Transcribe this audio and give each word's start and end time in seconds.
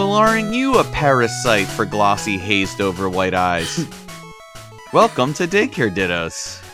Well, 0.00 0.14
aren't 0.14 0.54
you 0.54 0.78
a 0.78 0.84
parasite 0.84 1.66
for 1.66 1.84
glossy, 1.84 2.38
hazed 2.38 2.80
over 2.80 3.10
white 3.10 3.34
eyes? 3.34 3.84
Welcome 4.94 5.34
to 5.34 5.46
Daycare 5.46 5.94
Dittos. 5.94 6.64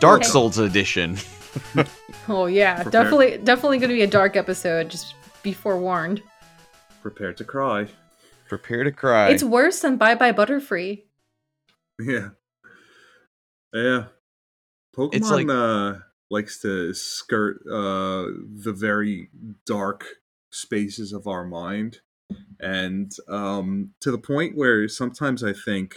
Dark 0.00 0.22
Okay. 0.22 0.28
Souls 0.30 0.56
edition. 0.56 1.18
Oh 2.28 2.46
yeah, 2.46 2.82
Prepare. 2.84 2.90
definitely, 3.02 3.36
definitely 3.44 3.78
going 3.78 3.90
to 3.90 3.94
be 3.96 4.00
a 4.02 4.06
dark 4.06 4.36
episode. 4.36 4.88
Just 4.88 5.14
be 5.42 5.52
forewarned. 5.52 6.22
Prepare 7.02 7.34
to 7.34 7.44
cry. 7.44 7.86
Prepare 8.48 8.84
to 8.84 8.92
cry. 8.92 9.28
It's 9.28 9.42
worse 9.44 9.80
than 9.80 9.98
Bye 9.98 10.14
Bye 10.14 10.32
Butterfree. 10.32 11.02
Yeah. 12.00 12.28
Yeah. 13.74 14.04
Pokemon 14.96 15.14
It's 15.14 15.30
like- 15.30 15.48
uh, 15.50 15.94
likes 16.30 16.62
to 16.62 16.94
skirt 16.94 17.58
uh, 17.70 18.32
the 18.64 18.72
very 18.74 19.28
dark 19.66 20.06
spaces 20.50 21.12
of 21.12 21.26
our 21.26 21.44
mind. 21.44 21.98
And 22.60 23.12
um, 23.28 23.90
to 24.00 24.10
the 24.10 24.18
point 24.18 24.56
where 24.56 24.88
sometimes 24.88 25.42
I 25.42 25.52
think, 25.52 25.96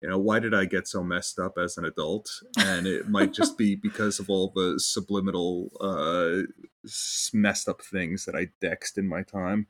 you 0.00 0.08
know, 0.08 0.18
why 0.18 0.38
did 0.38 0.54
I 0.54 0.64
get 0.64 0.88
so 0.88 1.02
messed 1.02 1.38
up 1.38 1.58
as 1.58 1.76
an 1.76 1.84
adult? 1.84 2.30
And 2.58 2.86
it 2.86 3.08
might 3.08 3.32
just 3.32 3.56
be 3.58 3.74
because 3.82 4.18
of 4.18 4.30
all 4.30 4.52
the 4.54 4.80
subliminal, 4.80 5.70
uh, 5.80 6.42
messed 7.32 7.68
up 7.68 7.82
things 7.82 8.24
that 8.24 8.34
I 8.34 8.48
dexed 8.64 8.98
in 8.98 9.08
my 9.08 9.22
time. 9.22 9.66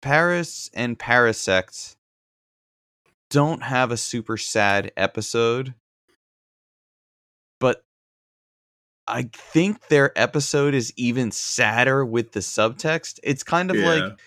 Paras 0.00 0.70
and 0.72 0.98
Parasect 0.98 1.96
don't 3.28 3.62
have 3.62 3.90
a 3.90 3.96
super 3.96 4.36
sad 4.36 4.92
episode, 4.96 5.74
but 7.58 7.84
I 9.06 9.28
think 9.34 9.88
their 9.88 10.16
episode 10.18 10.72
is 10.72 10.92
even 10.96 11.30
sadder 11.30 12.04
with 12.04 12.32
the 12.32 12.40
subtext. 12.40 13.18
It's 13.22 13.42
kind 13.42 13.70
of 13.70 13.76
Yeah. 13.76 13.86
like 13.86 14.20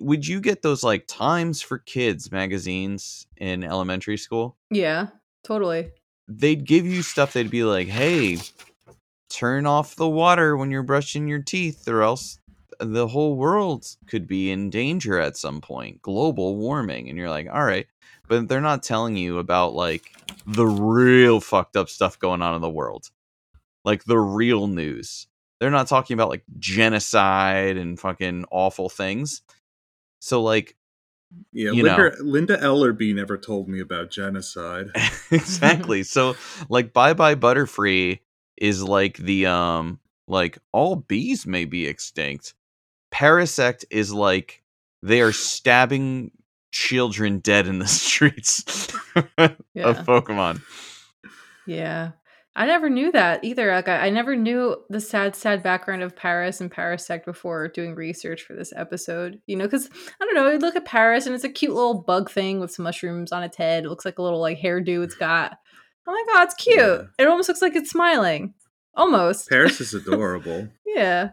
would 0.00 0.26
you 0.26 0.40
get 0.40 0.62
those 0.62 0.82
like 0.82 1.06
Times 1.08 1.60
for 1.60 1.78
Kids 1.78 2.30
magazines 2.30 3.26
in 3.36 3.64
elementary 3.64 4.16
school? 4.16 4.56
Yeah, 4.70 5.08
totally. 5.44 5.90
They'd 6.28 6.64
give 6.64 6.86
you 6.86 7.02
stuff 7.02 7.32
they'd 7.32 7.50
be 7.50 7.64
like, 7.64 7.88
"Hey, 7.88 8.38
turn 9.28 9.66
off 9.66 9.96
the 9.96 10.08
water 10.08 10.56
when 10.56 10.70
you're 10.70 10.82
brushing 10.82 11.26
your 11.26 11.42
teeth 11.42 11.88
or 11.88 12.02
else 12.02 12.38
the 12.78 13.08
whole 13.08 13.36
world 13.36 13.86
could 14.06 14.26
be 14.26 14.50
in 14.50 14.68
danger 14.68 15.18
at 15.18 15.36
some 15.36 15.60
point 15.60 16.02
global 16.02 16.56
warming 16.56 17.08
and 17.08 17.16
you're 17.16 17.30
like 17.30 17.48
all 17.50 17.64
right 17.64 17.86
but 18.28 18.46
they're 18.48 18.60
not 18.60 18.82
telling 18.82 19.16
you 19.16 19.38
about 19.38 19.72
like 19.74 20.14
the 20.46 20.66
real 20.66 21.40
fucked 21.40 21.76
up 21.76 21.88
stuff 21.88 22.18
going 22.18 22.42
on 22.42 22.54
in 22.54 22.60
the 22.60 22.68
world 22.68 23.10
like 23.84 24.04
the 24.04 24.18
real 24.18 24.66
news 24.66 25.28
they're 25.60 25.70
not 25.70 25.86
talking 25.86 26.14
about 26.14 26.28
like 26.28 26.44
genocide 26.58 27.76
and 27.76 27.98
fucking 27.98 28.44
awful 28.50 28.88
things 28.88 29.42
so 30.22 30.40
like 30.40 30.76
Yeah, 31.52 31.72
You 31.72 31.82
Linda, 31.82 32.12
Linda 32.20 32.56
Ellerbee 32.58 33.12
never 33.12 33.36
told 33.36 33.68
me 33.68 33.80
about 33.80 34.10
genocide. 34.10 34.86
exactly. 35.30 36.04
So 36.04 36.36
like 36.68 36.92
bye 36.92 37.12
bye 37.12 37.34
butterfree 37.34 38.20
is 38.56 38.82
like 38.84 39.16
the 39.16 39.46
um 39.46 39.98
like 40.28 40.58
all 40.70 40.94
bees 40.94 41.44
may 41.44 41.64
be 41.64 41.88
extinct. 41.88 42.54
Parasect 43.12 43.84
is 43.90 44.12
like 44.12 44.62
they 45.02 45.20
are 45.20 45.32
stabbing 45.32 46.30
children 46.70 47.40
dead 47.40 47.66
in 47.66 47.80
the 47.80 47.88
streets 47.88 48.60
of 49.16 49.56
pokemon. 49.74 50.62
Yeah. 51.66 52.12
I 52.54 52.66
never 52.66 52.90
knew 52.90 53.10
that 53.12 53.44
either. 53.44 53.72
Like, 53.72 53.88
I, 53.88 54.06
I 54.06 54.10
never 54.10 54.36
knew 54.36 54.76
the 54.90 55.00
sad, 55.00 55.34
sad 55.34 55.62
background 55.62 56.02
of 56.02 56.14
Paras 56.14 56.60
and 56.60 56.70
Parasect 56.70 57.24
before 57.24 57.68
doing 57.68 57.94
research 57.94 58.42
for 58.42 58.54
this 58.54 58.72
episode. 58.76 59.40
You 59.46 59.56
know, 59.56 59.64
because 59.64 59.88
I 60.20 60.24
don't 60.26 60.34
know. 60.34 60.50
You 60.50 60.58
look 60.58 60.76
at 60.76 60.84
Paras 60.84 61.26
and 61.26 61.34
it's 61.34 61.44
a 61.44 61.48
cute 61.48 61.72
little 61.74 62.02
bug 62.02 62.30
thing 62.30 62.60
with 62.60 62.70
some 62.70 62.84
mushrooms 62.84 63.32
on 63.32 63.42
its 63.42 63.56
head. 63.56 63.84
It 63.84 63.88
looks 63.88 64.04
like 64.04 64.18
a 64.18 64.22
little 64.22 64.40
like 64.40 64.58
hairdo 64.58 65.02
it's 65.02 65.14
got. 65.14 65.56
Oh 66.06 66.12
my 66.12 66.24
god, 66.34 66.44
it's 66.44 66.54
cute. 66.54 66.78
Yeah. 66.78 67.02
It 67.18 67.28
almost 67.28 67.48
looks 67.48 67.62
like 67.62 67.74
it's 67.76 67.90
smiling. 67.90 68.54
Almost. 68.94 69.48
Paras 69.48 69.80
is 69.80 69.94
adorable. 70.06 70.68
yeah. 70.84 71.30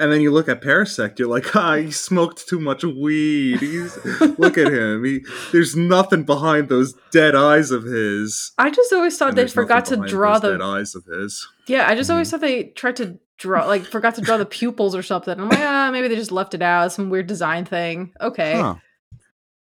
And 0.00 0.12
then 0.12 0.20
you 0.20 0.30
look 0.30 0.48
at 0.48 0.62
Parasect, 0.62 1.18
you're 1.18 1.26
like, 1.28 1.56
ah, 1.56 1.74
he 1.76 1.90
smoked 1.90 2.48
too 2.48 2.60
much 2.60 2.84
weed. 2.84 3.58
He's 3.60 3.96
look 4.38 4.56
at 4.56 4.72
him. 4.72 5.04
He 5.04 5.24
there's 5.50 5.74
nothing 5.76 6.22
behind 6.22 6.68
those 6.68 6.94
dead 7.10 7.34
eyes 7.34 7.70
of 7.72 7.82
his. 7.84 8.52
I 8.58 8.70
just 8.70 8.92
always 8.92 9.18
thought 9.18 9.30
And 9.30 9.38
they 9.38 9.48
forgot 9.48 9.86
to 9.86 9.96
draw 9.96 10.38
those 10.38 10.52
dead 10.52 10.60
the. 10.60 10.64
eyes 10.64 10.94
of 10.94 11.04
his. 11.06 11.46
Yeah, 11.66 11.88
I 11.88 11.94
just 11.96 12.10
always 12.10 12.28
Mhm. 12.28 12.30
thought 12.30 12.40
they 12.42 12.64
tried 12.64 12.96
to 12.96 13.18
draw, 13.38 13.66
like, 13.66 13.84
forgot 13.84 14.14
to 14.16 14.20
draw 14.20 14.36
the 14.36 14.46
pupils 14.46 14.94
or 14.94 15.02
something. 15.02 15.38
I'm 15.38 15.48
like, 15.48 15.58
ah, 15.60 15.90
maybe 15.92 16.08
they 16.08 16.16
just 16.16 16.32
left 16.32 16.54
it 16.54 16.62
out. 16.62 16.92
Some 16.92 17.10
weird 17.10 17.26
design 17.26 17.64
thing. 17.64 18.12
Okay. 18.20 18.54
huh 18.54 18.76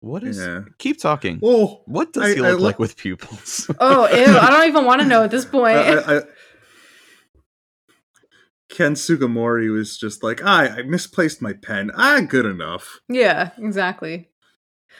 what 0.04 0.24
is 0.24 0.40
Yeah. 0.40 0.62
keep 0.80 1.00
talking 1.00 1.40
Oh, 1.44 1.84
what 1.86 2.12
does 2.12 2.24
I- 2.24 2.34
he 2.34 2.42
look 2.42 2.60
lo- 2.60 2.66
like 2.66 2.80
with 2.80 2.98
pupils 2.98 3.70
Oh, 3.80 4.08
ew. 4.08 4.36
I 4.38 4.50
don't 4.50 4.68
even 4.68 4.86
want 4.86 5.02
to 5.02 5.08
know 5.08 5.24
at 5.24 5.30
this 5.30 5.46
point. 5.58 5.78
I, 5.78 5.94
I, 5.94 6.18
I, 6.18 6.22
Ken 8.72 8.96
Sugimori 8.96 9.72
was 9.72 9.98
just 9.98 10.24
like, 10.24 10.42
ah, 10.44 10.62
I 10.78 10.82
misplaced 10.82 11.42
my 11.42 11.54
pen. 11.54 11.92
Ah, 11.96 12.22
good 12.28 12.46
enough. 12.46 13.00
yeah, 13.10 13.52
exactly. 13.60 14.30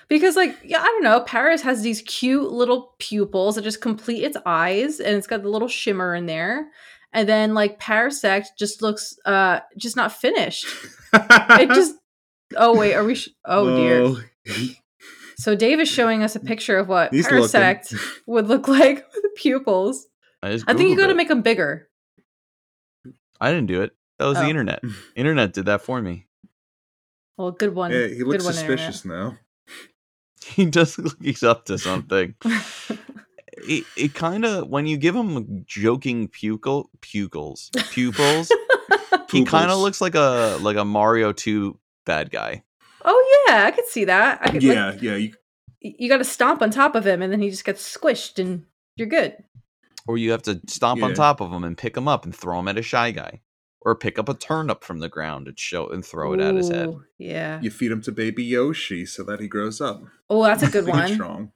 Because, 0.08 0.36
like, 0.36 0.58
yeah, 0.64 0.80
I 0.82 0.86
don't 0.86 1.04
know. 1.04 1.22
Paras 1.22 1.62
has 1.64 1.82
these 1.82 2.02
cute 2.04 2.52
little 2.52 2.96
pupils 3.00 3.56
that 3.56 3.64
just 3.64 3.82
complete 3.82 4.24
its 4.24 4.38
eyes, 4.46 5.00
and 5.00 5.16
it's 5.18 5.28
got 5.28 5.42
the 5.42 5.50
little 5.50 5.68
shimmer 5.68 6.14
in 6.16 6.26
there. 6.26 6.68
And 7.14 7.28
then, 7.28 7.54
like, 7.54 7.80
Parasect 7.80 8.48
just 8.58 8.82
looks, 8.82 9.16
uh, 9.26 9.60
just 9.78 9.96
not 9.96 10.12
finished. 10.14 10.66
It 11.14 11.70
just. 11.74 11.96
Oh 12.58 12.78
wait, 12.78 12.94
are 12.96 13.04
we? 13.06 13.16
Sh- 13.16 13.30
oh 13.46 13.78
dear. 13.78 14.66
So 15.38 15.56
Dave 15.56 15.80
is 15.80 15.88
showing 15.90 16.22
us 16.24 16.36
a 16.36 16.40
picture 16.40 16.78
of 16.78 16.88
what 16.90 17.14
He's 17.14 17.28
Parasect 17.28 17.96
would 18.28 18.48
look 18.48 18.68
like 18.80 19.06
with 19.14 19.24
the 19.24 19.32
pupils. 19.38 20.08
just 20.44 20.66
I 20.68 20.74
think 20.74 20.90
you 20.90 20.98
got 20.98 21.08
to 21.08 21.16
make 21.16 21.30
them 21.30 21.42
bigger. 21.42 21.88
I 23.42 23.52
didn't 23.52 23.68
do 23.68 23.82
it 23.82 23.92
that 24.20 24.26
was 24.28 24.38
Oh. 24.38 24.44
the 24.44 24.50
internet 24.50 24.82
internet 25.16 25.52
did 25.54 25.66
that 25.66 25.82
for 25.82 26.02
me 26.02 26.28
Well, 27.38 27.52
good 27.52 27.74
one. 27.76 27.92
Yeah, 27.92 28.08
he 28.08 28.24
looks 28.24 28.44
good 28.44 28.46
one, 28.46 28.54
suspicious 28.54 29.04
now. 29.04 29.38
he 30.46 30.66
does 30.66 30.98
look 30.98 31.14
like 31.20 31.22
he's 31.26 31.44
up 31.44 31.66
to 31.66 31.78
something 31.78 32.36
it, 33.54 33.84
it 33.98 34.14
kind 34.14 34.46
of 34.46 34.68
when 34.70 34.86
you 34.88 34.98
give 34.98 35.16
him 35.16 35.64
joking 35.68 36.28
pupil 36.28 36.90
pupils 37.02 37.70
pupils 37.92 38.52
he 39.32 39.44
kind 39.46 39.70
of 39.72 39.80
looks 39.80 40.02
like 40.02 40.16
a 40.16 40.58
like 40.62 40.78
a 40.78 40.86
mario 40.86 41.32
2 41.32 41.78
bad 42.06 42.32
guy 42.32 42.64
oh 43.04 43.44
yeah, 43.48 43.66
I 43.66 43.72
could 43.72 43.88
see 43.88 44.06
that. 44.06 44.40
I 44.42 44.50
could. 44.52 44.62
Yeah, 44.64 44.92
Like, 44.92 45.02
yeah. 45.02 45.16
You, 45.16 45.34
you 45.82 46.08
got 46.08 46.20
to 46.20 46.24
stomp 46.24 46.62
on 46.62 46.70
top 46.70 46.94
of 46.96 47.06
him, 47.06 47.22
and 47.24 47.34
then 47.34 47.42
he 47.42 47.50
just 47.50 47.66
gets 47.66 47.82
squished, 47.98 48.38
and 48.40 48.66
you're 48.96 49.08
good. 49.08 49.36
Or 50.08 50.18
you 50.18 50.32
have 50.32 50.42
to 50.44 50.60
stomp 50.68 51.02
on 51.04 51.14
top 51.14 51.42
of 51.42 51.52
him 51.52 51.64
and 51.64 51.78
pick 51.78 51.96
him 51.96 52.08
up 52.08 52.26
and 52.26 52.36
throw 52.36 52.60
him 52.60 52.68
at 52.68 52.78
a 52.78 52.82
shy 52.82 53.12
guy 53.12 53.42
or 53.82 53.96
pick 53.96 54.20
up 54.20 54.30
a 54.30 54.34
turnip 54.34 54.84
from 54.84 55.00
the 55.00 55.10
ground 55.10 55.48
and 55.48 55.58
show 55.58 55.88
and 55.90 56.06
throw 56.06 56.34
it 56.34 56.40
at 56.40 56.56
his 56.56 56.70
head 56.70 56.96
Yeah. 57.18 57.60
you 57.62 57.70
feed 57.72 57.92
him 57.92 58.02
to 58.04 58.12
baby 58.12 58.44
Yoshi 58.44 59.06
so 59.06 59.24
that 59.24 59.40
he 59.40 59.48
grows 59.48 59.82
up. 59.82 60.04
Oh, 60.30 60.44
that's 60.44 60.64
a 60.64 60.68
good 60.72 60.88
one. 60.88 61.14
Strong. 61.14 61.52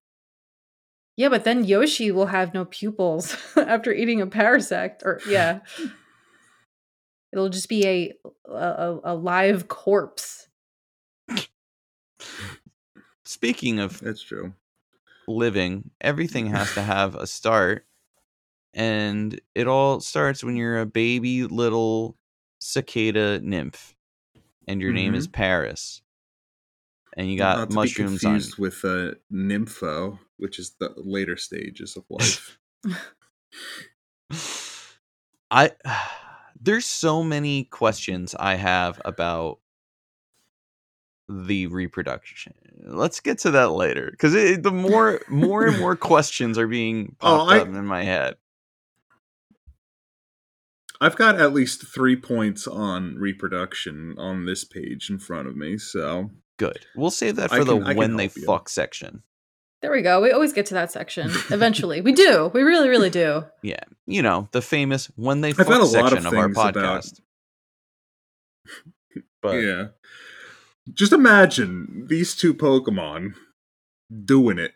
Yeah, 1.17 1.29
but 1.29 1.43
then 1.45 1.63
Yoshi 1.63 2.11
will 2.11 2.25
have 2.25 2.53
no 2.53 2.65
pupils 2.65 3.37
after 3.55 3.93
eating 3.93 4.21
a 4.21 4.27
parasect. 4.27 5.03
Or 5.03 5.21
yeah, 5.27 5.59
it'll 7.31 7.49
just 7.49 7.69
be 7.69 7.85
a 7.87 8.13
a, 8.51 8.99
a 9.03 9.15
live 9.15 9.67
corpse. 9.67 10.47
speaking 13.23 13.79
of 13.79 13.99
That's 13.99 14.21
true. 14.21 14.53
living, 15.27 15.91
everything 16.01 16.47
has 16.47 16.73
to 16.73 16.81
have 16.81 17.15
a 17.15 17.27
start. 17.27 17.85
And 18.75 19.39
it 19.55 19.67
all 19.67 20.01
starts 20.01 20.43
when 20.43 20.55
you're 20.57 20.79
a 20.79 20.85
baby 20.85 21.45
little 21.45 22.17
cicada 22.59 23.39
nymph. 23.41 23.95
And 24.67 24.81
your 24.81 24.91
name 24.91 25.15
is 25.15 25.27
Paras. 25.27 26.01
And 27.15 27.31
you 27.31 27.37
got 27.37 27.57
Not 27.57 27.69
to 27.69 27.75
mushrooms 27.75 28.21
be 28.21 28.27
on 28.27 28.33
confused 28.33 28.57
with 28.57 28.83
uh, 28.83 29.11
nympho, 29.31 30.19
which 30.37 30.59
is 30.59 30.71
the 30.79 30.91
later 30.97 31.37
stages 31.37 31.95
of 31.95 32.03
life. 32.09 32.59
I 35.51 35.71
there's 36.59 36.85
so 36.85 37.23
many 37.23 37.65
questions 37.65 38.35
I 38.37 38.55
have 38.55 39.01
about 39.05 39.59
the 41.29 41.67
reproduction. 41.67 42.53
Let's 42.83 43.19
get 43.19 43.39
to 43.39 43.51
that 43.51 43.71
later 43.71 44.09
because 44.11 44.33
the 44.33 44.71
more 44.71 45.21
more 45.29 45.67
and 45.67 45.79
more 45.79 45.95
questions 45.95 46.57
are 46.57 46.67
being 46.67 47.15
Oh, 47.21 47.37
popped 47.37 47.51
I- 47.51 47.59
up 47.59 47.67
in 47.67 47.85
my 47.85 48.03
head. 48.03 48.35
I've 51.01 51.15
got 51.15 51.39
at 51.39 51.53
least 51.53 51.85
three 51.87 52.15
points 52.15 52.67
on 52.67 53.15
reproduction 53.17 54.15
on 54.17 54.45
this 54.45 54.63
page 54.63 55.09
in 55.09 55.19
front 55.19 55.47
of 55.47 55.55
me, 55.55 55.77
so 55.77 56.31
Good. 56.57 56.85
We'll 56.95 57.11
save 57.11 57.35
that 57.35 57.49
for 57.49 57.65
can- 57.65 57.67
the 57.67 57.85
I 57.89 57.93
when 57.93 58.15
they 58.15 58.23
help 58.27 58.37
you. 58.37 58.45
fuck 58.45 58.69
section. 58.69 59.23
There 59.81 59.91
we 59.91 60.01
go. 60.01 60.21
We 60.21 60.31
always 60.31 60.53
get 60.53 60.65
to 60.67 60.73
that 60.75 60.91
section 60.91 61.29
eventually. 61.51 62.01
we 62.01 62.11
do. 62.13 62.49
We 62.53 62.61
really, 62.63 62.89
really 62.89 63.09
do. 63.09 63.43
Yeah, 63.61 63.81
you 64.07 64.21
know 64.21 64.47
the 64.51 64.61
famous 64.61 65.07
when 65.15 65.41
they 65.41 65.49
I've 65.49 65.57
fuck 65.57 65.67
got 65.67 65.81
a 65.81 65.83
lot 65.83 65.91
section 66.11 66.17
of 66.19 66.25
of, 66.27 66.33
our 66.33 66.43
things 66.45 66.57
about- 66.57 66.73
podcast. 66.75 67.19
But 69.41 69.57
yeah. 69.57 69.85
just 70.91 71.13
imagine 71.13 72.07
these 72.09 72.35
two 72.35 72.53
Pokemon 72.53 73.33
doing 74.23 74.57
it. 74.57 74.71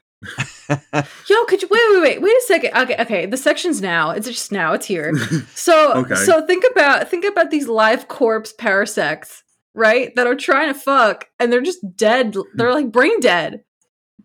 Yo, 1.27 1.45
could 1.45 1.61
you 1.61 1.67
wait, 1.69 1.81
wait, 1.91 2.01
wait, 2.01 2.21
wait 2.21 2.35
a 2.37 2.41
second? 2.45 2.71
Okay, 2.75 2.95
okay. 2.99 3.25
The 3.25 3.37
section's 3.37 3.81
now. 3.81 4.11
It's 4.11 4.27
just 4.27 4.51
now. 4.51 4.73
It's 4.73 4.85
here. 4.85 5.15
So, 5.55 5.93
Okay. 5.95 6.15
so 6.15 6.45
think 6.45 6.63
about 6.71 7.09
think 7.09 7.25
about 7.25 7.51
these 7.51 7.67
live 7.67 8.07
corpse 8.07 8.53
parasects, 8.53 9.43
right? 9.73 10.13
That 10.15 10.27
are 10.27 10.35
trying 10.35 10.73
to 10.73 10.79
fuck, 10.79 11.27
and 11.39 11.51
they're 11.51 11.61
just 11.61 11.79
dead. 11.95 12.35
They're 12.55 12.73
like 12.73 12.91
brain 12.91 13.19
dead. 13.19 13.63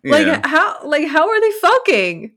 Like 0.03 0.27
Yeah. 0.27 0.41
how? 0.45 0.79
Like 0.85 1.07
how 1.07 1.29
are 1.29 1.41
they 1.41 1.51
fucking? 1.53 2.33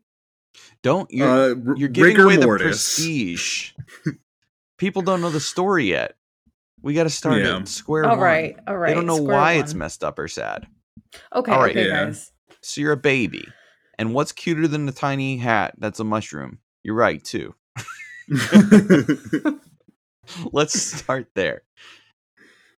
Don't 0.83 1.11
you're 1.11 1.29
Uh, 1.29 1.55
r- 1.67 1.77
you're 1.77 1.89
giving 1.89 2.13
rigor 2.13 2.25
away 2.25 2.37
the 2.37 2.47
mortis. 2.47 2.67
prestige. 2.69 3.73
People 4.79 5.03
don't 5.03 5.21
know 5.21 5.31
the 5.31 5.41
story 5.41 5.87
yet. 5.87 6.15
We 6.81 6.95
got 6.95 7.03
to 7.03 7.11
start 7.11 7.43
Yeah. 7.43 7.57
at 7.59 7.67
square 7.69 8.05
All 8.05 8.11
one. 8.13 8.21
right, 8.21 8.57
all 8.69 8.77
right. 8.77 8.89
They 8.91 8.95
don't 8.95 9.07
know 9.07 9.17
square 9.17 9.37
why 9.37 9.53
it's 9.55 9.75
messed 9.75 10.05
up 10.05 10.19
or 10.21 10.29
sad. 10.29 10.69
Okay, 11.35 11.51
All 11.51 11.61
right, 11.61 11.73
okay, 11.77 11.89
yeah. 11.89 12.05
guys. 12.07 12.31
So 12.69 12.83
you're 12.83 12.93
a 12.93 12.99
baby, 12.99 13.49
and 13.99 14.13
what's 14.13 14.31
cuter 14.31 14.69
than 14.69 14.87
a 14.87 14.93
tiny 14.93 15.39
hat 15.39 15.73
that's 15.79 16.01
a 16.01 16.05
mushroom? 16.05 16.59
You're 16.83 16.97
right 16.97 17.25
too. 17.25 17.55
Let's 20.53 20.79
start 20.79 21.29
there. 21.35 21.63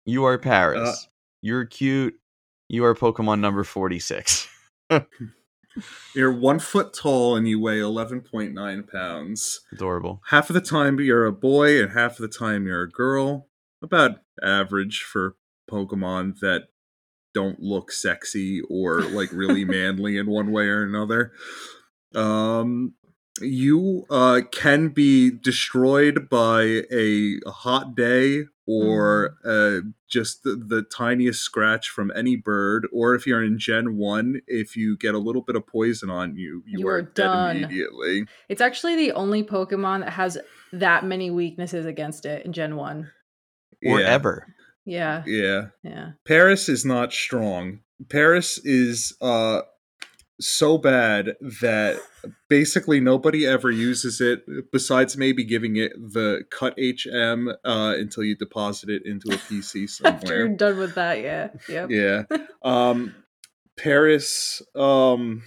You 0.05 0.27
are 0.27 0.37
Paras. 0.37 0.89
Uh, 0.91 0.95
You're 1.41 1.65
cute. 1.65 2.21
You 2.69 2.85
are 2.85 2.95
Pokemon 2.95 3.41
number 3.41 3.65
46. 3.65 4.47
You're 6.15 6.33
one 6.33 6.59
foot 6.59 6.93
tall 6.93 7.37
and 7.37 7.49
you 7.49 7.59
weigh 7.59 7.79
11.9 7.79 8.93
pounds. 8.93 9.61
Adorable. 9.73 10.21
Half 10.27 10.51
of 10.51 10.55
the 10.55 10.61
time 10.61 11.01
you're 11.01 11.25
a 11.25 11.33
boy 11.33 11.81
and 11.83 11.93
half 11.93 12.13
of 12.13 12.19
the 12.19 12.29
time 12.29 12.67
you're 12.67 12.83
a 12.83 12.91
girl. 12.91 13.49
About 13.83 14.19
average 14.43 15.01
for 15.03 15.37
Pokemon 15.71 16.41
that 16.41 16.65
don't 17.35 17.61
look 17.61 17.93
sexy 17.93 18.61
or 18.69 19.03
like 19.03 19.31
really 19.33 19.65
manly 19.67 20.17
in 20.17 20.27
one 20.27 20.51
way 20.53 20.65
or 20.65 20.83
another. 20.83 21.33
Um, 22.15 22.95
you 23.41 24.05
uh, 24.11 24.41
can 24.51 24.89
be 24.89 25.31
destroyed 25.31 26.29
by 26.29 26.83
a, 26.91 27.39
a 27.47 27.51
hot 27.51 27.95
day 27.95 28.45
or 28.67 29.37
uh, 29.47 29.81
just 30.09 30.43
the, 30.43 30.51
the 30.51 30.83
tiniest 30.83 31.41
scratch 31.41 31.89
from 31.89 32.13
any 32.15 32.37
bird, 32.37 32.87
or 32.93 33.15
if 33.15 33.27
you're 33.27 33.43
in 33.43 33.59
Gen 33.59 33.97
1, 33.97 34.43
if 34.47 34.77
you 34.77 34.95
get 34.99 35.15
a 35.15 35.19
little 35.19 35.41
bit 35.41 35.57
of 35.57 35.67
poison 35.67 36.11
on 36.11 36.37
you, 36.37 36.63
you, 36.67 36.81
You 36.81 36.89
are, 36.89 36.97
are 36.97 37.03
dead 37.03 37.15
done. 37.15 37.57
immediately. 37.57 38.27
It's 38.51 38.61
actually 38.61 38.97
the 38.97 39.13
only 39.13 39.43
Pokemon 39.43 40.01
that 40.01 40.11
has 40.11 40.37
that 40.73 41.05
many 41.05 41.31
weaknesses 41.31 41.87
against 41.87 42.27
it 42.27 42.45
in 42.45 42.53
Gen 42.53 42.77
One. 42.77 43.11
Or 43.87 44.01
yeah, 44.01 44.09
ever. 44.09 44.47
Yeah, 44.89 45.23
Yeah. 45.27 45.67
yeah. 45.83 46.13
Paras 46.27 46.69
is 46.69 46.85
not 46.85 47.13
strong. 47.13 47.81
Paras 48.09 48.59
is 48.65 49.15
uh 49.21 49.63
so 50.41 50.79
bad 50.79 51.35
that 51.61 52.01
basically 52.49 53.01
nobody 53.01 53.45
ever 53.45 53.71
uses 53.73 54.21
it 54.21 54.45
besides 54.73 55.17
maybe 55.17 55.43
giving 55.45 55.77
it 55.77 55.93
the 55.95 56.45
cut 56.51 56.75
HM 56.79 57.49
uh 57.65 57.95
until 57.99 58.23
you 58.25 58.37
deposit 58.37 58.89
it 58.89 59.03
into 59.05 59.29
a 59.33 59.37
PC 59.37 59.89
After 60.05 60.37
you're 60.37 60.49
done 60.57 60.79
with 60.79 60.95
that, 60.95 61.21
yeah, 61.21 61.51
yep. 61.69 61.91
yeah. 61.91 62.23
Um 62.63 63.15
Paras 63.77 64.63
um 64.75 65.43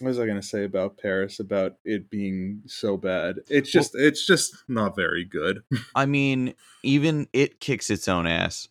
what 0.00 0.08
was 0.08 0.18
I 0.18 0.26
going 0.26 0.40
to 0.40 0.46
say 0.46 0.64
about 0.64 0.98
Paras 0.98 1.38
about 1.38 1.76
it 1.84 2.10
being 2.10 2.62
so 2.66 2.96
bad? 2.96 3.36
It's 3.48 3.70
just 3.70 3.94
it's 3.94 4.26
just 4.26 4.64
not 4.68 4.96
very 4.96 5.24
good. 5.24 5.62
I 5.94 6.06
mean, 6.06 6.54
even 6.82 7.28
it 7.32 7.60
kicks 7.60 7.90
its 7.90 8.08
own 8.08 8.26
ass. 8.26 8.68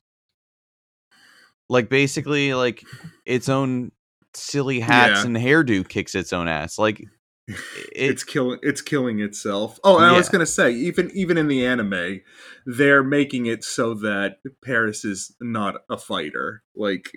Like 1.70 1.90
basically, 1.90 2.54
like 2.54 2.84
its 3.26 3.48
own 3.48 3.92
silly 4.34 4.80
hats 4.82 5.22
Yeah. 5.22 5.26
and 5.28 5.38
hairdo 5.38 5.88
kicks 5.88 6.16
its 6.16 6.34
own 6.34 6.48
ass. 6.48 6.78
Like 6.78 7.00
it, 7.48 7.58
it's 7.94 8.24
killing 8.26 8.60
it's 8.62 8.82
killing 8.82 9.20
itself. 9.20 9.80
Oh, 9.84 9.98
and 9.98 10.06
I 10.06 10.18
was 10.18 10.28
gonna 10.28 10.46
say, 10.46 10.72
even 10.74 11.12
even 11.14 11.38
in 11.38 11.48
the 11.48 11.66
anime, 11.66 12.22
they're 12.66 13.04
making 13.04 13.46
it 13.46 13.64
so 13.64 13.94
that 13.96 14.40
Paras 14.66 15.06
is 15.06 15.34
not 15.40 15.76
a 15.90 15.98
fighter. 15.98 16.64
Like 16.76 17.12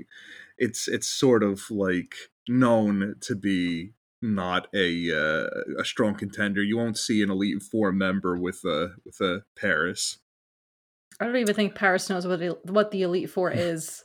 it's 0.59 0.89
it's 0.89 1.07
sort 1.07 1.43
of 1.43 1.71
like 1.71 2.15
known 2.49 3.17
to 3.23 3.35
be 3.35 3.93
not 4.23 4.69
a 4.75 5.11
uh, 5.11 5.47
a 5.79 5.85
strong 5.85 6.15
contender. 6.15 6.63
You 6.63 6.77
won't 6.79 6.99
see 6.99 7.23
an 7.23 7.31
Elite 7.31 7.63
Four 7.63 7.93
member 7.93 8.37
with 8.37 8.65
a 8.65 8.95
with 9.05 9.21
a 9.21 9.43
Paras. 9.57 10.19
I 11.21 11.27
don't 11.27 11.37
even 11.37 11.55
think 11.55 11.75
Paras 11.75 12.11
knows 12.11 12.27
what 12.27 12.41
the, 12.41 12.59
what 12.65 12.91
the 12.91 13.03
Elite 13.03 13.31
Four 13.31 13.51
is. 13.55 14.05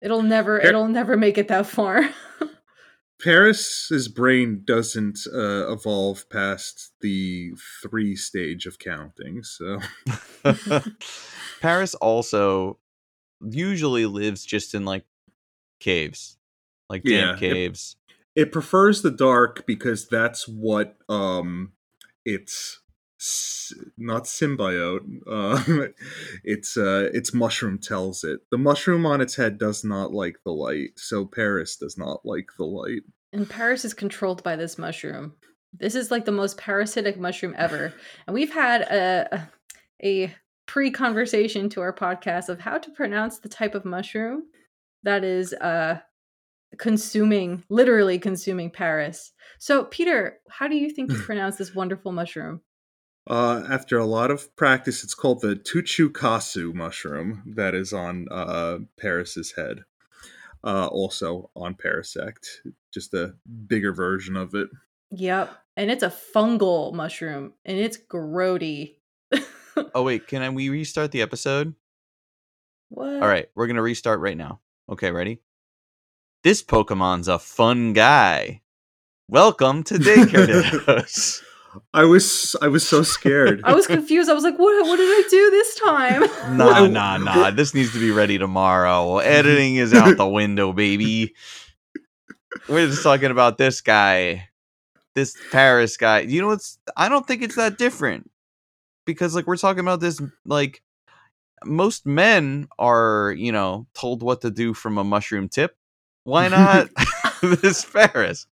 It'll 0.00 0.22
never, 0.22 0.60
Par- 0.60 0.68
it'll 0.68 0.88
never 0.88 1.16
make 1.16 1.38
it 1.38 1.48
that 1.48 1.66
far. 1.66 2.08
Paras's 3.20 4.06
brain 4.06 4.62
doesn't 4.64 5.18
uh, 5.34 5.72
evolve 5.72 6.28
past 6.30 6.92
the 7.00 7.50
three 7.82 8.14
stage 8.14 8.64
of 8.64 8.78
counting, 8.78 9.42
so 9.42 9.80
Paras 11.60 11.96
also 11.96 12.78
usually 13.40 14.06
lives 14.06 14.44
just 14.44 14.72
in 14.72 14.84
like 14.84 15.04
caves, 15.80 16.36
like 16.88 17.02
damp 17.04 17.40
Yeah, 17.40 17.48
caves. 17.48 17.96
it 18.34 18.52
prefers 18.52 19.02
the 19.02 19.10
dark 19.10 19.66
because 19.66 20.08
that's 20.08 20.46
what 20.48 20.96
um 21.08 21.72
it's 22.24 22.80
not 23.96 24.24
symbiote 24.24 25.00
uh 25.26 25.88
it's 26.44 26.76
uh 26.76 27.10
its 27.12 27.34
mushroom 27.34 27.76
tells 27.76 28.22
it 28.22 28.38
the 28.52 28.58
mushroom 28.58 29.04
on 29.04 29.20
its 29.20 29.34
head 29.34 29.58
does 29.58 29.82
not 29.82 30.12
like 30.12 30.36
the 30.44 30.52
light 30.52 30.90
so 30.94 31.24
paras 31.26 31.74
does 31.74 31.98
not 31.98 32.20
like 32.24 32.46
the 32.58 32.64
light 32.64 33.02
and 33.32 33.48
Paras 33.48 33.84
is 33.84 33.92
controlled 33.92 34.42
by 34.42 34.56
this 34.56 34.78
mushroom. 34.78 35.34
This 35.74 35.94
is 35.94 36.10
like 36.10 36.24
the 36.24 36.32
most 36.32 36.56
parasitic 36.56 37.18
mushroom 37.18 37.54
ever. 37.58 37.92
And 38.26 38.32
we've 38.34 38.52
had 38.52 38.82
a 38.82 39.48
a 40.02 40.34
pre-conversation 40.66 41.68
to 41.70 41.80
our 41.80 41.92
podcast 41.92 42.48
of 42.48 42.60
how 42.60 42.78
to 42.78 42.90
pronounce 42.90 43.38
the 43.38 43.48
type 43.48 43.74
of 43.74 43.84
mushroom 43.84 44.44
that 45.02 45.24
is 45.24 45.52
uh 45.54 46.00
consuming 46.78 47.64
literally 47.68 48.18
consuming 48.18 48.70
Paras. 48.70 49.32
So 49.58 49.84
Peter, 49.84 50.38
how 50.50 50.68
do 50.68 50.76
you 50.76 50.90
think 50.90 51.10
you 51.10 51.18
pronounce 51.18 51.56
this 51.56 51.74
wonderful 51.74 52.12
mushroom? 52.12 52.60
uh 53.26 53.62
after 53.68 53.98
a 53.98 54.06
lot 54.06 54.30
of 54.30 54.54
practice 54.56 55.04
it's 55.04 55.14
called 55.14 55.42
the 55.42 55.54
tochukaso 55.54 56.72
mushroom 56.72 57.42
that 57.56 57.74
is 57.74 57.92
on 57.92 58.26
uh 58.30 58.78
paras's 58.98 59.52
head 59.52 59.84
uh 60.64 60.86
also 60.86 61.50
on 61.54 61.74
parasect 61.74 62.46
just 62.90 63.12
a 63.12 63.34
bigger 63.66 63.92
version 63.92 64.34
of 64.34 64.54
it 64.54 64.70
Yep. 65.10 65.56
And 65.76 65.90
it's 65.90 66.02
a 66.02 66.12
fungal 66.34 66.92
mushroom 66.92 67.52
and 67.64 67.78
it's 67.78 67.96
grody. 67.96 68.96
Oh 69.94 70.02
wait, 70.02 70.26
can 70.26 70.42
I, 70.42 70.50
we 70.50 70.68
restart 70.68 71.12
the 71.12 71.22
episode? 71.22 71.74
what? 72.88 73.22
All 73.22 73.28
right, 73.28 73.48
we're 73.54 73.66
gonna 73.66 73.82
restart 73.82 74.20
right 74.20 74.36
now. 74.36 74.60
Okay, 74.88 75.10
ready? 75.10 75.40
This 76.44 76.62
Pokemon's 76.62 77.28
a 77.28 77.38
fun 77.38 77.92
guy. 77.92 78.62
Welcome 79.28 79.82
to 79.84 79.94
Daycare 79.94 80.46
Dittos. 80.62 81.42
i 81.92 82.02
was 82.02 82.56
i 82.62 82.66
was 82.68 82.86
so 82.88 83.02
scared 83.02 83.60
I 83.62 83.74
was 83.74 83.86
confused. 83.86 84.30
I 84.30 84.32
was 84.32 84.42
like, 84.44 84.58
what 84.58 84.86
what 84.86 84.96
did 84.96 85.04
I 85.06 85.28
do 85.28 85.50
this 85.50 85.74
time? 85.74 86.56
Nah, 86.56 86.66
Well, 86.66 86.88
nah, 86.90 87.18
nah. 87.18 87.50
This 87.50 87.74
needs 87.74 87.92
to 87.92 88.00
be 88.00 88.10
ready 88.10 88.38
tomorrow. 88.38 89.18
Editing 89.18 89.76
is 89.76 89.92
out 89.92 90.16
the 90.16 90.26
window, 90.26 90.72
baby. 90.72 91.34
We're 92.68 92.86
just 92.86 93.02
talking 93.02 93.30
about 93.30 93.58
this 93.58 93.82
guy, 93.82 94.48
this 95.14 95.36
Paras 95.52 95.98
guy. 95.98 96.20
You 96.20 96.40
know 96.40 96.48
what's? 96.48 96.78
I 96.96 97.10
don't 97.10 97.26
think 97.26 97.42
it's 97.42 97.56
that 97.56 97.76
different 97.76 98.30
because, 99.04 99.34
like, 99.34 99.46
we're 99.46 99.56
talking 99.58 99.80
about 99.80 100.00
this. 100.00 100.20
Like, 100.46 100.82
most 101.64 102.06
men 102.06 102.68
are, 102.78 103.34
you 103.36 103.52
know, 103.52 103.86
told 103.94 104.22
what 104.22 104.40
to 104.42 104.50
do 104.50 104.74
from 104.74 104.98
a 104.98 105.04
mushroom 105.04 105.48
tip. 105.48 105.76
Why 106.24 106.48
not 106.48 106.88
this 107.42 107.84
Ferris? 107.84 108.46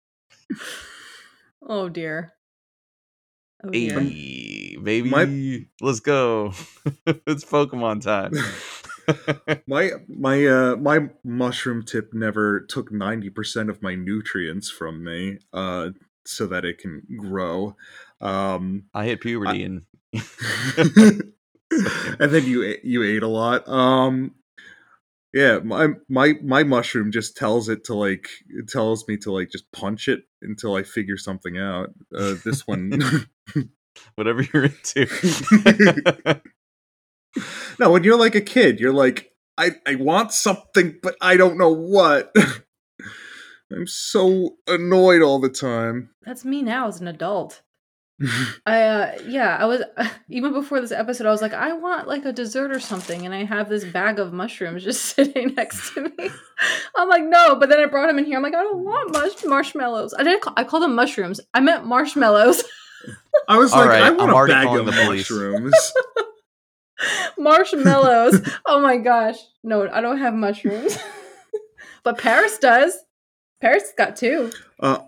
Oh 1.62 1.90
dear. 1.90 2.34
Oh 3.64 3.70
dear. 3.72 4.00
Hey, 4.02 4.78
baby, 4.82 5.10
My- 5.10 5.66
let's 5.82 6.00
go. 6.00 6.54
it's 7.06 7.46
Pokemon 7.46 8.02
time. 8.02 8.34
my 9.68 9.92
my 10.08 10.46
uh 10.46 10.76
my 10.78 11.10
mushroom 11.24 11.84
tip 11.84 12.14
never 12.14 12.62
took 12.62 12.92
90% 12.92 13.70
of 13.70 13.82
my 13.82 13.94
nutrients 13.94 14.72
from 14.72 15.04
me 15.04 15.38
uh 15.54 15.90
so 16.26 16.48
that 16.48 16.66
it 16.66 16.80
can 16.80 17.04
grow 17.16 17.76
um 18.20 18.86
I 18.96 19.06
hit 19.06 19.22
puberty 19.22 19.64
and 19.64 19.84
and 22.20 22.32
then 22.32 22.46
you 22.46 22.64
ate- 22.64 22.84
you 22.84 23.04
ate 23.04 23.24
a 23.24 23.28
lot 23.28 23.68
um 23.68 24.34
yeah 25.34 25.60
my 25.60 25.90
my 26.10 26.34
my 26.44 26.64
mushroom 26.64 27.12
just 27.12 27.36
tells 27.36 27.70
it 27.70 27.84
to 27.84 27.94
like 27.94 28.28
it 28.50 28.68
tells 28.68 29.08
me 29.08 29.18
to 29.18 29.32
like 29.32 29.50
just 29.50 29.72
punch 29.72 30.08
it 30.08 30.24
until 30.42 30.76
i 30.76 30.84
figure 30.84 31.18
something 31.18 31.58
out 31.58 31.90
uh 32.16 32.36
this 32.44 32.68
one 32.68 33.00
whatever 34.16 34.42
you're 34.54 34.66
into. 34.66 35.08
no 37.80 37.92
when 37.92 38.04
you're 38.04 38.20
like 38.20 38.36
a 38.36 38.42
kid 38.42 38.80
you're 38.80 38.94
like 38.94 39.32
I 39.58 39.72
I 39.88 39.96
want 39.96 40.34
something, 40.34 41.00
but 41.02 41.16
I 41.22 41.38
don't 41.38 41.58
know 41.58 41.74
what. 41.74 42.34
I'm 43.72 43.88
so 43.88 44.58
annoyed 44.68 45.22
all 45.22 45.40
the 45.40 45.50
time. 45.50 46.12
That's 46.24 46.46
me 46.46 46.62
now 46.62 46.88
as 46.88 47.02
an 47.02 47.08
adult. 47.08 47.62
I 48.66 48.82
uh 48.82 49.18
yeah, 49.28 49.58
I 49.60 49.66
was 49.66 49.82
even 50.30 50.54
before 50.54 50.80
this 50.80 50.92
episode 50.94 51.28
I 51.28 51.32
was 51.32 51.42
like 51.42 51.54
I 51.54 51.74
want 51.74 52.08
like 52.08 52.24
a 52.26 52.32
dessert 52.32 52.72
or 52.72 52.80
something 52.80 53.26
and 53.26 53.36
I 53.36 53.44
have 53.44 53.68
this 53.68 53.84
bag 53.84 54.20
of 54.20 54.32
mushrooms 54.32 54.84
just 54.86 55.04
sitting 55.04 55.54
next 55.56 55.94
to 55.94 56.02
me. 56.18 56.30
I'm 56.96 57.10
like 57.10 57.24
no, 57.24 57.56
but 57.58 57.68
then 57.70 57.80
I 57.80 57.86
brought 57.88 58.08
them 58.08 58.18
in 58.20 58.26
here. 58.26 58.38
I'm 58.38 58.44
like 58.44 58.56
I 58.56 58.64
don't 58.64 58.84
want 58.86 59.12
mush- 59.12 59.44
marshmallows. 59.46 60.14
I 60.18 60.24
didn't 60.24 60.42
call, 60.42 60.54
I 60.56 60.64
call 60.64 60.80
them 60.80 60.96
mushrooms. 60.96 61.42
I 61.54 61.60
meant 61.60 61.86
marshmallows. 61.86 62.64
I 63.50 63.58
was 63.58 63.74
All 63.74 63.80
like, 63.82 63.90
right, 63.90 64.02
I 64.04 64.08
I'm 64.08 64.18
want 64.18 64.32
a 64.32 64.34
already 64.34 64.54
bag 64.54 64.66
calling 64.68 64.88
of 64.88 64.96
the 64.96 65.06
mushrooms. 65.06 65.74
marshmallows. 67.38 68.50
oh 68.66 68.80
my 68.82 68.98
gosh. 68.98 69.38
No, 69.64 69.90
I 69.90 70.02
don't 70.02 70.20
have 70.20 70.34
mushrooms. 70.34 70.98
but 72.04 72.18
Paras 72.18 72.58
does. 72.60 72.98
Paras 73.62 73.92
got 73.98 74.16
two. 74.16 74.52
Uh, 74.80 75.00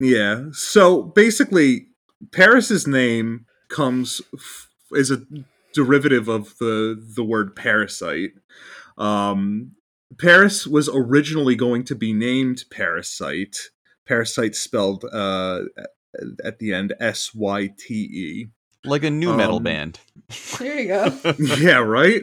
yeah. 0.00 0.44
So 0.52 1.02
basically, 1.02 1.88
Paras's 2.32 2.86
name 2.86 3.46
comes 3.68 4.20
f- 4.34 4.68
is 4.92 5.10
a 5.10 5.22
derivative 5.72 6.28
of 6.28 6.56
the 6.58 7.00
the 7.16 7.24
word 7.24 7.54
parasite. 7.56 8.30
Um, 8.98 9.72
Paras 10.18 10.66
was 10.66 10.88
originally 10.92 11.56
going 11.56 11.84
to 11.84 11.94
be 11.94 12.12
named 12.12 12.64
Parasite. 12.70 13.56
Parasite 14.06 14.54
spelled 14.54 15.04
uh, 15.12 15.62
at 16.44 16.58
the 16.58 16.72
end 16.72 16.94
S 17.00 17.34
Y 17.34 17.70
T 17.78 17.94
E. 17.94 18.46
Like 18.84 19.02
a 19.04 19.10
new 19.10 19.36
metal 19.36 19.56
Um, 19.56 19.64
band. 19.64 20.00
There 20.58 20.80
you 20.80 20.88
go. 20.88 21.34
yeah, 21.58 21.78
right. 21.78 22.22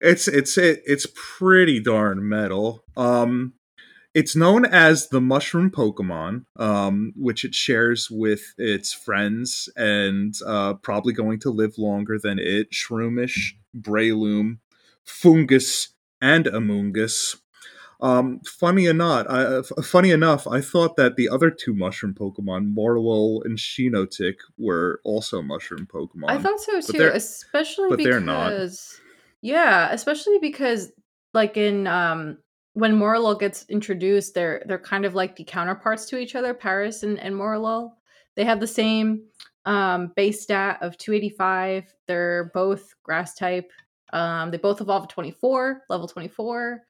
It's 0.00 0.28
it's 0.28 0.56
it, 0.56 0.82
it's 0.86 1.06
pretty 1.14 1.80
darn 1.80 2.26
metal. 2.28 2.84
Um, 2.96 3.54
it's 4.14 4.34
known 4.34 4.64
as 4.64 5.08
the 5.08 5.20
mushroom 5.20 5.70
Pokemon, 5.70 6.44
um, 6.56 7.12
which 7.16 7.44
it 7.44 7.54
shares 7.54 8.08
with 8.10 8.54
its 8.58 8.92
friends 8.92 9.68
and 9.76 10.34
uh, 10.46 10.74
probably 10.74 11.12
going 11.12 11.38
to 11.40 11.50
live 11.50 11.78
longer 11.78 12.18
than 12.18 12.38
it. 12.38 12.72
Shroomish, 12.72 13.52
Breloom, 13.78 14.58
Foongus, 15.06 15.88
and 16.20 16.46
Amoonguss. 16.46 17.36
Um, 18.02 18.40
funny 18.46 18.86
enough, 18.86 19.26
I, 19.28 19.42
uh, 19.42 19.62
funny 19.62 20.10
enough, 20.10 20.46
I 20.48 20.60
thought 20.62 20.96
that 20.96 21.16
the 21.16 21.28
other 21.28 21.50
two 21.50 21.74
mushroom 21.74 22.14
Pokemon, 22.14 22.74
Morelull 22.74 23.44
and 23.44 23.58
Shiinotic, 23.58 24.36
were 24.56 25.00
also 25.04 25.42
mushroom 25.42 25.86
Pokemon. 25.86 26.28
I 26.30 26.38
thought 26.38 26.60
so 26.60 26.80
too, 26.80 27.10
especially 27.12 27.90
but 27.90 27.98
because 27.98 28.10
they're 28.10 28.20
not. 28.20 28.52
yeah, 29.42 29.92
especially 29.92 30.38
because 30.38 30.90
like 31.34 31.58
in 31.58 31.86
um 31.86 32.38
when 32.74 32.98
Morelull 32.98 33.38
gets 33.38 33.64
introduced, 33.68 34.34
they're 34.34 34.62
they're 34.66 34.78
kind 34.78 35.04
of 35.04 35.14
like 35.14 35.36
the 35.36 35.44
counterparts 35.44 36.06
to 36.06 36.18
each 36.18 36.34
other, 36.34 36.54
Paras 36.54 37.02
and, 37.02 37.18
and 37.18 37.34
Morelull. 37.34 37.92
They 38.36 38.44
have 38.44 38.60
the 38.60 38.66
same 38.66 39.24
um 39.66 40.12
base 40.16 40.42
stat 40.42 40.78
of 40.80 40.96
285. 40.96 41.92
They're 42.06 42.50
both 42.54 42.94
grass 43.02 43.34
type. 43.34 43.70
Um 44.12 44.50
they 44.50 44.56
both 44.58 44.80
evolve 44.80 45.04
at 45.04 45.08
24, 45.10 45.82
level 45.88 46.06
24. 46.08 46.80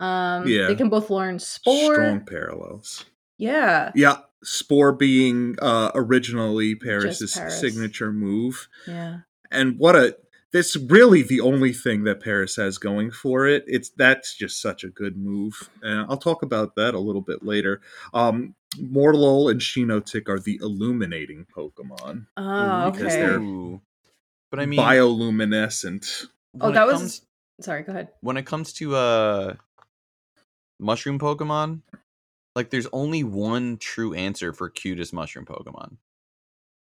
Um 0.00 0.46
Yeah. 0.46 0.68
they 0.68 0.74
can 0.76 0.88
both 0.88 1.10
learn 1.10 1.38
spore. 1.38 1.94
Strong 1.94 2.24
parallels. 2.26 3.04
Yeah. 3.36 3.92
Yeah, 3.94 4.18
Spore 4.42 4.92
being 4.92 5.56
uh, 5.60 5.90
originally 5.94 6.74
Paras's 6.76 7.34
Paras. 7.34 7.58
signature 7.60 8.12
move, 8.12 8.68
Yeah. 8.86 9.18
and 9.50 9.78
what 9.78 9.94
a 9.96 10.16
that's 10.52 10.76
really 10.76 11.22
the 11.22 11.40
only 11.40 11.72
thing 11.72 12.04
that 12.04 12.20
Paras 12.22 12.56
has 12.56 12.78
going 12.78 13.10
for 13.10 13.46
it. 13.46 13.64
It's 13.66 13.90
that's 13.90 14.34
just 14.36 14.60
such 14.62 14.82
a 14.84 14.88
good 14.88 15.16
move, 15.16 15.68
and 15.82 16.06
I'll 16.08 16.16
talk 16.16 16.42
about 16.42 16.74
that 16.76 16.94
a 16.94 16.98
little 16.98 17.20
bit 17.22 17.42
later. 17.44 17.80
Um, 18.14 18.54
Morelull 18.76 19.50
and 19.50 19.60
Shiinotic 19.60 20.28
are 20.28 20.38
the 20.38 20.58
illuminating 20.62 21.46
Pokemon, 21.54 22.26
Oh, 22.36 22.90
Because 22.90 23.06
okay. 23.12 23.16
they're- 23.22 23.40
Ooh. 23.40 23.80
But 24.50 24.60
I 24.60 24.66
mean, 24.66 24.78
bioluminescent. 24.78 26.26
Oh, 26.60 26.70
that 26.72 26.86
was 26.86 26.96
comes- 26.98 27.22
sorry, 27.60 27.82
go 27.82 27.92
ahead. 27.92 28.08
when 28.20 28.36
it 28.38 28.46
comes 28.46 28.72
to 28.74 28.94
uh 28.96 29.54
mushroom 30.80 31.18
Pokemon, 31.18 31.82
like 32.54 32.70
there's 32.70 32.86
only 32.92 33.24
one 33.24 33.76
true 33.78 34.14
answer 34.14 34.52
for 34.52 34.70
cutest 34.70 35.12
mushroom 35.12 35.44
Pokemon. 35.44 35.96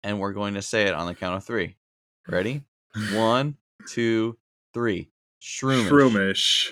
And 0.04 0.20
we're 0.20 0.34
going 0.34 0.54
to 0.54 0.62
say 0.62 0.84
it 0.84 0.94
on 0.94 1.08
the 1.08 1.16
count 1.16 1.36
of 1.38 1.44
three. 1.44 1.76
Ready? 2.28 2.64
One, 3.14 3.58
two, 3.90 4.38
three. 4.74 5.10
Shroomish. 5.42 5.90
Shroomish. 5.90 6.72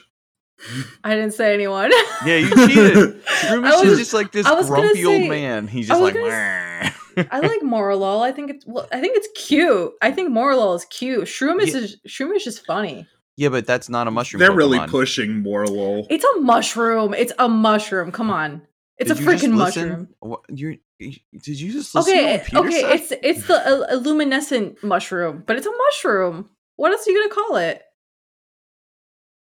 I 1.04 1.16
didn't 1.16 1.34
say 1.34 1.54
anyone. 1.54 1.92
Yeah, 2.26 2.38
you 2.38 2.50
cheated. 2.68 3.24
Shroomish 3.26 3.80
was- 3.82 3.92
is 3.94 3.98
just 4.00 4.14
like 4.14 4.32
this 4.32 4.46
I 4.46 4.54
was 4.54 4.70
gonna 4.70 4.82
grumpy 4.84 5.06
old 5.06 5.30
man. 5.30 5.68
He's 5.68 5.88
just 5.88 6.02
like. 6.02 6.14
gonna 6.14 6.94
I 7.32 7.40
like 7.42 7.62
Morelull. 7.62 8.22
I 8.24 8.32
think 8.32 8.50
it's 8.50 8.66
well, 8.66 8.88
I 8.92 9.00
think 9.00 9.16
it's 9.18 9.28
cute. 9.48 9.92
I 10.02 10.12
think 10.12 10.32
Morelull 10.32 10.76
is 10.76 10.86
cute. 10.86 11.26
Shroomish 11.26 11.68
Yeah. 11.74 11.78
is 11.80 11.98
Shroomish 12.08 12.48
is 12.48 12.58
funny. 12.58 13.06
yeah, 13.38 13.50
but 13.50 13.68
that's 13.68 13.90
not 13.90 14.08
a 14.08 14.12
mushroom. 14.12 14.40
They're 14.40 14.52
really 14.52 14.80
pushing 14.88 15.44
Morelull. 15.44 16.08
It's 16.10 16.24
a 16.26 16.40
mushroom. 16.40 17.14
It's 17.14 17.34
a 17.38 17.48
mushroom. 17.50 18.12
Come 18.12 18.32
on. 18.32 18.62
It's 19.04 19.10
Did 19.10 19.20
a 19.20 19.22
you 19.22 19.32
just 19.38 19.44
freaking 19.46 19.56
listen? 19.58 19.88
mushroom. 19.90 20.08
What, 20.20 20.42
you're, 20.50 20.76
did 21.00 21.60
you 21.60 21.72
just 21.74 21.94
listen 21.94 22.14
Okay, 22.14 22.38
to 22.50 22.56
what 22.56 22.66
Peter 22.70 22.88
okay, 22.88 23.00
said? 23.06 23.20
it's 23.22 23.40
it's 23.40 23.48
the 23.48 23.98
luminescent 24.02 24.84
mushroom, 24.84 25.44
but 25.46 25.58
it's 25.58 25.68
a 25.68 25.72
mushroom. 25.72 26.50
What 26.78 26.92
else 26.92 27.08
are 27.08 27.12
you 27.12 27.22
gonna 27.22 27.34
call 27.48 27.58
it? 27.58 27.82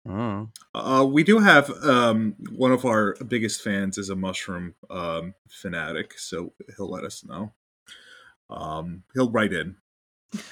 Oh. 0.08 0.48
Uh, 0.74 1.04
we 1.04 1.24
do 1.24 1.38
have 1.38 1.68
um, 1.82 2.36
one 2.54 2.70
of 2.70 2.84
our 2.84 3.16
biggest 3.26 3.62
fans 3.62 3.98
is 3.98 4.08
a 4.10 4.14
mushroom 4.16 4.74
um, 4.90 5.34
fanatic, 5.48 6.18
so 6.18 6.52
he'll 6.76 6.90
let 6.90 7.02
us 7.04 7.24
know. 7.24 7.52
Um, 8.48 9.02
he'll 9.14 9.30
write 9.30 9.52
in. 9.52 9.76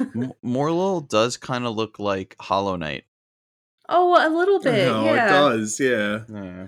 M- 0.01 0.33
Morelull 0.45 1.09
does 1.09 1.37
kind 1.37 1.67
of 1.67 1.77
look 1.77 1.99
like 2.01 2.35
Hollow 2.41 2.75
Knight. 2.77 3.05
Oh, 3.89 4.15
a 4.17 4.31
little 4.35 4.59
bit. 4.61 4.89
no, 4.89 5.05
yeah. 5.05 5.27
it 5.27 5.29
does. 5.29 5.79
Yeah, 5.79 6.21
Yeah. 6.33 6.67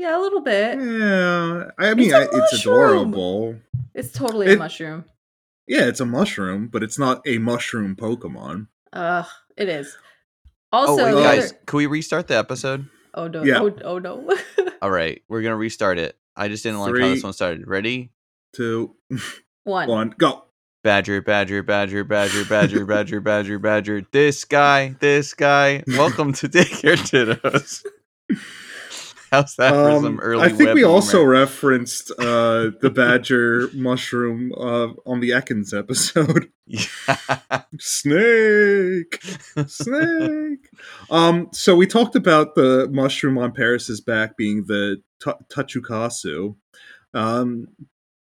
Yeah, 0.00 0.18
a 0.18 0.20
little 0.20 0.40
bit. 0.40 0.78
yeah. 0.80 1.70
I 1.78 1.92
mean, 1.94 2.06
It's 2.06 2.14
a 2.14 2.18
I, 2.18 2.28
it's 2.32 2.60
adorable. 2.60 3.56
It's 3.94 4.12
totally 4.12 4.52
a 4.52 4.56
mushroom. 4.56 5.04
Yeah, 5.66 5.86
it's 5.88 6.00
a 6.00 6.06
mushroom, 6.06 6.68
but 6.68 6.82
it's 6.82 6.98
not 6.98 7.20
a 7.26 7.36
mushroom 7.38 7.96
Pokemon. 7.96 8.68
Ugh, 8.94 9.26
it 9.58 9.68
is. 9.68 9.96
Oh, 10.72 10.88
Also, 10.92 11.04
wait, 11.04 11.12
the 11.12 11.20
guys, 11.22 11.50
other- 11.50 11.60
can 11.66 11.76
we 11.76 11.86
restart 11.86 12.28
the 12.28 12.36
episode? 12.38 12.88
oh 13.14 13.28
no, 13.28 13.42
Yeah. 13.44 13.58
oh, 13.60 13.76
oh 13.84 13.98
no. 13.98 14.36
All 14.82 14.90
right, 14.90 15.20
we're 15.28 15.42
gonna 15.42 15.56
restart 15.56 15.98
it. 15.98 16.16
I 16.36 16.48
just 16.48 16.62
didn't 16.62 16.78
like 16.80 16.96
how 16.98 17.08
this 17.08 17.22
one 17.22 17.32
started. 17.34 17.66
Ready? 17.68 18.10
Two, 18.54 18.96
One. 19.64 19.88
one, 19.88 20.14
go. 20.16 20.44
Badger, 20.82 21.20
badger, 21.20 21.62
badger, 21.62 22.04
badger, 22.04 22.44
badger, 22.46 22.86
badger, 22.86 23.20
badger, 23.20 23.58
badger. 23.58 24.06
This 24.12 24.44
guy, 24.46 24.96
this 24.98 25.34
guy. 25.34 25.82
Welcome 25.88 26.32
to 26.34 26.48
Daycare 26.48 26.96
Dittos. 26.96 27.84
How's 29.30 29.54
that 29.56 29.72
for 29.72 29.90
Um, 29.90 30.02
some 30.02 30.20
early? 30.20 30.42
I 30.42 30.48
think 30.48 30.74
we 30.74 30.82
also 30.82 31.22
referenced 31.22 32.10
uh, 32.18 32.70
the 32.80 32.90
badger 32.94 33.70
mushroom 33.74 34.52
uh, 34.56 34.88
on 35.06 35.20
the 35.20 35.30
Ekans 35.30 35.76
episode. 35.76 36.48
Yeah. 36.72 37.62
Snake, 37.80 39.20
snake. 39.66 40.68
um, 41.10 41.48
so 41.52 41.74
we 41.74 41.86
talked 41.88 42.14
about 42.14 42.54
the 42.54 42.88
mushroom 42.92 43.38
on 43.38 43.50
Paras's 43.50 44.00
back 44.00 44.36
being 44.36 44.66
the 44.68 45.02
t- 45.20 45.32
Tochukaso, 45.52 46.54
um, 47.12 47.66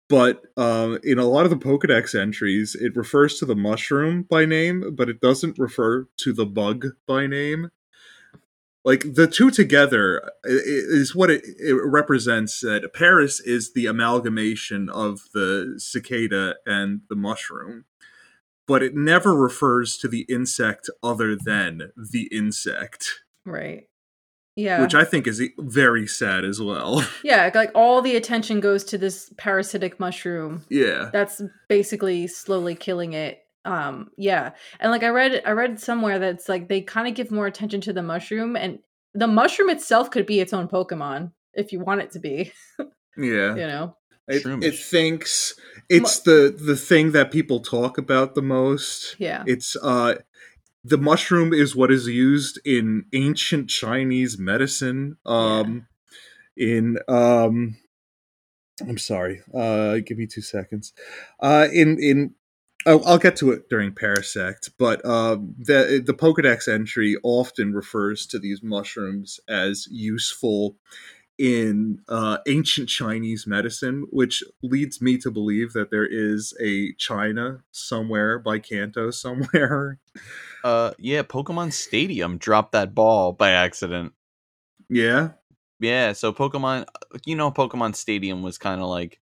but 0.09 0.41
uh, 0.57 0.97
in 1.05 1.19
a 1.19 1.27
lot 1.27 1.45
of 1.45 1.51
the 1.51 1.57
Pokedex 1.59 2.19
entries, 2.19 2.75
it 2.75 2.97
refers 2.97 3.39
to 3.41 3.45
the 3.45 3.55
mushroom 3.57 4.23
by 4.23 4.47
name, 4.47 4.95
but 4.97 5.11
it 5.11 5.21
doesn't 5.21 5.59
refer 5.59 6.07
to 6.17 6.33
the 6.33 6.47
bug 6.47 6.87
by 7.07 7.27
name. 7.27 7.69
Like 8.85 9.15
the 9.15 9.27
two 9.27 9.51
together 9.51 10.31
is 10.45 11.15
what 11.15 11.31
it, 11.31 11.45
it 11.59 11.75
represents. 11.85 12.61
That 12.61 12.91
Paras 12.95 13.39
is 13.41 13.73
the 13.75 13.87
amalgamation 13.87 14.89
of 14.89 15.21
the 15.35 15.75
cicada 15.79 16.57
and 16.67 17.03
the 17.09 17.17
mushroom 17.17 17.85
but 18.71 18.85
it 18.85 18.95
never 18.95 19.35
refers 19.35 19.99
to 19.99 20.07
the 20.07 20.25
insect 20.29 20.89
other 21.03 21.35
than 21.35 21.91
the 21.97 22.29
insect, 22.31 23.05
Right. 23.45 23.89
Yeah. 24.55 24.81
which 24.81 24.95
I 24.95 25.03
think 25.03 25.27
is 25.27 25.43
very 25.59 26.07
sad 26.07 26.45
as 26.45 26.61
well. 26.61 27.05
yeah, 27.25 27.51
like 27.53 27.73
all 27.75 28.01
the 28.01 28.15
attention 28.15 28.61
goes 28.61 28.85
to 28.85 28.97
this 28.99 29.33
parasitic 29.37 29.99
mushroom. 29.99 30.65
yeah. 30.69 31.11
That's 31.13 31.43
basically 31.69 32.29
slowly 32.29 32.77
killing 32.77 33.13
it. 33.13 33.43
Um, 33.65 34.11
yeah. 34.17 34.53
And 34.79 34.91
like 34.91 35.03
I 35.03 35.09
read 35.09 35.43
I 35.45 35.51
read 35.51 35.81
somewhere 35.81 36.19
that's 36.19 36.49
like 36.49 36.69
they 36.69 36.81
kind 36.81 37.09
of 37.09 37.15
give 37.15 37.31
more 37.31 37.47
attention 37.47 37.81
to 37.83 37.93
the 37.93 38.03
mushroom 38.03 38.57
and 38.57 38.79
the 39.15 39.27
mushroom 39.27 39.71
itself 39.71 40.11
could 40.11 40.27
be 40.27 40.41
its 40.41 40.53
own 40.53 40.69
Pokemon 40.69 41.33
if 41.53 41.73
you 41.73 41.81
want 41.81 42.01
it 42.01 42.13
to 42.13 42.21
be, 42.21 42.53
Yeah. 43.17 43.55
you 43.55 43.67
know. 43.67 43.97
It, 44.29 44.47
it 44.63 44.79
thinks 44.79 45.55
it's 45.89 46.21
the 46.21 46.57
the 46.57 46.77
thing 46.77 47.11
that 47.13 47.33
people 47.33 47.59
talk 47.61 47.99
about 47.99 48.37
the 48.37 48.43
most. 48.43 49.17
Yeah. 49.19 49.43
It's 49.47 49.77
uh 49.83 50.15
the 50.85 50.99
mushroom 50.99 51.53
is 51.53 51.77
what 51.77 51.91
is 51.91 52.07
used 52.07 52.61
in 52.65 53.05
ancient 53.13 53.69
Chinese 53.69 54.39
medicine. 54.39 55.17
Um, 55.27 55.87
in 56.57 56.99
um, 57.09 57.77
I'm 58.87 58.99
sorry. 58.99 59.43
Uh, 59.55 59.99
give 60.05 60.17
me 60.19 60.27
two 60.27 60.41
seconds. 60.41 60.93
Uh, 61.41 61.69
in 61.73 61.99
in 61.99 62.35
oh, 62.87 63.03
I'll 63.05 63.19
get 63.19 63.37
to 63.37 63.51
it 63.53 63.69
during 63.69 63.93
Parasect, 63.93 64.71
but 64.79 65.05
um, 65.05 65.55
the 65.59 66.03
the 66.05 66.15
Pokedex 66.15 66.69
entry 66.69 67.17
often 67.23 67.73
refers 67.73 68.27
to 68.27 68.39
these 68.39 68.63
mushrooms 68.63 69.41
as 69.49 69.87
useful 69.91 70.77
in 71.39 72.01
uh, 72.07 72.37
ancient 72.47 72.91
Chinese 72.91 73.47
medicine, 73.47 74.07
which 74.11 74.45
leads 74.63 75.01
me 75.01 75.17
to 75.17 75.31
believe 75.31 75.73
that 75.73 75.91
there 75.91 76.07
is 76.07 76.55
a 76.61 76.93
China 76.99 77.63
somewhere 77.71 78.39
by 78.39 78.59
Kanto 78.59 79.11
somewhere. 79.11 79.99
Uh, 80.63 80.93
yeah, 80.99 81.23
Pokemon 81.23 81.73
Stadium 81.73 82.37
dropped 82.37 82.73
that 82.73 82.95
ball 82.95 83.33
by 83.33 83.49
accident. 83.49 84.13
Yeah, 84.91 85.31
Yeah, 85.81 86.13
so 86.13 86.35
Pokemon, 86.35 86.85
you 87.25 87.35
know, 87.35 87.51
Pokemon 87.51 87.97
Stadium 87.97 88.43
was 88.43 88.59
kind 88.59 88.83
of 88.83 88.89
like, 88.89 89.19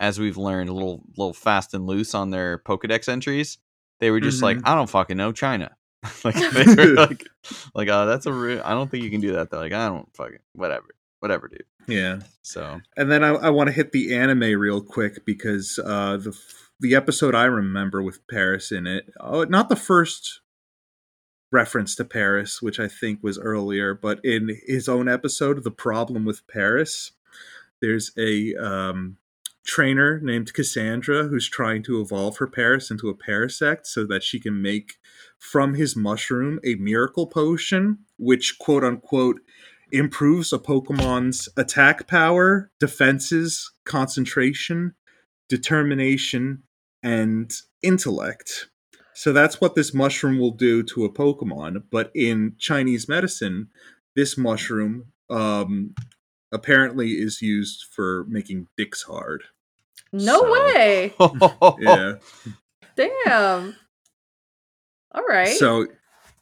as 0.00 0.18
we've 0.18 0.36
learned, 0.36 0.68
a 0.70 0.72
little, 0.72 1.02
little 1.16 1.32
fast 1.32 1.74
and 1.74 1.86
loose 1.86 2.14
on 2.14 2.30
their 2.30 2.58
Pokedex 2.58 3.08
entries. 3.08 3.58
They 4.00 4.10
were 4.10 4.20
just 4.20 4.42
like, 4.42 4.58
Mhm. 4.58 4.62
I 4.64 4.74
don't 4.74 4.88
fucking 4.88 5.16
know 5.16 5.32
China. 5.32 5.76
like 6.24 6.34
they 6.52 6.64
were 6.76 6.94
like, 6.94 7.26
like, 7.74 7.88
uh, 7.88 8.04
that's 8.04 8.26
a 8.26 8.32
real. 8.32 8.62
I 8.64 8.70
don't 8.70 8.90
think 8.90 9.02
you 9.02 9.10
can 9.10 9.20
do 9.20 9.32
that. 9.32 9.50
They're 9.50 9.58
like, 9.60 9.72
I 9.72 9.88
don't 9.88 10.08
fucking 10.14 10.38
whatever, 10.52 10.86
whatever, 11.20 11.48
dude. 11.48 11.64
yeah. 11.88 12.20
So 12.42 12.80
And 12.96 13.10
then 13.10 13.24
I, 13.24 13.30
I 13.30 13.50
want 13.50 13.66
to 13.68 13.72
hit 13.72 13.90
the 13.92 14.14
anime 14.14 14.58
real 14.60 14.80
quick 14.80 15.24
because 15.26 15.78
uh, 15.84 16.16
the 16.18 16.38
the 16.80 16.94
episode 16.94 17.34
I 17.34 17.44
remember 17.46 18.00
with 18.02 18.24
Paras 18.28 18.70
in 18.70 18.86
it, 18.86 19.06
oh, 19.18 19.42
not 19.44 19.68
the 19.68 19.74
first 19.76 20.40
reference 21.50 21.96
to 21.96 22.04
Paras, 22.04 22.62
which 22.62 22.78
I 22.78 22.86
think 22.88 23.20
was 23.22 23.38
earlier, 23.38 23.94
but 23.94 24.20
in 24.24 24.56
his 24.66 24.88
own 24.88 25.08
episode, 25.08 25.64
the 25.64 25.70
problem 25.72 26.24
with 26.24 26.46
Paras, 26.46 27.12
there's 27.82 28.12
a 28.16 28.54
um, 28.54 29.16
trainer 29.68 30.18
named 30.20 30.54
Cassandra 30.54 31.24
who's 31.24 31.46
trying 31.46 31.82
to 31.82 32.00
evolve 32.00 32.38
her 32.38 32.46
Paras 32.46 32.90
into 32.90 33.10
a 33.10 33.14
parasect 33.14 33.86
so 33.86 34.06
that 34.06 34.22
she 34.24 34.40
can 34.40 34.62
make 34.62 34.94
from 35.38 35.74
his 35.74 35.94
mushroom 35.94 36.58
a 36.64 36.74
miracle 36.76 37.26
potion, 37.26 37.98
which 38.16 38.58
quote 38.58 38.82
unquote 38.82 39.40
improves 39.92 40.54
a 40.54 40.58
Pokemon's 40.58 41.50
attack 41.56 42.08
power, 42.08 42.70
defenses, 42.80 43.70
concentration, 43.84 44.94
determination, 45.50 46.62
and 47.02 47.52
intellect. 47.82 48.68
So 49.12 49.34
that's 49.34 49.60
what 49.60 49.74
this 49.74 49.92
mushroom 49.92 50.38
will 50.38 50.52
do 50.52 50.82
to 50.84 51.04
a 51.04 51.12
Pokemon. 51.12 51.84
But 51.90 52.10
in 52.14 52.54
Chinese 52.58 53.06
medicine, 53.06 53.68
this 54.16 54.38
mushroom 54.38 55.12
um, 55.28 55.94
apparently 56.52 57.12
is 57.12 57.42
used 57.42 57.84
for 57.92 58.24
making 58.28 58.68
dicks 58.78 59.02
hard. 59.02 59.44
No 60.12 60.40
So- 60.40 60.52
way. 60.52 61.14
Yeah. 61.80 62.14
Damn. 62.96 63.76
All 65.12 65.24
right. 65.28 65.56
So 65.56 65.86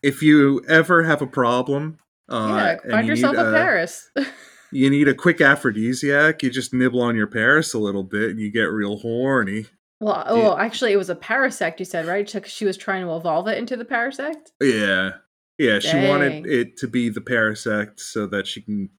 if 0.02 0.23
you 0.23 0.64
ever 0.68 1.02
have 1.02 1.23
a 1.23 1.26
problem, 1.26 1.99
uh, 2.28 2.46
yeah, 2.50 2.76
and 2.82 2.92
find 2.92 3.06
you 3.06 3.12
yourself 3.12 3.37
need, 3.37 3.42
a 3.42 3.46
uh, 3.49 3.52
Paras. 3.52 4.11
You 4.73 4.90
need 4.90 5.06
a 5.06 5.14
quick 5.14 5.40
aphrodisiac. 5.40 6.42
You 6.42 6.50
just 6.50 6.75
nibble 6.75 7.00
on 7.00 7.14
your 7.14 7.28
Paras 7.28 7.73
a 7.73 7.78
little 7.78 8.02
bit, 8.02 8.30
and 8.30 8.40
you 8.40 8.50
get 8.50 8.64
real 8.64 8.99
horny. 8.99 9.66
well, 10.00 10.25
oh, 10.26 10.58
actually, 10.58 10.92
it 10.92 10.96
was 10.96 11.08
a 11.08 11.14
Parasect. 11.14 11.78
You 11.78 11.85
said 11.85 12.04
right? 12.06 12.28
She 12.46 12.64
was 12.64 12.76
trying 12.76 13.06
to 13.06 13.14
evolve 13.14 13.46
it 13.46 13.58
into 13.58 13.76
the 13.76 13.85
Parasect. 13.85 14.50
Yeah, 14.61 15.12
yeah. 15.56 15.78
She 15.78 15.96
wanted 16.08 16.46
it 16.46 16.76
to 16.78 16.88
be 16.88 17.08
the 17.08 17.20
Parasect 17.20 18.00
so 18.00 18.26
that 18.26 18.49
she 18.49 18.61
can 18.61 18.90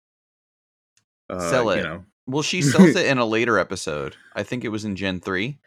uh, 1.29 1.49
Sell 1.49 1.69
it. 1.71 1.77
You 1.77 1.83
know, 1.83 2.03
Well, 2.27 2.43
she 2.43 2.61
sells 2.61 2.95
it 2.95 3.05
in 3.11 3.17
a 3.17 3.25
later 3.25 3.57
episode. 3.57 4.15
I 4.35 4.43
think 4.43 4.63
it 4.63 4.69
was 4.69 4.85
in 4.85 4.95
Gen 4.95 5.19
3. 5.21 5.57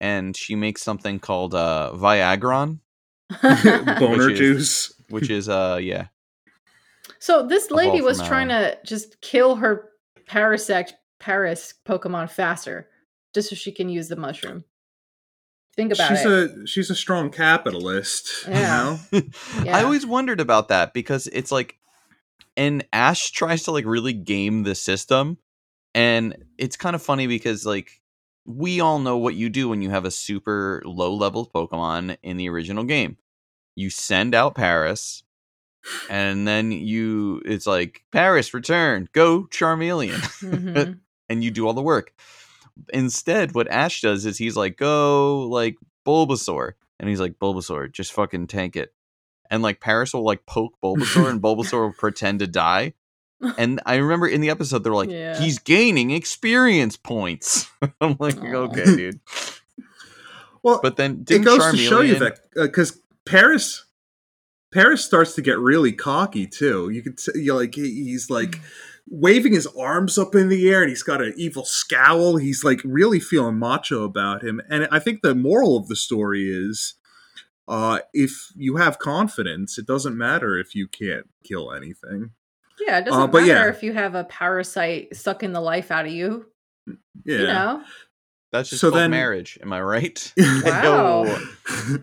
And 0.00 0.36
she 0.36 0.54
makes 0.54 0.82
something 0.82 1.18
called 1.18 1.54
uh, 1.56 1.90
Viagron, 1.94 2.78
boner 3.42 4.26
Which 4.28 4.32
is- 4.32 4.38
juice. 4.38 4.92
which 5.10 5.28
is, 5.30 5.48
uh, 5.48 5.78
yeah. 5.82 6.06
so 7.18 7.44
this 7.46 7.70
lady 7.72 8.00
was 8.00 8.18
from 8.18 8.28
trying 8.28 8.48
to 8.48 8.78
just 8.86 9.20
kill 9.20 9.56
her 9.56 9.88
Parasect 10.28 10.92
Paras 11.18 11.74
Pokemon 11.84 12.30
faster, 12.30 12.88
just 13.34 13.50
so 13.50 13.56
she 13.56 13.72
can 13.72 13.88
use 13.88 14.06
the 14.08 14.14
mushroom. 14.14 14.62
Think 15.74 15.92
about 15.92 16.08
She's 16.10 16.24
it. 16.24 16.28
a 16.62 16.66
she's 16.66 16.90
a 16.90 16.94
strong 16.94 17.30
capitalist. 17.30 18.46
Yeah. 18.48 18.98
You 19.10 19.22
know, 19.64 19.72
I 19.72 19.82
always 19.82 20.04
wondered 20.06 20.40
about 20.40 20.68
that 20.68 20.92
because 20.92 21.26
it's 21.28 21.50
like, 21.50 21.76
and 22.56 22.84
Ash 22.92 23.30
tries 23.32 23.64
to 23.64 23.72
like 23.72 23.84
really 23.84 24.12
game 24.12 24.62
the 24.64 24.74
system. 24.76 25.38
And 25.94 26.36
it's 26.58 26.76
kind 26.76 26.94
of 26.94 27.02
funny 27.02 27.26
because 27.26 27.66
like 27.66 28.00
we 28.46 28.80
all 28.80 28.98
know 28.98 29.16
what 29.18 29.34
you 29.34 29.48
do 29.48 29.68
when 29.68 29.82
you 29.82 29.90
have 29.90 30.04
a 30.04 30.10
super 30.10 30.82
low 30.84 31.12
level 31.14 31.50
Pokemon 31.52 32.16
in 32.22 32.36
the 32.36 32.48
original 32.48 32.84
game. 32.84 33.16
You 33.74 33.90
send 33.90 34.34
out 34.34 34.54
Paras, 34.54 35.22
and 36.10 36.46
then 36.48 36.72
you 36.72 37.42
it's 37.44 37.66
like 37.66 38.02
Paras 38.12 38.52
return, 38.54 39.08
go 39.12 39.44
Charmeleon, 39.44 40.18
Mhm. 40.40 40.98
and 41.28 41.44
you 41.44 41.50
do 41.50 41.66
all 41.66 41.74
the 41.74 41.82
work. 41.82 42.12
Instead, 42.92 43.54
what 43.54 43.68
Ash 43.68 44.00
does 44.00 44.24
is 44.24 44.38
he's 44.38 44.56
like, 44.56 44.76
go 44.76 45.46
like 45.48 45.76
Bulbasaur, 46.06 46.72
and 47.00 47.08
he's 47.08 47.20
like 47.20 47.38
Bulbasaur, 47.38 47.92
just 47.92 48.12
fucking 48.12 48.46
tank 48.46 48.76
it. 48.76 48.94
And 49.50 49.62
like 49.62 49.80
Paras 49.80 50.12
will 50.14 50.24
like 50.24 50.46
poke 50.46 50.74
Bulbasaur, 50.84 51.30
and 51.30 51.42
Bulbasaur 51.42 51.80
will 51.86 51.92
pretend 51.92 52.40
to 52.40 52.46
die. 52.46 52.94
And 53.58 53.80
I 53.86 53.96
remember 53.96 54.26
in 54.26 54.40
the 54.40 54.50
episode 54.50 54.82
they're 54.84 54.92
like, 54.94 55.10
Yeah. 55.10 55.38
he's 55.40 55.58
gaining 55.58 56.10
experience 56.10 56.96
points. 56.96 57.68
I'm 58.00 58.16
like, 58.18 58.38
Aw. 58.42 58.46
okay, 58.46 58.84
dude. 58.84 59.20
well, 60.62 60.80
But 60.82 60.96
then 60.96 61.12
it 61.12 61.24
didn't 61.24 61.44
goes 61.44 61.60
Charmeleon, 61.60 61.70
to 61.72 61.76
show 61.76 62.00
you 62.00 62.18
that 62.18 62.40
because 62.54 62.98
Paras 63.26 63.84
Paras 64.72 65.04
starts 65.04 65.34
to 65.36 65.42
get 65.42 65.58
really 65.58 65.92
cocky 65.92 66.46
too. 66.46 66.90
You 66.90 67.02
could 67.02 67.18
see, 67.20 67.40
you 67.42 67.54
like 67.54 67.74
he- 67.74 68.04
he's 68.04 68.28
like 68.28 68.60
waving 69.10 69.52
his 69.54 69.66
arms 69.68 70.18
up 70.18 70.34
in 70.34 70.48
the 70.50 70.68
air 70.68 70.82
and 70.82 70.90
he's 70.90 71.02
got 71.02 71.22
an 71.22 71.32
evil 71.36 71.64
scowl. 71.64 72.36
He's 72.36 72.62
like 72.64 72.80
really 72.84 73.20
feeling 73.20 73.58
macho 73.58 74.04
about 74.04 74.44
him. 74.44 74.60
And 74.68 74.86
I 74.90 74.98
think 74.98 75.22
the 75.22 75.34
moral 75.34 75.76
of 75.78 75.88
the 75.88 75.96
story 75.96 76.50
is 76.50 76.94
uh 77.68 78.00
if 78.12 78.50
you 78.56 78.76
have 78.76 78.98
confidence, 78.98 79.78
it 79.78 79.86
doesn't 79.86 80.16
matter 80.18 80.58
if 80.58 80.74
you 80.74 80.88
can't 80.88 81.26
kill 81.44 81.72
anything. 81.72 82.32
Yeah, 82.86 82.98
it 82.98 83.04
doesn't 83.04 83.20
Uh, 83.20 83.26
but 83.26 83.42
matter 83.42 83.68
yeah. 83.68 83.68
if 83.68 83.82
you 83.82 83.92
have 83.92 84.14
a 84.14 84.24
parasite 84.24 85.14
sucking 85.16 85.52
the 85.52 85.60
life 85.60 85.90
out 85.90 86.06
of 86.06 86.12
you. 86.12 86.46
Yeah. 87.24 87.38
You 87.38 87.46
know, 87.46 87.82
that's 88.52 88.70
just 88.70 88.80
So 88.80 88.90
called 88.90 89.00
then- 89.00 89.10
marriage. 89.10 89.58
Am 89.62 89.72
I 89.72 89.80
right? 89.82 90.32
Wow. 90.64 91.24
My 91.74 91.98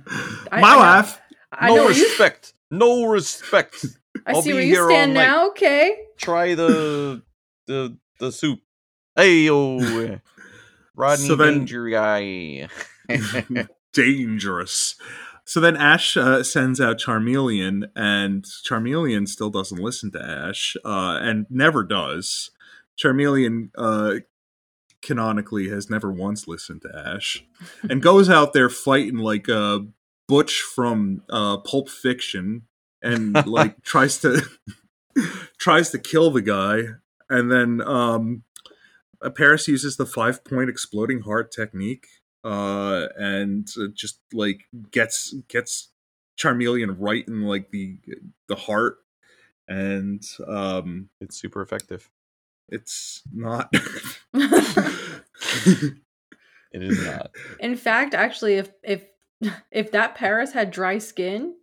I- 0.51 0.57
I 0.57 0.59
know- 0.61 0.77
life. 0.79 1.21
I 1.51 1.67
no 1.69 1.75
know 1.75 1.83
where 1.85 1.93
you. 1.93 2.03
respect. 2.03 2.53
No 2.71 3.05
respect. 3.05 3.85
I 4.25 4.33
I'll 4.33 4.41
see 4.41 4.49
be 4.49 4.53
where 4.55 4.63
you 4.63 4.73
here 4.73 4.83
all 4.83 4.89
stand 4.89 5.13
night. 5.13 5.23
now. 5.27 5.47
Okay. 5.49 5.97
Try 6.17 6.55
the 6.55 7.21
the 7.67 7.97
the 8.19 8.31
soup. 8.31 8.59
Hey 9.15 9.41
yo, 9.45 10.19
Rodney 10.95 11.27
So 11.27 11.35
then- 11.35 11.59
Danger 11.59 11.89
guy. 11.89 12.67
dangerous. 13.93 14.95
So 15.45 15.59
then 15.59 15.77
Ash 15.77 16.17
uh, 16.17 16.41
sends 16.43 16.81
out 16.81 16.97
Charmeleon, 16.97 17.89
and 17.95 18.43
Charmeleon 18.43 19.27
still 19.27 19.51
doesn't 19.51 19.79
listen 19.79 20.11
to 20.13 20.23
Ash, 20.23 20.75
uh, 20.83 21.19
and 21.21 21.45
never 21.51 21.83
does. 21.83 22.49
Charmeleon 22.97 23.69
uh, 23.77 24.15
canonically 25.03 25.69
has 25.69 25.87
never 25.87 26.11
once 26.11 26.47
listened 26.47 26.81
to 26.81 26.89
Ash, 27.13 27.45
and 27.89 28.01
goes 28.01 28.27
out 28.27 28.53
there 28.53 28.69
fighting 28.71 29.17
like 29.17 29.47
a 29.47 29.85
Butch 30.27 30.61
from 30.61 31.21
uh, 31.29 31.57
Pulp 31.57 31.89
Fiction, 31.89 32.63
and 33.03 33.45
like 33.45 33.81
tries 33.83 34.17
to 34.21 34.41
tries 35.59 35.91
to 35.91 35.99
kill 35.99 36.31
the 36.31 36.41
guy, 36.41 36.95
and 37.29 37.51
then 37.51 37.81
um, 37.81 38.43
Paris 39.35 39.67
uses 39.67 39.97
the 39.97 40.07
five 40.07 40.43
point 40.43 40.71
exploding 40.71 41.21
heart 41.21 41.51
technique 41.51 42.07
uh, 42.45 43.07
and 43.17 43.67
uh, 43.77 43.87
just 43.93 44.19
like 44.31 44.67
gets 44.91 45.33
gets 45.47 45.89
Charmeleon 46.37 46.95
right 46.99 47.27
in 47.27 47.41
like 47.41 47.71
the 47.71 47.97
the 48.47 48.55
heart, 48.55 48.99
and 49.67 50.23
um, 50.47 51.09
it's 51.19 51.35
super 51.35 51.61
effective. 51.61 52.09
it's 52.69 53.23
not. 53.33 53.73
It 56.75 56.83
is 56.83 57.05
not. 57.05 57.31
In 57.61 57.77
fact, 57.77 58.13
actually, 58.13 58.55
if 58.55 58.69
if 58.83 59.05
if 59.71 59.91
that 59.93 60.15
Paras 60.15 60.51
had 60.51 60.71
dry 60.71 60.97
skin 60.97 61.55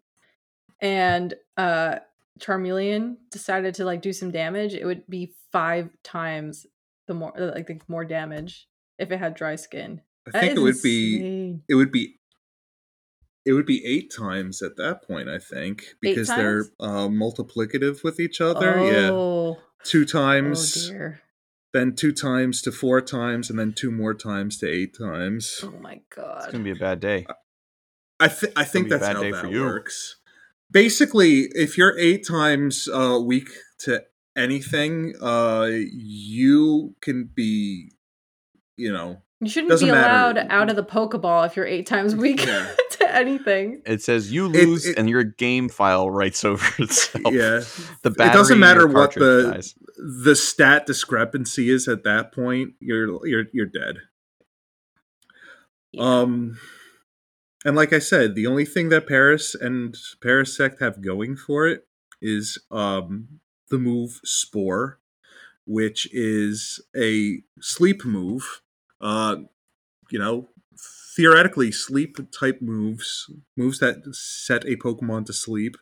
and 0.80 1.34
uh 1.58 1.96
Charmeleon 2.38 3.16
decided 3.30 3.74
to 3.74 3.84
like 3.84 4.00
do 4.00 4.14
some 4.14 4.30
damage, 4.30 4.72
it 4.72 4.86
would 4.86 5.06
be 5.08 5.34
five 5.52 5.90
times 6.02 6.66
the 7.06 7.12
more 7.12 7.34
like 7.36 7.66
the 7.66 7.78
more 7.88 8.06
damage 8.06 8.68
if 8.98 9.10
it 9.10 9.18
had 9.18 9.34
dry 9.34 9.56
skin. 9.56 10.00
I 10.26 10.30
That 10.30 10.40
think 10.40 10.56
it 10.56 10.60
would 10.60 10.82
be 10.82 11.58
it 11.68 11.74
would 11.74 11.90
be 11.92 12.18
it 13.44 13.52
would 13.54 13.66
be 13.66 13.84
eight 13.84 14.12
times 14.16 14.62
at 14.62 14.76
that 14.76 15.02
point, 15.06 15.28
I 15.28 15.38
think, 15.38 15.82
because 16.00 16.28
they're 16.28 16.66
uh, 16.78 17.08
multiplicative 17.08 18.04
with 18.04 18.20
each 18.20 18.40
other. 18.40 18.80
Yeah, 18.80 19.54
two 19.84 20.04
times, 20.04 20.90
dear. 20.90 21.22
then 21.72 21.96
two 21.96 22.12
times 22.12 22.62
to 22.62 22.72
four 22.72 23.00
times, 23.00 23.50
and 23.50 23.58
then 23.58 23.72
two 23.72 23.90
more 23.90 24.14
times 24.14 24.58
to 24.58 24.68
eight 24.68 24.96
times. 24.96 25.60
Oh 25.64 25.72
my 25.80 26.00
god, 26.14 26.44
It's 26.44 26.52
gonna 26.52 26.64
be 26.64 26.70
a 26.70 26.76
bad 26.76 27.00
day. 27.00 27.26
I, 28.20 28.28
th- 28.28 28.52
I 28.54 28.62
think 28.62 28.88
be 28.88 28.94
a 28.94 28.98
that's 28.98 29.08
bad 29.08 29.16
how 29.16 29.22
day 29.22 29.32
for 29.32 29.48
that 29.48 29.60
works. 29.60 30.16
Basically, 30.70 31.48
if 31.54 31.76
you're 31.76 31.98
eight 31.98 32.24
times 32.26 32.88
uh, 32.88 33.18
weak 33.22 33.48
to 33.80 34.04
anything, 34.36 35.14
uh, 35.20 35.68
you 35.68 36.94
can 37.00 37.28
be, 37.34 37.90
you 38.76 38.92
know, 38.92 39.22
You 39.42 39.48
shouldn't 39.48 39.70
Doesn't 39.70 39.86
be 39.88 39.90
allowed 39.90 40.36
matter. 40.36 40.52
out 40.52 40.70
of 40.70 40.76
the 40.76 40.84
Pokeball 40.84 41.44
if 41.46 41.56
you're 41.56 41.66
eight 41.66 41.86
times 41.88 42.14
weak 42.14 42.46
Yeah. 42.46 42.64
to 42.92 43.12
anything. 43.14 43.82
It 43.84 44.00
says 44.00 44.30
you 44.30 44.46
lose 44.46 44.86
it- 44.86 44.96
and 44.96 45.10
your 45.10 45.24
game 45.24 45.68
file 45.68 46.08
writes 46.08 46.44
over 46.44 46.64
itself. 46.80 47.34
yeah. 47.34 47.62
The 48.02 48.10
battery. 48.10 48.30
It 48.30 48.34
doesn't 48.34 48.60
matter 48.60 48.86
what 48.86 49.14
the 49.14 49.50
dies. 49.52 49.74
the 49.96 50.36
stat 50.36 50.86
discrepancy 50.86 51.70
is 51.70 51.88
at 51.88 52.04
that 52.04 52.32
point. 52.32 52.74
You're 52.78 53.26
you're 53.26 53.46
you're 53.52 53.66
dead. 53.66 53.96
Yeah. 55.92 56.02
Um, 56.20 56.58
and 57.64 57.74
like 57.76 57.92
I 57.92 57.98
said, 57.98 58.34
the 58.36 58.46
only 58.46 58.64
thing 58.64 58.88
that 58.90 59.08
Paras 59.08 59.54
and 59.54 59.96
Parasect 60.24 60.80
have 60.80 61.02
going 61.02 61.36
for 61.36 61.66
it 61.66 61.86
is 62.20 62.58
um 62.70 63.40
the 63.70 63.78
move 63.78 64.20
Spore, 64.24 65.00
which 65.66 66.08
is 66.12 66.80
a 66.96 67.42
sleep 67.60 68.04
move. 68.04 68.61
Uh, 69.02 69.36
you 70.10 70.18
know, 70.18 70.48
theoretically, 71.16 71.72
sleep 71.72 72.18
type 72.38 72.62
moves, 72.62 73.30
moves 73.56 73.78
that 73.80 74.14
set 74.14 74.64
a 74.64 74.76
Pokemon 74.76 75.26
to 75.26 75.32
sleep, 75.32 75.76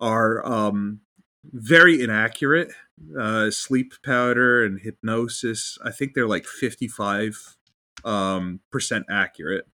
are 0.00 0.44
um 0.46 1.00
very 1.44 2.02
inaccurate. 2.02 2.72
Uh, 3.18 3.50
sleep 3.50 3.94
powder 4.04 4.64
and 4.64 4.80
hypnosis, 4.80 5.78
I 5.84 5.90
think 5.92 6.14
they're 6.14 6.26
like 6.26 6.46
fifty 6.46 6.88
five 6.88 7.56
um, 8.04 8.60
percent 8.70 9.06
accurate 9.10 9.66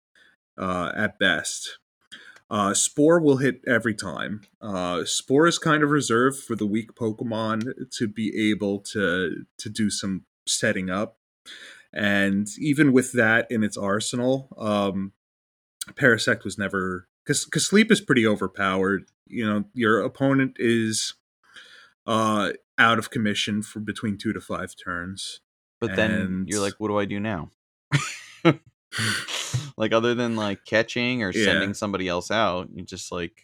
uh, 0.57 0.91
at 0.95 1.19
best. 1.19 1.79
Uh, 2.49 2.73
Spore 2.73 3.19
will 3.19 3.37
hit 3.37 3.61
every 3.65 3.95
time. 3.95 4.41
Uh, 4.61 5.05
Spore 5.05 5.47
is 5.47 5.57
kind 5.57 5.81
of 5.83 5.89
reserved 5.89 6.37
for 6.37 6.55
the 6.55 6.67
weak 6.67 6.93
Pokemon 6.95 7.89
to 7.97 8.07
be 8.07 8.51
able 8.51 8.79
to 8.79 9.45
to 9.57 9.69
do 9.69 9.89
some 9.89 10.25
setting 10.45 10.89
up, 10.89 11.17
and 11.93 12.47
even 12.59 12.91
with 12.91 13.11
that 13.13 13.47
in 13.49 13.63
its 13.63 13.77
arsenal, 13.77 14.49
um, 14.57 15.13
Parasect 15.93 16.43
was 16.43 16.57
never 16.57 17.07
because 17.25 17.45
because 17.45 17.65
sleep 17.65 17.91
is 17.91 18.01
pretty 18.01 18.25
overpowered. 18.25 19.05
You 19.27 19.45
know, 19.45 19.63
your 19.73 20.01
opponent 20.01 20.55
is 20.59 21.13
uh, 22.05 22.51
out 22.77 22.99
of 22.99 23.09
commission 23.11 23.61
for 23.61 23.79
between 23.79 24.17
two 24.17 24.33
to 24.33 24.41
five 24.41 24.73
turns. 24.81 25.39
But 25.79 25.95
then 25.95 26.45
you're 26.47 26.61
like, 26.61 26.75
what 26.77 26.87
do 26.87 26.97
I 26.97 27.05
do 27.05 27.19
now? 27.19 27.51
like 29.77 29.91
other 29.91 30.13
than 30.15 30.35
like 30.35 30.65
catching 30.65 31.23
or 31.23 31.31
Yeah. 31.33 31.45
sending 31.45 31.73
somebody 31.73 32.07
else 32.07 32.31
out, 32.31 32.69
you 32.73 32.83
just 32.83 33.11
like 33.11 33.43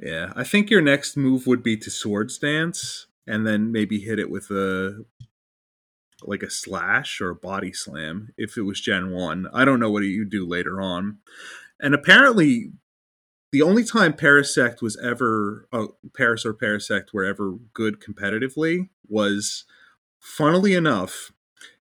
Yeah, 0.00 0.32
I 0.36 0.44
think 0.44 0.70
your 0.70 0.82
next 0.82 1.16
move 1.16 1.46
would 1.46 1.62
be 1.62 1.76
to 1.78 1.90
Swords 1.90 2.38
Dance, 2.38 3.06
and 3.26 3.46
then 3.46 3.72
maybe 3.72 4.00
hit 4.00 4.18
it 4.18 4.30
with 4.30 4.50
a 4.50 5.04
like 6.28 6.42
a 6.42 6.50
slash 6.50 7.20
or 7.20 7.30
a 7.30 7.34
body 7.34 7.72
slam 7.72 8.32
if 8.36 8.56
it 8.56 8.62
was 8.62 8.80
Gen 8.80 9.10
One. 9.10 9.46
I 9.52 9.64
don't 9.64 9.80
know 9.80 9.90
what 9.90 10.02
you 10.02 10.24
do 10.24 10.46
later 10.46 10.80
on. 10.80 11.18
And 11.80 11.94
apparently, 11.94 12.72
the 13.52 13.62
only 13.62 13.84
time 13.84 14.14
Parasect 14.14 14.82
was 14.82 14.96
ever 14.96 15.68
uh, 15.72 15.86
Paras 16.16 16.44
or 16.44 16.54
Parasect 16.54 17.12
were 17.12 17.24
ever 17.24 17.52
good 17.72 18.00
competitively 18.00 18.88
was, 19.08 19.64
funnily 20.18 20.74
enough, 20.74 21.32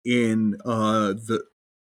in 0.04 0.58
uh, 0.64 1.14
the 1.14 1.44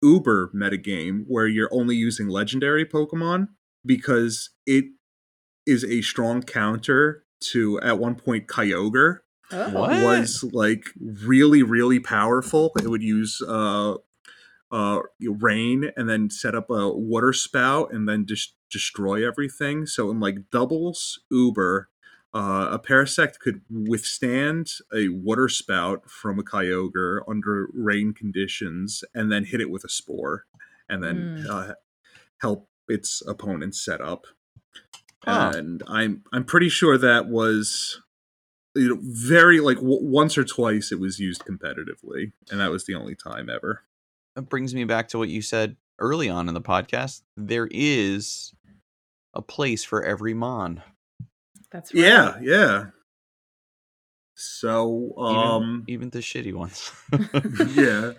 Uber 0.04 0.52
metagame 0.54 1.24
where 1.28 1.48
you're 1.48 1.74
only 1.74 1.96
using 1.96 2.28
legendary 2.28 2.86
Pokemon 2.86 3.48
because 3.84 4.52
it 4.68 4.86
is 5.66 5.84
a 5.84 6.02
strong 6.02 6.44
counter 6.44 7.24
to 7.40 7.80
at 7.82 7.98
one 7.98 8.16
point 8.16 8.48
Kyogre 8.48 9.20
Oh. 9.52 9.72
Was 10.04 10.44
like 10.52 10.86
really 11.00 11.64
really 11.64 12.00
powerful. 12.00 12.72
It 12.78 12.88
would 12.90 13.04
use 13.04 13.42
uh 13.48 13.96
uh 14.72 15.00
rain 15.22 15.92
and 15.96 16.10
then 16.10 16.30
set 16.30 16.56
up 16.56 16.70
a 16.70 16.90
water 16.90 17.34
spout 17.34 17.94
and 17.94 18.08
then 18.10 18.26
just 18.26 18.56
destroy 18.72 19.26
everything. 19.28 19.86
So 19.86 20.10
in 20.12 20.20
like 20.20 20.50
doubles 20.52 21.20
Uber, 21.32 21.90
uh, 22.34 22.68
a 22.72 22.80
Parasect 22.80 23.40
could 23.40 23.62
withstand 23.70 24.68
a 24.94 25.08
water 25.10 25.48
spout 25.48 26.10
from 26.10 26.40
a 26.40 26.44
Kyogre 26.44 27.22
under 27.28 27.70
rain 27.74 28.14
conditions 28.14 29.04
and 29.14 29.32
then 29.32 29.46
hit 29.46 29.62
it 29.62 29.70
with 29.70 29.84
a 29.86 29.90
spore 29.90 30.46
and 30.90 31.02
then 31.04 31.46
Mm. 31.46 31.50
uh, 31.50 31.74
help 32.42 32.68
its 32.90 33.22
opponent 33.28 33.76
set 33.76 34.02
up 34.02 34.26
Huh. 35.24 35.54
and 35.56 35.82
I'm 35.88 36.24
I'm 36.34 36.44
pretty 36.44 36.70
sure 36.70 36.98
that 36.98 37.28
was 37.28 38.02
you 38.76 38.90
know 38.90 39.00
very 39.02 39.60
like 39.60 39.78
w- 39.78 40.04
once 40.04 40.38
or 40.38 40.44
twice 40.44 40.92
it 40.92 41.00
was 41.00 41.20
used 41.20 41.44
competitively, 41.46 42.32
and 42.52 42.60
that 42.60 42.72
was 42.72 42.86
the 42.86 42.96
only 42.96 43.16
time 43.16 43.50
ever. 43.50 43.84
that 44.36 44.44
brings 44.44 44.76
me 44.76 44.84
back 44.84 45.08
to 45.10 45.18
what 45.18 45.30
you 45.30 45.42
said 45.42 45.76
early 46.00 46.30
on 46.30 46.48
in 46.48 46.54
the 46.54 46.62
podcast. 46.62 47.22
There 47.38 47.68
is 47.72 48.54
a 49.34 49.42
place 49.42 49.84
for 49.84 50.04
every 50.04 50.34
mon. 50.34 50.82
That's 51.72 51.94
right. 51.94 52.04
Yeah, 52.04 52.38
yeah. 52.42 52.86
So 54.36 55.14
Even, 55.18 55.38
um 55.38 55.84
even 55.88 56.10
the 56.10 56.20
shitty 56.20 56.54
ones. 56.54 56.92
yeah. 57.76 58.14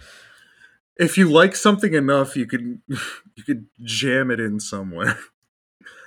If 0.97 1.19
you 1.19 1.31
like 1.31 1.55
something 1.55 1.93
enough, 1.93 2.37
you 2.37 2.47
could 2.47 2.81
you 2.89 3.45
could 3.45 3.67
jam 3.83 4.31
it 4.31 4.41
in 4.41 4.61
somewhere. 4.61 5.19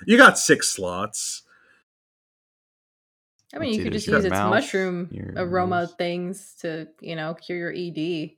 You 0.08 0.18
got 0.18 0.40
six 0.40 0.70
slots. 0.70 1.44
I 3.54 3.60
mean, 3.60 3.70
It's 3.70 3.78
you 3.78 3.84
could 3.84 3.94
just 3.94 4.08
use 4.08 4.26
its 4.26 4.32
mouth, 4.32 4.52
mushroom 4.52 5.10
aroma 5.36 5.82
nose. 5.82 5.94
things 5.98 6.56
to, 6.62 6.88
you 7.02 7.16
know, 7.16 7.34
cure 7.34 7.58
your 7.58 7.72
ED. 7.72 8.32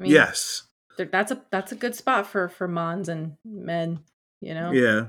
I 0.00 0.02
mean, 0.02 0.12
yes. 0.12 0.64
that's 0.98 1.30
a 1.30 1.42
that's 1.50 1.72
a 1.72 1.76
good 1.76 1.94
spot 1.94 2.26
for 2.26 2.48
for 2.48 2.66
mons 2.66 3.08
and 3.08 3.36
men. 3.44 4.00
You 4.40 4.54
know. 4.54 4.72
Yeah. 4.72 5.06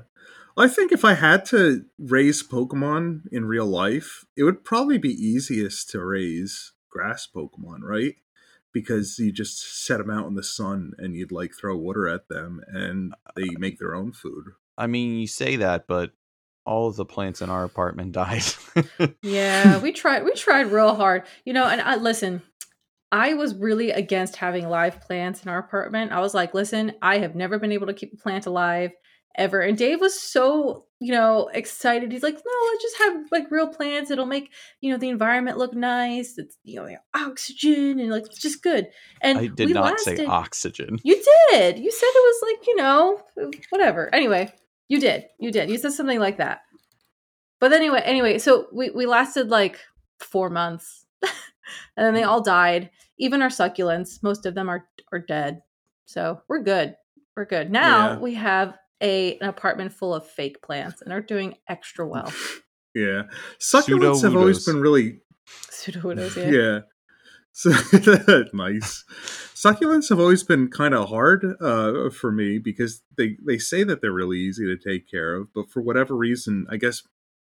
I 0.58 0.68
think 0.68 0.90
if 0.90 1.04
I 1.04 1.14
had 1.14 1.44
to 1.46 1.84
raise 1.98 2.42
Pokemon 2.42 3.24
in 3.30 3.44
real 3.44 3.66
life, 3.66 4.24
it 4.36 4.44
would 4.44 4.64
probably 4.64 4.96
be 4.96 5.10
easiest 5.10 5.90
to 5.90 6.02
raise 6.02 6.72
grass 6.88 7.28
Pokemon, 7.32 7.80
right? 7.82 8.14
Because 8.72 9.18
you 9.18 9.32
just 9.32 9.84
set 9.84 9.98
them 9.98 10.10
out 10.10 10.26
in 10.26 10.34
the 10.34 10.42
sun 10.42 10.92
and 10.96 11.14
you'd 11.14 11.32
like 11.32 11.52
throw 11.54 11.76
water 11.76 12.08
at 12.08 12.28
them 12.28 12.62
and 12.68 13.12
uh, 13.26 13.32
they 13.36 13.42
uh, 13.42 13.58
make 13.58 13.78
their 13.78 13.94
own 13.94 14.12
food. 14.12 14.44
I 14.78 14.86
mean, 14.86 15.18
you 15.18 15.26
say 15.26 15.56
that, 15.56 15.86
but 15.86 16.12
all 16.66 16.88
of 16.88 16.96
the 16.96 17.04
plants 17.04 17.40
in 17.40 17.50
our 17.50 17.64
apartment 17.64 18.12
died. 18.12 18.44
Yeah, 19.22 19.78
we 19.78 19.92
tried. 20.02 20.24
We 20.24 20.32
tried 20.34 20.72
real 20.72 20.94
hard, 20.94 21.24
you 21.44 21.52
know. 21.52 21.66
And 21.66 21.80
I 21.80 21.96
listen. 21.96 22.42
I 23.12 23.34
was 23.34 23.54
really 23.54 23.92
against 23.92 24.36
having 24.36 24.68
live 24.68 25.00
plants 25.00 25.44
in 25.44 25.48
our 25.48 25.58
apartment. 25.58 26.10
I 26.10 26.18
was 26.18 26.34
like, 26.34 26.54
listen, 26.54 26.92
I 27.00 27.18
have 27.18 27.36
never 27.36 27.56
been 27.56 27.70
able 27.70 27.86
to 27.86 27.94
keep 27.94 28.12
a 28.12 28.16
plant 28.16 28.46
alive 28.46 28.90
ever. 29.36 29.60
And 29.60 29.78
Dave 29.78 30.00
was 30.00 30.20
so, 30.20 30.86
you 30.98 31.12
know, 31.12 31.48
excited. 31.52 32.10
He's 32.10 32.22
like, 32.22 32.34
no, 32.34 32.70
let's 32.70 32.82
just 32.82 32.98
have 32.98 33.26
like 33.30 33.50
real 33.50 33.68
plants. 33.68 34.10
It'll 34.10 34.26
make, 34.26 34.52
you 34.80 34.90
know, 34.90 34.98
the 34.98 35.08
environment 35.08 35.58
look 35.58 35.74
nice. 35.74 36.38
It's, 36.38 36.56
you 36.64 36.80
know, 36.80 36.96
oxygen 37.14 38.00
and 38.00 38.10
like 38.10 38.26
it's 38.26 38.40
just 38.40 38.62
good. 38.62 38.88
And 39.20 39.38
I 39.38 39.46
did 39.46 39.70
not 39.70 40.00
say 40.00 40.24
oxygen. 40.24 40.98
You 41.02 41.22
did. 41.50 41.78
You 41.78 41.90
said 41.90 42.06
it 42.06 42.42
was 42.42 42.42
like, 42.42 42.66
you 42.66 42.76
know, 42.76 43.22
whatever. 43.70 44.12
Anyway, 44.14 44.52
you 44.88 45.00
did. 45.00 45.24
You 45.38 45.50
did. 45.50 45.70
You 45.70 45.78
said 45.78 45.92
something 45.92 46.20
like 46.20 46.38
that. 46.38 46.62
But 47.60 47.72
anyway, 47.72 48.02
anyway, 48.04 48.38
so 48.38 48.66
we 48.72 48.90
we 48.90 49.06
lasted 49.06 49.48
like 49.48 49.80
4 50.20 50.50
months. 50.50 51.06
and 51.22 52.06
then 52.06 52.14
they 52.14 52.22
mm. 52.22 52.28
all 52.28 52.42
died. 52.42 52.90
Even 53.18 53.42
our 53.42 53.48
succulents, 53.48 54.22
most 54.22 54.46
of 54.46 54.54
them 54.54 54.68
are 54.68 54.86
are 55.12 55.18
dead. 55.18 55.62
So, 56.04 56.40
we're 56.48 56.62
good. 56.62 56.96
We're 57.36 57.46
good. 57.46 57.70
Now, 57.70 58.12
Yeah. 58.12 58.18
we 58.18 58.34
have 58.34 58.78
a 59.02 59.38
an 59.38 59.48
apartment 59.48 59.92
full 59.92 60.14
of 60.14 60.26
fake 60.26 60.62
plants 60.62 61.02
and 61.02 61.12
are 61.12 61.20
doing 61.20 61.56
extra 61.68 62.06
well. 62.06 62.32
Yeah. 62.94 63.24
Succulents 63.60 64.22
have 64.22 64.34
always 64.34 64.64
been 64.64 64.80
really 64.80 65.20
Pseudowidows, 65.46 66.34
yeah. 66.34 66.50
yeah. 66.58 66.80
So 67.58 67.70
nice. 68.52 69.06
Succulents 69.54 70.10
have 70.10 70.20
always 70.20 70.42
been 70.42 70.68
kind 70.68 70.92
of 70.92 71.08
hard 71.08 71.56
uh, 71.58 72.10
for 72.10 72.30
me 72.30 72.58
because 72.58 73.00
they 73.16 73.38
they 73.42 73.56
say 73.56 73.82
that 73.82 74.02
they're 74.02 74.12
really 74.12 74.36
easy 74.36 74.66
to 74.66 74.76
take 74.76 75.10
care 75.10 75.34
of, 75.34 75.54
but 75.54 75.70
for 75.70 75.80
whatever 75.80 76.14
reason, 76.14 76.66
I 76.68 76.76
guess 76.76 77.02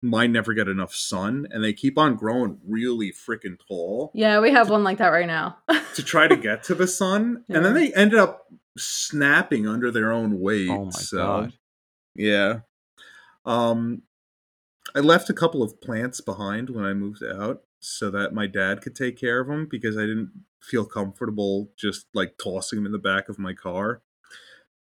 mine 0.02 0.32
never 0.32 0.54
get 0.54 0.66
enough 0.66 0.92
sun, 0.92 1.46
and 1.52 1.62
they 1.62 1.72
keep 1.72 1.96
on 1.96 2.16
growing 2.16 2.58
really 2.66 3.12
freaking 3.12 3.56
tall 3.68 4.10
Yeah, 4.12 4.40
we 4.40 4.50
have 4.50 4.68
one 4.68 4.82
like 4.82 4.98
that 4.98 5.10
right 5.10 5.28
now. 5.28 5.58
to 5.94 6.02
try 6.02 6.26
to 6.26 6.36
get 6.48 6.64
to 6.64 6.74
the 6.74 6.88
sun, 6.88 7.44
and 7.48 7.64
then 7.64 7.74
they 7.74 7.92
ended 7.92 8.18
up 8.18 8.48
snapping 8.76 9.68
under 9.68 9.92
their 9.92 10.10
own 10.10 10.40
weight. 10.40 10.68
Oh 10.68 10.86
my 10.86 10.90
so, 10.90 11.18
god. 11.18 11.52
Yeah. 12.16 12.60
Um, 13.44 14.02
I 14.96 14.98
left 14.98 15.30
a 15.30 15.34
couple 15.34 15.62
of 15.62 15.80
plants 15.80 16.20
behind 16.20 16.70
when 16.70 16.84
I 16.84 16.92
moved 16.92 17.22
out 17.22 17.62
so 17.82 18.12
that 18.12 18.32
my 18.32 18.46
dad 18.46 18.80
could 18.80 18.94
take 18.94 19.18
care 19.18 19.40
of 19.40 19.48
them 19.48 19.66
because 19.68 19.98
I 19.98 20.02
didn't 20.02 20.30
feel 20.62 20.84
comfortable 20.84 21.70
just 21.76 22.06
like 22.14 22.38
tossing 22.42 22.78
them 22.78 22.86
in 22.86 22.92
the 22.92 22.98
back 22.98 23.28
of 23.28 23.40
my 23.40 23.54
car. 23.54 24.02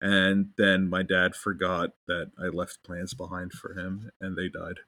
And 0.02 0.48
then 0.58 0.90
my 0.90 1.04
dad 1.04 1.36
forgot 1.36 1.92
that 2.08 2.32
I 2.42 2.48
left 2.48 2.84
plants 2.84 3.14
behind 3.14 3.54
for 3.54 3.78
him 3.78 4.10
and 4.20 4.36
they 4.36 4.50
died. 4.50 4.80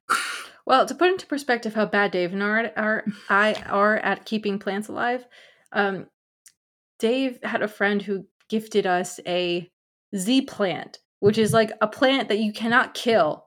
Well, 0.66 0.86
to 0.86 0.96
put 0.96 1.12
into 1.12 1.28
perspective 1.28 1.74
how 1.74 1.86
bad 1.86 2.12
Dave 2.12 2.34
and 2.34 2.44
I 2.44 2.72
are, 2.76 3.06
I 3.30 3.54
are 3.68 3.98
at 3.98 4.26
keeping 4.26 4.58
plants 4.58 4.88
alive, 4.88 5.26
um, 5.72 6.08
Dave 7.00 7.40
had 7.44 7.62
a 7.62 7.68
friend 7.68 8.02
who 8.02 8.26
gifted 8.48 8.86
us 8.86 9.20
a 9.28 9.70
Z 10.16 10.42
plant, 10.44 11.00
which 11.20 11.38
is 11.38 11.54
like 11.54 11.72
a 11.82 11.88
plant 11.88 12.30
that 12.30 12.40
you 12.40 12.54
cannot 12.54 12.94
kill. 12.94 13.46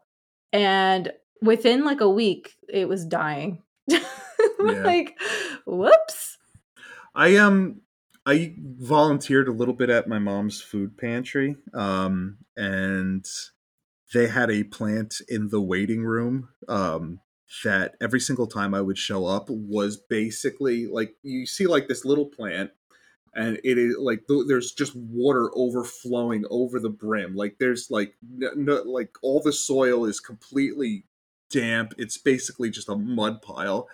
And 0.52 1.12
within 1.40 1.84
like 1.84 2.00
a 2.00 2.10
week, 2.10 2.54
it 2.68 2.88
was 2.88 3.04
dying. 3.04 3.62
like, 4.84 5.18
whoops. 5.66 6.38
I 7.14 7.36
um 7.36 7.80
I 8.26 8.54
volunteered 8.58 9.48
a 9.48 9.52
little 9.52 9.74
bit 9.74 9.90
at 9.90 10.08
my 10.08 10.18
mom's 10.18 10.60
food 10.60 10.96
pantry, 10.96 11.56
um, 11.74 12.38
and 12.56 13.26
they 14.14 14.28
had 14.28 14.50
a 14.50 14.64
plant 14.64 15.20
in 15.28 15.48
the 15.48 15.60
waiting 15.60 16.04
room 16.04 16.48
um, 16.68 17.20
that 17.64 17.96
every 18.00 18.20
single 18.20 18.46
time 18.46 18.74
I 18.74 18.80
would 18.80 18.96
show 18.96 19.26
up 19.26 19.50
was 19.50 19.96
basically 19.96 20.86
like 20.86 21.14
you 21.22 21.46
see 21.46 21.66
like 21.66 21.88
this 21.88 22.04
little 22.04 22.26
plant 22.26 22.70
and 23.34 23.58
it 23.64 23.78
is 23.78 23.96
like 23.98 24.24
there's 24.46 24.72
just 24.72 24.94
water 24.96 25.50
overflowing 25.54 26.44
over 26.50 26.78
the 26.78 26.90
brim 26.90 27.34
like 27.34 27.56
there's 27.58 27.90
like 27.90 28.14
no, 28.30 28.82
like 28.82 29.10
all 29.22 29.40
the 29.40 29.52
soil 29.52 30.04
is 30.04 30.20
completely 30.20 31.04
damp 31.58 31.94
it's 31.98 32.18
basically 32.18 32.70
just 32.70 32.88
a 32.88 32.96
mud 32.96 33.40
pile 33.42 33.88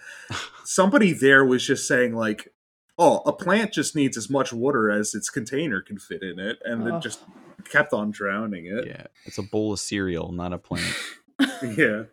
somebody 0.65 1.13
there 1.13 1.45
was 1.45 1.67
just 1.67 1.87
saying 1.87 2.15
like 2.15 2.53
oh 2.99 3.19
a 3.27 3.33
plant 3.33 3.73
just 3.73 3.95
needs 3.95 4.17
as 4.17 4.31
much 4.31 4.53
water 4.53 4.91
as 4.91 5.15
its 5.15 5.31
container 5.31 5.81
can 5.81 5.99
fit 5.99 6.23
in 6.23 6.39
it 6.39 6.59
and 6.65 6.91
oh. 6.91 6.97
it 6.97 7.03
just 7.03 7.21
kept 7.65 7.93
on 7.93 8.11
drowning 8.11 8.67
it 8.67 8.87
yeah 8.87 9.07
it's 9.25 9.39
a 9.39 9.43
bowl 9.43 9.73
of 9.73 9.81
cereal 9.81 10.33
not 10.33 10.53
a 10.53 10.59
plant 10.59 10.95
yeah 11.77 12.05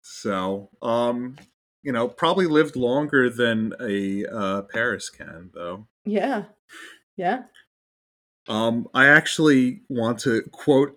so 0.00 0.70
um 0.80 1.36
you 1.82 1.92
know, 1.92 2.08
probably 2.08 2.46
lived 2.46 2.76
longer 2.76 3.28
than 3.28 3.74
a 3.80 4.24
uh, 4.26 4.62
Paras 4.62 5.10
can, 5.10 5.50
though. 5.52 5.86
Yeah, 6.04 6.44
yeah. 7.16 7.44
Um, 8.48 8.88
I 8.94 9.06
actually 9.06 9.82
want 9.88 10.20
to 10.20 10.42
quote 10.52 10.96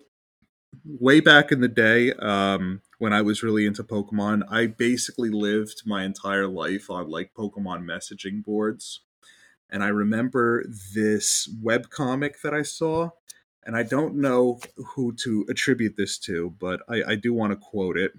way 0.84 1.20
back 1.20 1.50
in 1.50 1.60
the 1.60 1.68
day 1.68 2.12
um, 2.12 2.82
when 2.98 3.12
I 3.12 3.22
was 3.22 3.42
really 3.42 3.66
into 3.66 3.84
Pokemon. 3.84 4.42
I 4.50 4.66
basically 4.66 5.30
lived 5.30 5.82
my 5.84 6.04
entire 6.04 6.48
life 6.48 6.90
on 6.90 7.10
like 7.10 7.34
Pokemon 7.36 7.84
messaging 7.84 8.42
boards, 8.44 9.00
and 9.70 9.82
I 9.82 9.88
remember 9.88 10.64
this 10.94 11.48
web 11.62 11.90
comic 11.90 12.42
that 12.42 12.54
I 12.54 12.62
saw. 12.62 13.10
And 13.64 13.76
I 13.76 13.82
don't 13.82 14.14
know 14.14 14.60
who 14.94 15.12
to 15.24 15.44
attribute 15.50 15.96
this 15.96 16.18
to, 16.20 16.54
but 16.60 16.82
I, 16.88 17.02
I 17.02 17.14
do 17.16 17.34
want 17.34 17.50
to 17.50 17.56
quote 17.56 17.98
it. 17.98 18.12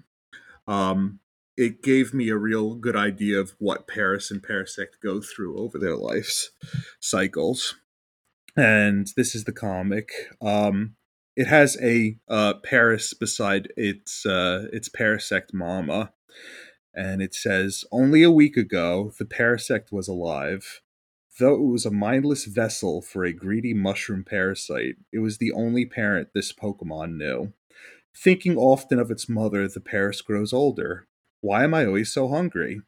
Um, 0.66 1.20
it 1.56 1.82
gave 1.82 2.14
me 2.14 2.28
a 2.28 2.36
real 2.36 2.76
good 2.76 2.94
idea 2.94 3.40
of 3.40 3.54
what 3.58 3.88
Paras 3.88 4.30
and 4.30 4.40
Parasect 4.40 5.00
go 5.02 5.20
through 5.20 5.58
over 5.58 5.76
their 5.76 5.96
lives 5.96 6.52
cycles. 7.00 7.74
And 8.56 9.08
this 9.16 9.34
is 9.34 9.44
the 9.44 9.52
comic. 9.52 10.10
Um, 10.40 10.94
it 11.38 11.46
has 11.46 11.76
a 11.80 12.18
uh, 12.28 12.54
Paras 12.64 13.14
beside 13.14 13.72
its 13.76 14.26
uh, 14.26 14.66
its 14.72 14.88
Parasect 14.88 15.54
mama, 15.54 16.12
and 16.92 17.22
it 17.22 17.32
says, 17.32 17.84
"Only 17.92 18.24
a 18.24 18.30
week 18.30 18.56
ago, 18.56 19.12
the 19.18 19.24
Parasect 19.24 19.92
was 19.92 20.08
alive." 20.08 20.82
Though 21.38 21.54
it 21.54 21.72
was 21.72 21.86
a 21.86 21.92
mindless 21.92 22.46
vessel 22.46 23.00
for 23.00 23.24
a 23.24 23.32
greedy 23.32 23.72
mushroom 23.72 24.24
parasite, 24.24 24.96
it 25.12 25.20
was 25.20 25.38
the 25.38 25.52
only 25.52 25.86
parent 25.86 26.30
this 26.34 26.52
Pokemon 26.52 27.16
knew. 27.16 27.52
Thinking 28.12 28.56
often 28.56 28.98
of 28.98 29.12
its 29.12 29.28
mother, 29.28 29.68
the 29.68 29.80
Paras 29.80 30.20
grows 30.20 30.52
older, 30.52 31.06
why 31.40 31.62
am 31.62 31.74
I 31.74 31.86
always 31.86 32.12
so 32.12 32.26
hungry? 32.26 32.80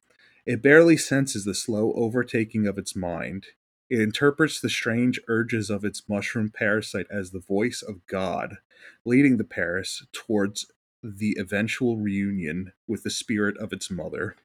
It 0.44 0.62
barely 0.62 0.96
senses 0.96 1.44
the 1.44 1.54
slow 1.54 1.92
overtaking 1.92 2.66
of 2.66 2.76
its 2.76 2.96
mind. 2.96 3.46
It 3.90 4.00
interprets 4.00 4.61
the 4.61 4.70
strange 4.70 5.20
urges 5.26 5.68
of 5.68 5.85
its 5.85 6.09
mushroom 6.09 6.50
parasite 6.50 7.09
as 7.11 7.33
the 7.33 7.40
voice 7.40 7.83
of 7.83 8.07
God, 8.07 8.59
leading 9.05 9.37
the 9.37 9.44
Paras 9.44 10.07
towards 10.12 10.70
the 11.03 11.37
eventual 11.38 11.96
reunion 11.96 12.72
with 12.87 13.03
the 13.03 13.11
spirit 13.11 13.59
of 13.59 13.72
its 13.72 13.90
mother. 13.90 14.37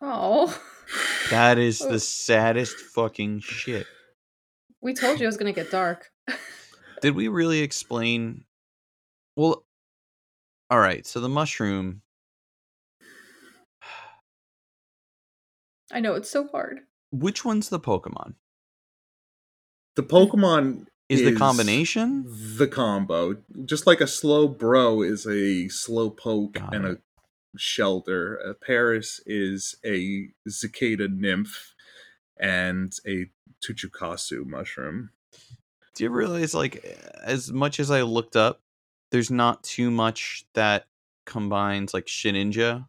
Oh. 0.00 0.58
That 1.30 1.58
is 1.58 1.80
the 1.80 2.00
saddest 2.00 2.78
fucking 2.78 3.40
shit. 3.40 3.86
We 4.80 4.94
told 4.94 5.20
you 5.20 5.24
it 5.24 5.28
was 5.28 5.36
going 5.36 5.52
to 5.52 5.60
get 5.60 5.70
dark. 5.70 6.10
Did 7.02 7.14
we 7.14 7.28
really 7.28 7.60
explain? 7.60 8.44
Well, 9.36 9.64
all 10.70 10.80
right. 10.80 11.06
So 11.06 11.20
the 11.20 11.28
mushroom 11.28 12.00
I 15.92 16.00
know 16.00 16.14
it's 16.14 16.30
so 16.30 16.48
hard. 16.48 16.80
Which 17.10 17.44
one's 17.44 17.68
the 17.68 17.78
Pokemon? 17.78 18.34
The 19.96 20.02
hmm. 20.02 20.08
Pokemon 20.08 20.86
is, 21.08 21.20
is 21.20 21.32
the 21.32 21.36
combination 21.38 22.24
the 22.56 22.68
combo. 22.68 23.36
Just 23.64 23.86
like 23.86 24.00
a 24.00 24.04
Slowbro 24.04 25.06
is 25.06 25.26
a 25.26 25.68
Slowpoke 25.68 26.52
Got 26.52 26.74
and 26.74 26.84
it. 26.84 27.00
a 27.54 27.58
Shellder. 27.58 28.36
A 28.48 28.54
Paras 28.54 29.20
is 29.26 29.76
a 29.84 30.28
cicada 30.48 31.08
nymph 31.08 31.74
and 32.38 32.92
a 33.06 33.26
Tochukaso 33.62 34.44
mushroom. 34.44 35.10
Do 35.94 36.04
you 36.04 36.10
realize, 36.10 36.54
like, 36.54 36.82
as 37.22 37.52
much 37.52 37.78
as 37.78 37.90
I 37.90 38.02
looked 38.02 38.34
up, 38.34 38.62
there's 39.10 39.30
not 39.30 39.62
too 39.62 39.90
much 39.90 40.46
that 40.54 40.86
combines 41.26 41.92
like 41.92 42.06
Shedinja 42.06 42.86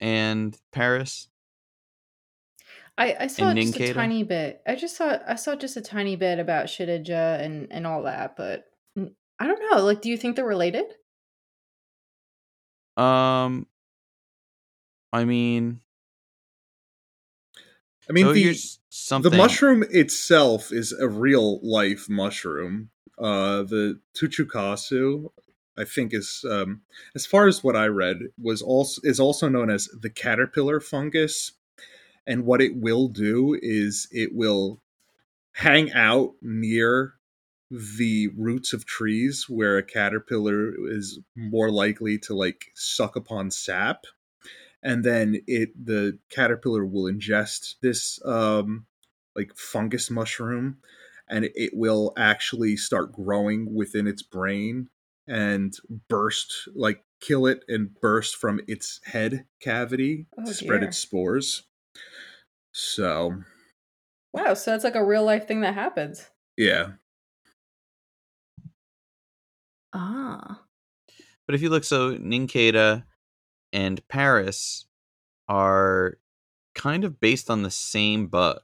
and 0.00 0.56
Paras. 0.72 1.28
I, 3.00 3.16
I 3.20 3.26
saw 3.28 3.54
just 3.54 3.80
a 3.80 3.94
tiny 3.94 4.24
bit. 4.24 4.60
I 4.66 4.74
just 4.74 4.94
saw 4.94 5.16
I 5.26 5.36
saw 5.36 5.56
just 5.56 5.74
a 5.78 5.80
tiny 5.80 6.16
bit 6.16 6.38
about 6.38 6.66
Shedinja 6.66 7.40
and 7.40 7.66
and 7.70 7.86
all 7.86 8.02
that, 8.02 8.36
but 8.36 8.66
I 8.94 9.46
don't 9.46 9.62
know. 9.70 9.82
Like, 9.82 10.02
do 10.02 10.10
you 10.10 10.18
think 10.18 10.36
they're 10.36 10.44
related? 10.44 10.84
Um, 12.98 13.66
I 15.14 15.24
mean, 15.24 15.80
I 18.06 18.12
mean 18.12 18.34
the 18.34 18.54
something. 18.90 19.30
the 19.30 19.36
mushroom 19.38 19.82
itself 19.90 20.70
is 20.70 20.92
a 20.92 21.08
real 21.08 21.58
life 21.66 22.06
mushroom. 22.10 22.90
Uh, 23.18 23.62
the 23.62 23.98
Tochukaso, 24.14 25.30
I 25.78 25.86
think, 25.86 26.12
is 26.12 26.44
um, 26.50 26.82
as 27.14 27.24
far 27.24 27.48
as 27.48 27.64
what 27.64 27.76
I 27.76 27.86
read 27.86 28.18
was 28.38 28.60
also 28.60 29.00
is 29.04 29.18
also 29.18 29.48
known 29.48 29.70
as 29.70 29.88
the 29.98 30.10
caterpillar 30.10 30.80
fungus 30.80 31.52
and 32.30 32.46
what 32.46 32.62
it 32.62 32.76
will 32.76 33.08
do 33.08 33.58
is 33.60 34.06
it 34.12 34.32
will 34.32 34.80
hang 35.50 35.92
out 35.92 36.30
near 36.40 37.14
the 37.72 38.28
roots 38.36 38.72
of 38.72 38.86
trees 38.86 39.46
where 39.48 39.76
a 39.76 39.82
caterpillar 39.82 40.72
is 40.92 41.18
more 41.34 41.72
likely 41.72 42.18
to 42.18 42.32
like 42.32 42.66
suck 42.76 43.16
upon 43.16 43.50
sap. 43.50 44.04
And 44.80 45.02
then 45.04 45.42
it 45.48 45.70
the 45.84 46.20
caterpillar 46.30 46.86
will 46.86 47.12
ingest 47.12 47.74
this 47.82 48.24
um 48.24 48.86
like 49.34 49.50
fungus 49.56 50.08
mushroom 50.08 50.76
and 51.28 51.50
it 51.56 51.72
will 51.74 52.12
actually 52.16 52.76
start 52.76 53.12
growing 53.12 53.74
within 53.74 54.06
its 54.06 54.22
brain 54.22 54.88
and 55.26 55.74
burst 56.08 56.68
like 56.76 57.02
kill 57.20 57.46
it 57.46 57.64
and 57.66 58.00
burst 58.00 58.36
from 58.36 58.60
its 58.68 59.00
head 59.04 59.46
cavity 59.60 60.26
oh, 60.38 60.44
spread 60.44 60.84
its 60.84 60.96
spores 60.96 61.64
so, 62.72 63.42
wow, 64.32 64.54
so 64.54 64.70
that's 64.70 64.84
like 64.84 64.94
a 64.94 65.04
real 65.04 65.24
life 65.24 65.46
thing 65.46 65.62
that 65.62 65.74
happens. 65.74 66.30
Yeah. 66.56 66.92
Ah. 69.92 70.62
But 71.46 71.54
if 71.54 71.62
you 71.62 71.68
look, 71.68 71.84
so 71.84 72.16
Nincada 72.16 73.04
and 73.72 74.06
Paras 74.08 74.86
are 75.48 76.18
kind 76.74 77.04
of 77.04 77.20
based 77.20 77.50
on 77.50 77.62
the 77.62 77.70
same 77.70 78.28
bug. 78.28 78.60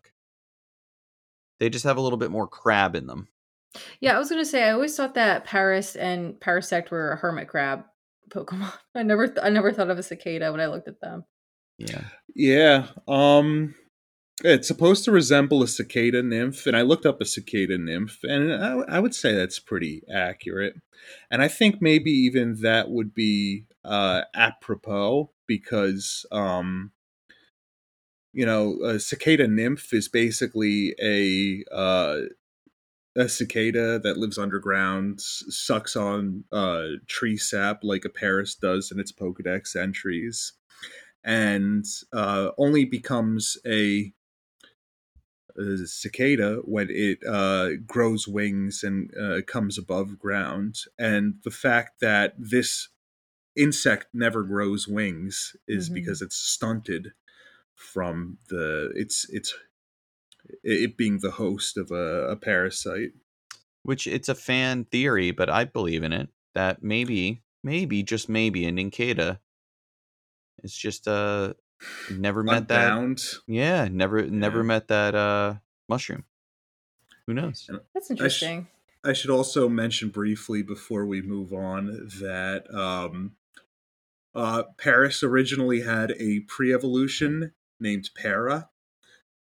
They 1.59 1.69
just 1.69 1.85
have 1.85 1.97
a 1.97 2.01
little 2.01 2.19
bit 2.19 2.31
more 2.31 2.47
crab 2.47 2.95
in 2.95 3.07
them. 3.07 3.29
Yeah, 4.01 4.15
I 4.15 4.19
was 4.19 4.31
gonna 4.31 4.45
say 4.45 4.63
I 4.63 4.73
always 4.73 4.97
thought 4.97 5.15
that 5.15 5.45
Paras 5.45 5.97
and 5.97 6.35
Parasect 6.35 6.91
were 6.91 7.13
a 7.13 7.17
hermit 7.17 7.49
crab 7.49 7.85
Pokemon. 8.31 8.73
I 8.95 9.03
never, 9.03 9.27
th- 9.27 9.41
I 9.43 9.49
never 9.49 9.73
thought 9.73 9.91
of 9.91 9.99
a 9.99 10.03
cicada 10.03 10.51
when 10.53 10.61
I 10.61 10.67
looked 10.67 10.89
at 10.89 11.01
them. 11.01 11.25
Yeah. 11.79 12.05
Yeah. 12.35 12.89
Um 13.09 13.75
It's 14.45 14.69
supposed 14.69 15.05
to 15.05 15.13
resemble 15.13 15.63
a 15.63 15.69
cicada 15.69 16.23
nymph, 16.23 16.67
and 16.67 16.77
I 16.77 16.83
looked 16.83 17.07
up 17.07 17.21
a 17.21 17.27
cicada 17.27 17.79
nymph, 17.79 18.21
and 18.25 18.53
I, 18.53 18.73
I 18.97 19.01
would 19.01 19.15
say 19.15 19.35
that's 19.35 19.59
pretty 19.61 20.03
accurate. 20.15 20.75
And 21.31 21.43
I 21.43 21.49
think 21.49 21.83
maybe 21.83 22.11
even 22.13 22.61
that 22.63 22.91
would 22.91 23.15
be 23.15 23.67
uh, 23.85 24.23
apropos 24.35 25.33
because, 25.47 26.27
um, 26.33 26.93
you 28.33 28.45
know, 28.47 28.79
a 28.85 29.01
cicada 29.01 29.49
nymph 29.49 29.93
is 29.95 30.09
basically 30.09 30.95
a 31.03 31.65
uh, 31.75 32.23
a 33.17 33.29
cicada 33.29 33.99
that 34.01 34.19
lives 34.19 34.39
underground, 34.39 35.21
sucks 35.21 35.97
on 35.97 36.45
uh, 36.53 36.87
tree 37.09 37.37
sap 37.39 37.81
like 37.83 38.05
a 38.05 38.11
Paras 38.11 38.55
does 38.55 38.93
in 38.93 39.01
its 39.01 39.13
Pokedex 39.13 39.75
entries, 39.77 40.53
and 41.27 41.85
uh, 42.15 42.53
only 42.59 42.87
becomes 42.87 43.59
a 43.67 44.15
a 45.59 45.87
cicada 45.87 46.57
when 46.65 46.89
it 46.91 47.19
uh, 47.27 47.77
grows 47.87 48.29
wings 48.29 48.83
and 48.83 49.11
uh, 49.19 49.41
comes 49.47 49.79
above 49.79 50.19
ground. 50.19 50.77
And 50.99 51.37
the 51.45 51.51
fact 51.51 52.01
that 52.01 52.35
this 52.39 52.89
insect 53.57 54.09
never 54.15 54.45
grows 54.45 54.89
wings 54.89 55.57
is 55.69 55.89
Mhm. 55.91 55.95
because 55.95 56.23
it's 56.23 56.37
stunted 56.37 57.15
from 57.75 58.39
the 58.49 58.93
it's 58.97 59.29
it's 59.31 59.55
it 60.63 60.97
being 60.97 61.19
the 61.21 61.33
host 61.33 61.77
of 61.77 61.91
a, 61.91 62.29
a 62.31 62.37
parasite. 62.37 63.13
Which 63.83 64.07
it's 64.07 64.29
a 64.29 64.35
fan 64.35 64.85
theory, 64.85 65.31
but 65.31 65.49
I 65.49 65.65
believe 65.65 66.03
in 66.03 66.13
it 66.13 66.29
that 66.55 66.83
maybe, 66.83 67.43
maybe 67.63 68.03
just 68.03 68.29
maybe, 68.29 68.65
an 68.65 68.77
Nincada 68.77 69.41
it's 70.63 70.77
just 70.77 71.09
uh 71.09 71.55
never 72.11 72.43
met 72.43 72.69
that. 72.69 73.39
Yeah, 73.47 73.89
never 73.91 74.27
never 74.27 74.63
met 74.65 74.89
that 74.89 75.15
uh 75.15 75.55
mushroom. 75.89 76.25
Who 77.27 77.35
knows? 77.35 77.69
That's 77.93 78.11
interesting. 78.11 78.69
I 79.05 79.13
should 79.13 79.31
also 79.31 79.69
mention 79.69 80.09
briefly 80.09 80.63
before 80.63 81.07
we 81.07 81.23
move 81.23 81.53
on 81.53 82.09
that 82.21 82.65
um, 82.75 83.37
uh, 84.35 84.65
Paras 84.79 85.23
originally 85.23 85.83
had 85.83 86.13
a 86.19 86.41
pre-evolution 86.41 87.53
named 87.79 88.11
Para, 88.21 88.69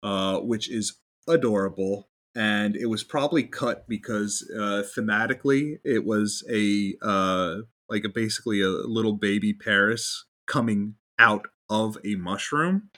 uh, 0.01 0.39
which 0.39 0.69
is 0.69 0.97
adorable, 1.27 2.09
and 2.35 2.75
it 2.75 2.87
was 2.87 3.03
probably 3.03 3.43
cut 3.43 3.87
because 3.87 4.49
uh, 4.55 4.83
thematically 4.97 5.77
it 5.83 6.05
was 6.05 6.43
a 6.51 6.95
uh, 7.01 7.57
like 7.87 8.03
a 8.03 8.09
basically 8.09 8.61
a 8.61 8.69
little 8.69 9.13
baby 9.13 9.53
Paras 9.53 10.25
coming 10.47 10.95
out 11.21 11.47
of 11.69 11.97
a 12.03 12.15
mushroom. 12.15 12.89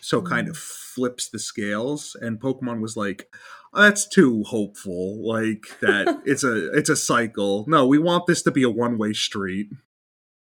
So 0.00 0.20
hmm. 0.20 0.26
kind 0.26 0.48
of 0.48 0.56
flips 0.56 1.28
the 1.28 1.38
scales, 1.38 2.16
and 2.20 2.40
Pokemon 2.40 2.80
was 2.80 2.96
like, 2.96 3.34
that's 3.72 4.06
too 4.06 4.42
hopeful 4.44 5.26
like 5.26 5.66
that 5.80 6.22
it's 6.24 6.42
a 6.42 6.72
it's 6.72 6.88
a 6.88 6.96
cycle 6.96 7.66
no 7.68 7.86
we 7.86 7.98
want 7.98 8.26
this 8.26 8.40
to 8.40 8.50
be 8.50 8.62
a 8.62 8.70
one-way 8.70 9.12
street 9.12 9.68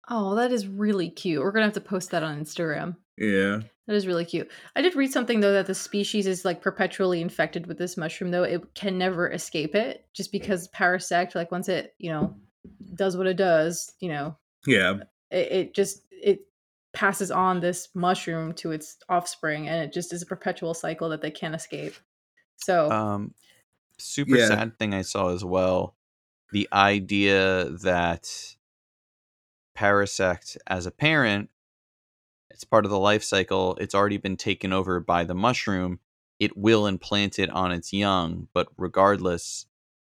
Oh, 0.09 0.35
that 0.35 0.51
is 0.51 0.67
really 0.67 1.09
cute. 1.09 1.41
We're 1.41 1.51
gonna 1.51 1.65
have 1.65 1.73
to 1.73 1.81
post 1.81 2.11
that 2.11 2.23
on 2.23 2.41
Instagram. 2.41 2.95
yeah 3.17 3.59
That 3.87 3.95
is 3.95 4.07
really 4.07 4.25
cute. 4.25 4.49
I 4.75 4.81
did 4.81 4.95
read 4.95 5.11
something 5.11 5.41
though 5.41 5.53
that 5.53 5.67
the 5.67 5.75
species 5.75 6.27
is 6.27 6.45
like 6.45 6.61
perpetually 6.61 7.21
infected 7.21 7.67
with 7.67 7.77
this 7.77 7.97
mushroom 7.97 8.31
though. 8.31 8.43
It 8.43 8.73
can 8.73 8.97
never 8.97 9.29
escape 9.29 9.75
it 9.75 10.05
just 10.13 10.31
because 10.31 10.69
Parasect, 10.69 11.35
like 11.35 11.51
once 11.51 11.67
it, 11.67 11.93
you 11.97 12.11
know, 12.11 12.35
does 12.95 13.17
what 13.17 13.27
it 13.27 13.37
does, 13.37 13.91
you 13.99 14.09
know, 14.09 14.37
yeah 14.65 14.99
it, 15.29 15.51
it 15.51 15.75
just 15.75 16.03
it 16.11 16.41
passes 16.97 17.29
on 17.29 17.59
this 17.59 17.89
mushroom 17.93 18.53
to 18.53 18.71
its 18.71 18.97
offspring 19.07 19.67
and 19.67 19.83
it 19.83 19.93
just 19.93 20.11
is 20.11 20.23
a 20.23 20.25
perpetual 20.25 20.73
cycle 20.73 21.09
that 21.09 21.21
they 21.21 21.29
can't 21.29 21.53
escape. 21.53 21.93
So 22.57 22.91
Um 22.91 23.35
super 23.99 24.35
Yeah. 24.35 24.47
sad 24.47 24.79
thing 24.79 24.93
I 24.95 25.03
saw 25.03 25.29
as 25.29 25.45
well. 25.45 25.95
The 26.51 26.67
idea 26.73 27.65
that 27.65 28.55
Parasect 29.75 30.57
as 30.65 30.87
a 30.87 30.91
parent, 30.91 31.51
it's 32.49 32.63
part 32.63 32.85
of 32.85 32.91
the 32.91 32.97
life 32.99 33.23
cycle. 33.23 33.77
It's 33.79 33.93
already 33.93 34.17
been 34.17 34.37
taken 34.37 34.73
over 34.73 34.99
by 34.99 35.23
the 35.23 35.35
mushroom. 35.35 35.99
It 36.39 36.57
will 36.57 36.87
implant 36.87 37.37
it 37.37 37.51
on 37.51 37.71
its 37.71 37.93
young, 37.93 38.47
but 38.53 38.69
regardless, 38.77 39.67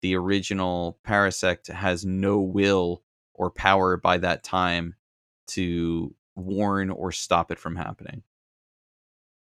the 0.02 0.16
original 0.16 0.98
Parasect 1.06 1.72
has 1.72 2.04
no 2.06 2.40
will 2.40 3.04
or 3.36 3.52
power 3.52 3.98
by 3.98 4.18
that 4.18 4.44
time 4.44 4.96
to 5.50 6.16
warn 6.36 6.90
or 6.90 7.12
stop 7.12 7.52
it 7.52 7.60
from 7.60 7.76
happening. 7.76 8.24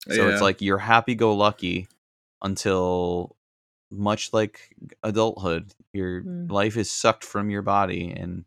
So 0.08 0.28
it's 0.28 0.40
like 0.40 0.62
you're 0.62 0.78
happy 0.78 1.14
go 1.14 1.34
lucky 1.34 1.86
until 2.42 3.36
much 3.90 4.32
like 4.32 4.74
adulthood, 5.02 5.74
your 5.92 6.22
Mm. 6.22 6.50
life 6.50 6.76
is 6.76 6.90
sucked 6.90 7.24
from 7.24 7.50
your 7.50 7.62
body 7.62 8.10
and 8.10 8.44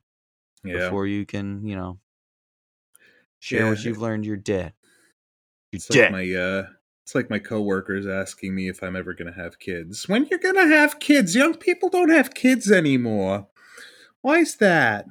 yeah 0.64 0.74
before 0.74 1.06
you 1.06 1.26
can, 1.26 1.66
you 1.68 1.76
know, 1.76 2.00
share 3.40 3.64
Yeah. 3.66 3.70
what 3.70 3.84
you've 3.84 4.00
learned, 4.02 4.26
you're 4.26 4.36
dead. 4.38 4.74
You're 5.72 5.78
it's 5.78 5.88
dead. 5.88 6.12
like 6.12 6.12
my 6.12 6.34
uh 6.34 6.66
it's 7.06 7.16
like 7.16 7.30
my 7.30 7.40
coworkers 7.40 8.08
asking 8.08 8.56
me 8.56 8.70
if 8.70 8.82
i'm 8.82 8.96
ever 8.96 9.14
gonna 9.14 9.34
have 9.34 9.60
kids 9.60 10.08
when 10.08 10.26
you're 10.28 10.40
gonna 10.40 10.68
have 10.68 11.00
kids 11.00 11.36
young 11.36 11.54
people 11.56 11.90
don't 11.90 12.10
have 12.12 12.34
kids 12.34 12.72
anymore 12.72 13.48
why 14.22 14.38
is 14.38 14.56
that 14.58 15.06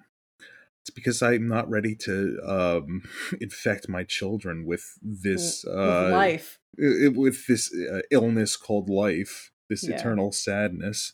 it's 0.83 0.91
because 0.91 1.23
i'm 1.23 1.49
not 1.49 1.69
ready 1.71 1.95
to 1.95 2.39
um 2.47 3.03
infect 3.41 3.89
my 3.89 4.03
children 4.05 4.67
with 4.67 4.85
this 5.01 5.65
with 5.65 5.75
uh 5.75 6.11
life. 6.11 6.59
with 6.79 7.47
this 7.47 7.73
uh, 7.75 8.01
illness 8.11 8.57
called 8.57 8.89
life, 8.91 9.51
this 9.69 9.85
Yeah. 9.87 9.97
eternal 9.97 10.33
sadness. 10.33 11.13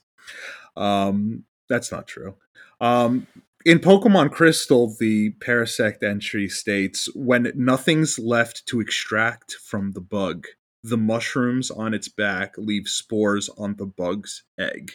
Um, 0.77 1.45
that's 1.69 1.91
not 1.91 2.07
true. 2.07 2.37
Um, 2.81 3.27
in 3.67 3.79
Pokemon 3.81 4.31
Crystal, 4.31 4.95
the 4.99 5.33
Parasect 5.41 6.03
entry 6.05 6.49
states 6.49 7.09
when 7.15 7.51
nothing's 7.57 8.19
left 8.19 8.67
to 8.67 8.81
extract 8.81 9.55
from 9.55 9.93
the 9.93 10.01
bug, 10.01 10.47
the 10.83 10.97
mushrooms 10.97 11.71
on 11.71 11.93
its 11.93 12.09
back 12.09 12.55
leave 12.57 12.87
spores 12.87 13.49
on 13.59 13.75
the 13.77 13.87
bug's 13.87 14.45
egg. 14.59 14.93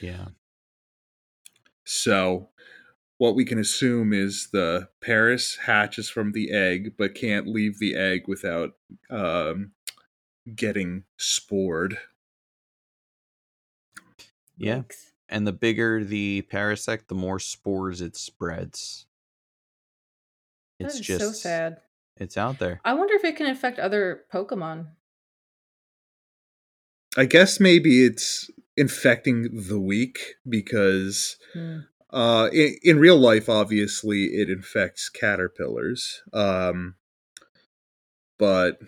Yeah. 0.00 0.28
So, 1.84 2.48
what 3.22 3.36
we 3.36 3.44
can 3.44 3.60
assume 3.60 4.12
is 4.12 4.48
the 4.52 4.88
Paras 5.00 5.56
hatches 5.66 6.10
from 6.10 6.32
the 6.32 6.50
egg, 6.50 6.94
but 6.98 7.14
can't 7.14 7.46
leave 7.46 7.78
the 7.78 7.94
egg 7.94 8.22
without 8.26 8.72
um, 9.10 9.70
getting 10.56 11.04
spored. 11.16 11.98
Yeah. 14.56 14.82
And 15.28 15.46
the 15.46 15.52
bigger 15.52 16.02
the 16.02 16.44
parasect, 16.52 17.06
the 17.06 17.14
more 17.14 17.38
spores 17.38 18.00
it 18.00 18.16
spreads. 18.16 19.06
It's 20.80 20.98
just 20.98 21.20
so 21.20 21.30
sad. 21.30 21.76
It's 22.16 22.36
out 22.36 22.58
there. 22.58 22.80
I 22.84 22.94
wonder 22.94 23.14
if 23.14 23.22
it 23.22 23.36
can 23.36 23.46
affect 23.46 23.78
other 23.78 24.24
Pokemon. 24.34 24.88
I 27.16 27.26
guess 27.26 27.60
maybe 27.60 28.04
it's 28.04 28.50
infecting 28.76 29.68
the 29.68 29.78
weak 29.78 30.34
because 30.48 31.36
Hmm. 31.52 31.82
Uh, 32.12 32.48
in, 32.52 32.76
in 32.82 32.98
real 32.98 33.16
life, 33.18 33.48
obviously, 33.48 34.24
it 34.26 34.50
infects 34.50 35.08
caterpillars. 35.08 36.22
Um, 36.32 36.96
but 38.38 38.78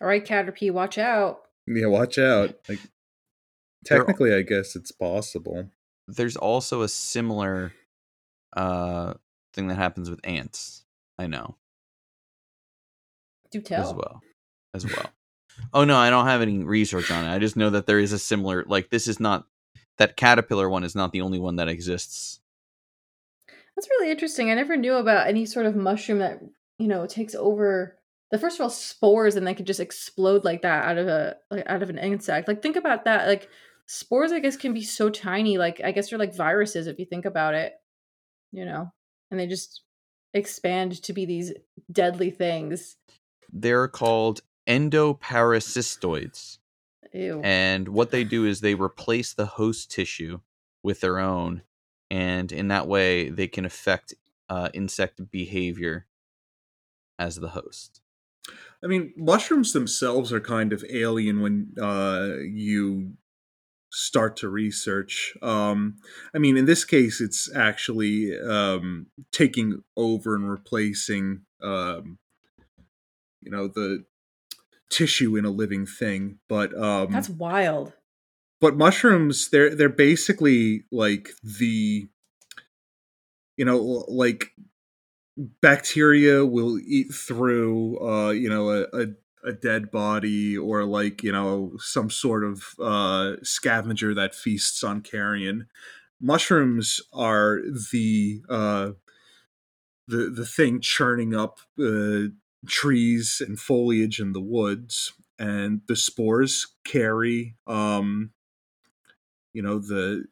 All 0.00 0.06
right, 0.08 0.24
Caterpie, 0.24 0.72
watch 0.72 0.98
out. 0.98 1.40
yeah, 1.66 1.86
watch 1.86 2.18
out. 2.18 2.54
Like, 2.68 2.78
They're- 3.84 3.98
technically, 3.98 4.34
I 4.34 4.42
guess 4.42 4.74
it's 4.76 4.92
possible. 4.92 5.70
There's 6.08 6.36
also 6.36 6.82
a 6.82 6.88
similar 6.88 7.72
uh 8.56 9.14
thing 9.54 9.68
that 9.68 9.76
happens 9.76 10.10
with 10.10 10.20
ants. 10.24 10.84
I 11.18 11.26
know. 11.26 11.56
Do 13.50 13.60
tell. 13.60 13.86
as 13.86 13.94
well 13.94 14.20
as 14.74 14.86
well 14.86 15.10
oh 15.74 15.84
no 15.84 15.96
i 15.98 16.08
don't 16.08 16.24
have 16.26 16.40
any 16.40 16.64
research 16.64 17.10
on 17.10 17.26
it 17.26 17.30
i 17.30 17.38
just 17.38 17.56
know 17.56 17.68
that 17.68 17.84
there 17.86 17.98
is 17.98 18.12
a 18.12 18.18
similar 18.18 18.64
like 18.66 18.88
this 18.88 19.06
is 19.06 19.20
not 19.20 19.46
that 19.98 20.16
caterpillar 20.16 20.70
one 20.70 20.82
is 20.84 20.94
not 20.94 21.12
the 21.12 21.20
only 21.20 21.38
one 21.38 21.56
that 21.56 21.68
exists 21.68 22.40
That's 23.82 23.90
really 23.98 24.12
interesting. 24.12 24.48
I 24.48 24.54
never 24.54 24.76
knew 24.76 24.94
about 24.94 25.26
any 25.26 25.44
sort 25.44 25.66
of 25.66 25.74
mushroom 25.74 26.20
that 26.20 26.40
you 26.78 26.86
know 26.86 27.04
takes 27.04 27.34
over 27.34 27.98
the 28.30 28.38
first 28.38 28.56
of 28.56 28.62
all 28.62 28.70
spores 28.70 29.34
and 29.34 29.44
then 29.44 29.56
could 29.56 29.66
just 29.66 29.80
explode 29.80 30.44
like 30.44 30.62
that 30.62 30.84
out 30.84 30.98
of 30.98 31.08
a 31.08 31.36
like 31.50 31.64
out 31.66 31.82
of 31.82 31.90
an 31.90 31.98
insect. 31.98 32.46
Like 32.46 32.62
think 32.62 32.76
about 32.76 33.06
that. 33.06 33.26
Like 33.26 33.48
spores, 33.86 34.30
I 34.30 34.38
guess, 34.38 34.56
can 34.56 34.72
be 34.72 34.84
so 34.84 35.10
tiny. 35.10 35.58
Like 35.58 35.80
I 35.82 35.90
guess 35.90 36.10
they're 36.10 36.18
like 36.18 36.32
viruses 36.32 36.86
if 36.86 37.00
you 37.00 37.04
think 37.04 37.24
about 37.24 37.54
it. 37.54 37.72
You 38.52 38.66
know, 38.66 38.92
and 39.32 39.40
they 39.40 39.48
just 39.48 39.82
expand 40.32 41.02
to 41.02 41.12
be 41.12 41.24
these 41.26 41.52
deadly 41.90 42.30
things. 42.30 42.96
they're 43.52 43.88
called 43.88 44.42
endoparasitoids 44.68 46.58
Ew. 47.12 47.40
and 47.42 47.88
what 47.88 48.12
they 48.12 48.22
do 48.22 48.46
is 48.46 48.60
they 48.60 48.76
replace 48.76 49.32
the 49.32 49.46
host 49.46 49.90
tissue 49.90 50.38
with 50.84 51.00
their 51.00 51.18
own 51.18 51.62
and 52.12 52.52
in 52.52 52.68
that 52.68 52.86
way 52.86 53.30
they 53.30 53.48
can 53.48 53.64
affect 53.64 54.14
uh, 54.48 54.68
insect 54.74 55.30
behavior 55.30 56.06
as 57.18 57.36
the 57.36 57.48
host 57.48 58.02
I 58.84 58.88
mean, 58.88 59.12
mushrooms 59.16 59.72
themselves 59.72 60.32
are 60.32 60.40
kind 60.40 60.72
of 60.72 60.84
alien 60.90 61.40
when 61.40 61.74
uh, 61.80 62.30
you 62.42 63.12
start 63.92 64.36
to 64.38 64.48
research. 64.48 65.34
Um, 65.40 65.98
I 66.34 66.38
mean, 66.38 66.56
in 66.56 66.64
this 66.64 66.84
case, 66.84 67.20
it's 67.20 67.48
actually 67.54 68.38
um, 68.40 69.06
taking 69.30 69.84
over 69.96 70.34
and 70.34 70.50
replacing, 70.50 71.42
um, 71.62 72.18
you 73.40 73.52
know, 73.52 73.68
the 73.68 74.04
tissue 74.90 75.36
in 75.36 75.44
a 75.44 75.50
living 75.50 75.86
thing. 75.86 76.38
But 76.48 76.76
um, 76.76 77.12
That's 77.12 77.28
wild. 77.28 77.92
But 78.62 78.76
mushrooms, 78.76 79.48
they're 79.50 79.74
they're 79.74 79.88
basically 79.88 80.84
like 80.92 81.30
the, 81.42 82.06
you 83.56 83.64
know, 83.64 84.04
like 84.06 84.52
bacteria 85.60 86.46
will 86.46 86.78
eat 86.78 87.12
through, 87.12 87.98
uh, 88.00 88.30
you 88.30 88.48
know, 88.48 88.70
a, 88.70 88.82
a 88.92 89.06
a 89.44 89.52
dead 89.52 89.90
body 89.90 90.56
or 90.56 90.84
like 90.84 91.24
you 91.24 91.32
know 91.32 91.72
some 91.78 92.08
sort 92.08 92.44
of 92.44 92.62
uh, 92.80 93.32
scavenger 93.42 94.14
that 94.14 94.32
feasts 94.32 94.84
on 94.84 95.00
carrion. 95.00 95.66
Mushrooms 96.20 97.00
are 97.12 97.60
the 97.90 98.42
uh, 98.48 98.92
the 100.06 100.30
the 100.30 100.46
thing 100.46 100.80
churning 100.80 101.34
up 101.34 101.58
uh, 101.80 102.28
trees 102.68 103.42
and 103.44 103.58
foliage 103.58 104.20
in 104.20 104.32
the 104.32 104.40
woods, 104.40 105.14
and 105.36 105.80
the 105.88 105.96
spores 105.96 106.68
carry. 106.84 107.56
Um, 107.66 108.30
you 109.52 109.62
know 109.62 109.78
the 109.78 110.24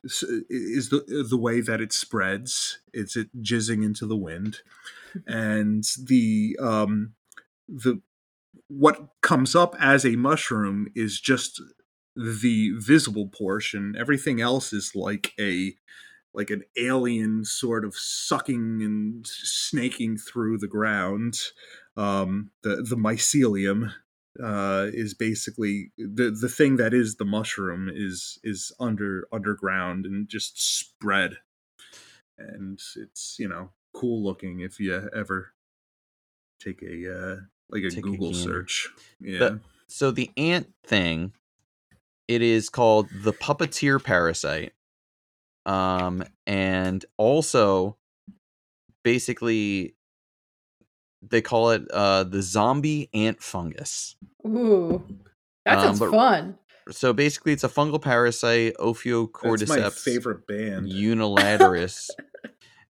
is 0.48 0.88
the 0.88 1.26
the 1.28 1.36
way 1.36 1.60
that 1.60 1.80
it 1.80 1.92
spreads. 1.92 2.80
It's 2.92 3.16
it 3.16 3.28
jizzing 3.42 3.84
into 3.84 4.06
the 4.06 4.16
wind, 4.16 4.58
and 5.26 5.84
the 6.02 6.56
um, 6.60 7.14
the 7.68 8.00
what 8.68 9.08
comes 9.20 9.54
up 9.54 9.76
as 9.78 10.04
a 10.04 10.16
mushroom 10.16 10.88
is 10.94 11.20
just 11.20 11.60
the 12.16 12.72
visible 12.78 13.28
portion. 13.28 13.94
Everything 13.98 14.40
else 14.40 14.72
is 14.72 14.94
like 14.94 15.32
a 15.38 15.74
like 16.32 16.50
an 16.50 16.62
alien 16.76 17.44
sort 17.44 17.84
of 17.84 17.94
sucking 17.96 18.82
and 18.82 19.26
snaking 19.26 20.16
through 20.16 20.58
the 20.58 20.68
ground. 20.68 21.38
Um, 21.96 22.50
the 22.62 22.76
the 22.76 22.96
mycelium 22.96 23.92
uh, 24.42 24.86
is 24.92 25.14
basically 25.14 25.92
the 25.98 26.30
the 26.30 26.48
thing 26.48 26.76
that 26.76 26.94
is 26.94 27.16
the 27.16 27.24
mushroom 27.24 27.90
is 27.92 28.38
is 28.44 28.72
under 28.78 29.26
underground 29.32 30.06
and 30.06 30.28
just 30.28 30.60
spread, 30.78 31.38
and 32.38 32.80
it's 32.96 33.36
you 33.38 33.48
know 33.48 33.70
cool 33.92 34.22
looking 34.22 34.60
if 34.60 34.78
you 34.78 35.08
ever 35.14 35.52
take 36.60 36.82
a 36.82 37.12
uh, 37.12 37.36
like 37.70 37.82
a 37.82 37.90
Take 37.90 38.04
Google 38.04 38.30
gander. 38.30 38.42
search. 38.42 38.88
Yeah. 39.20 39.38
The- 39.38 39.60
so 39.88 40.12
the 40.12 40.30
ant 40.36 40.72
thing 40.84 41.32
it 42.28 42.42
is 42.42 42.68
called 42.68 43.08
the 43.12 43.32
puppeteer 43.32 44.00
parasite 44.02 44.72
um 45.66 46.22
and 46.46 47.04
also 47.16 47.96
basically 49.02 49.94
they 51.22 51.40
call 51.42 51.70
it 51.70 51.82
uh 51.92 52.24
the 52.24 52.42
zombie 52.42 53.08
ant 53.14 53.42
fungus 53.42 54.16
Ooh. 54.46 55.02
That 55.66 55.78
Um, 55.78 55.84
sounds 55.84 55.98
but- 56.00 56.10
fun. 56.10 56.58
so 56.90 57.12
basically 57.12 57.52
it's 57.52 57.64
a 57.64 57.68
fungal 57.68 58.00
parasite 58.00 58.74
That's 58.78 58.78
my 58.78 58.92
ophiocordyceps 58.92 59.98
favorite 60.00 60.46
band. 60.46 60.86
unilateralis 60.88 62.08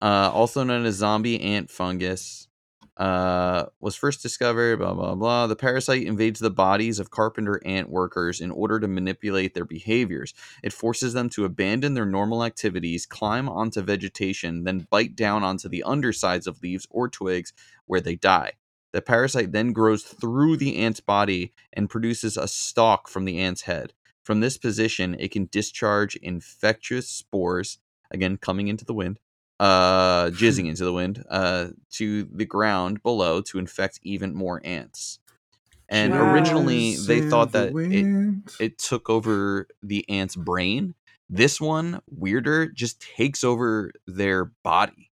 uh 0.02 0.30
also 0.32 0.64
known 0.64 0.84
as 0.86 0.96
zombie 0.96 1.40
ant 1.40 1.70
fungus 1.70 2.48
uh 2.96 3.66
was 3.80 3.96
first 3.96 4.22
discovered 4.22 4.78
blah 4.78 4.94
blah 4.94 5.14
blah. 5.14 5.46
The 5.48 5.56
parasite 5.56 6.04
invades 6.04 6.38
the 6.40 6.50
bodies 6.50 7.00
of 7.00 7.10
carpenter 7.10 7.60
ant 7.64 7.90
workers 7.90 8.40
in 8.40 8.50
order 8.52 8.78
to 8.78 8.86
manipulate 8.88 9.54
their 9.54 9.64
behaviors. 9.64 10.32
It 10.62 10.72
forces 10.72 11.12
them 11.12 11.28
to 11.30 11.44
abandon 11.44 11.94
their 11.94 12.06
normal 12.06 12.44
activities 12.44 13.06
climb 13.06 13.48
onto 13.48 13.80
vegetation 13.82 14.64
then 14.64 14.86
bite 14.90 15.16
down 15.16 15.42
onto 15.42 15.68
the 15.68 15.82
undersides 15.82 16.46
of 16.46 16.62
leaves 16.62 16.86
or 16.90 17.08
twigs 17.08 17.52
where 17.86 18.00
they 18.00 18.14
die. 18.14 18.52
The 18.92 19.02
parasite 19.02 19.50
then 19.50 19.72
grows 19.72 20.04
through 20.04 20.56
the 20.58 20.76
ant's 20.76 21.00
body 21.00 21.52
and 21.72 21.90
produces 21.90 22.36
a 22.36 22.46
stalk 22.46 23.08
from 23.08 23.24
the 23.24 23.40
ant's 23.40 23.62
head. 23.62 23.92
From 24.22 24.38
this 24.38 24.56
position 24.56 25.16
it 25.18 25.32
can 25.32 25.48
discharge 25.50 26.14
infectious 26.16 27.08
spores 27.08 27.78
again 28.12 28.36
coming 28.36 28.68
into 28.68 28.84
the 28.84 28.94
wind 28.94 29.18
uh 29.60 30.26
jizzing 30.30 30.68
into 30.68 30.84
the 30.84 30.92
wind 30.92 31.24
uh 31.30 31.68
to 31.92 32.24
the 32.32 32.44
ground 32.46 33.02
below 33.02 33.40
to 33.42 33.58
infect 33.58 34.00
even 34.02 34.34
more 34.34 34.60
ants. 34.64 35.18
And 35.88 36.14
Wow. 36.14 36.22
originally 36.32 36.96
they 36.96 37.20
thought 37.20 37.48
in 37.48 37.52
the 37.52 37.58
that 37.66 37.76
it, 37.90 38.08
it 38.60 38.78
took 38.78 39.10
over 39.10 39.68
the 39.82 40.08
ant's 40.08 40.36
brain. 40.36 40.94
This 41.30 41.60
one 41.60 42.00
weirder 42.10 42.68
just 42.68 43.00
takes 43.16 43.44
over 43.44 43.92
their 44.06 44.46
body. 44.64 45.10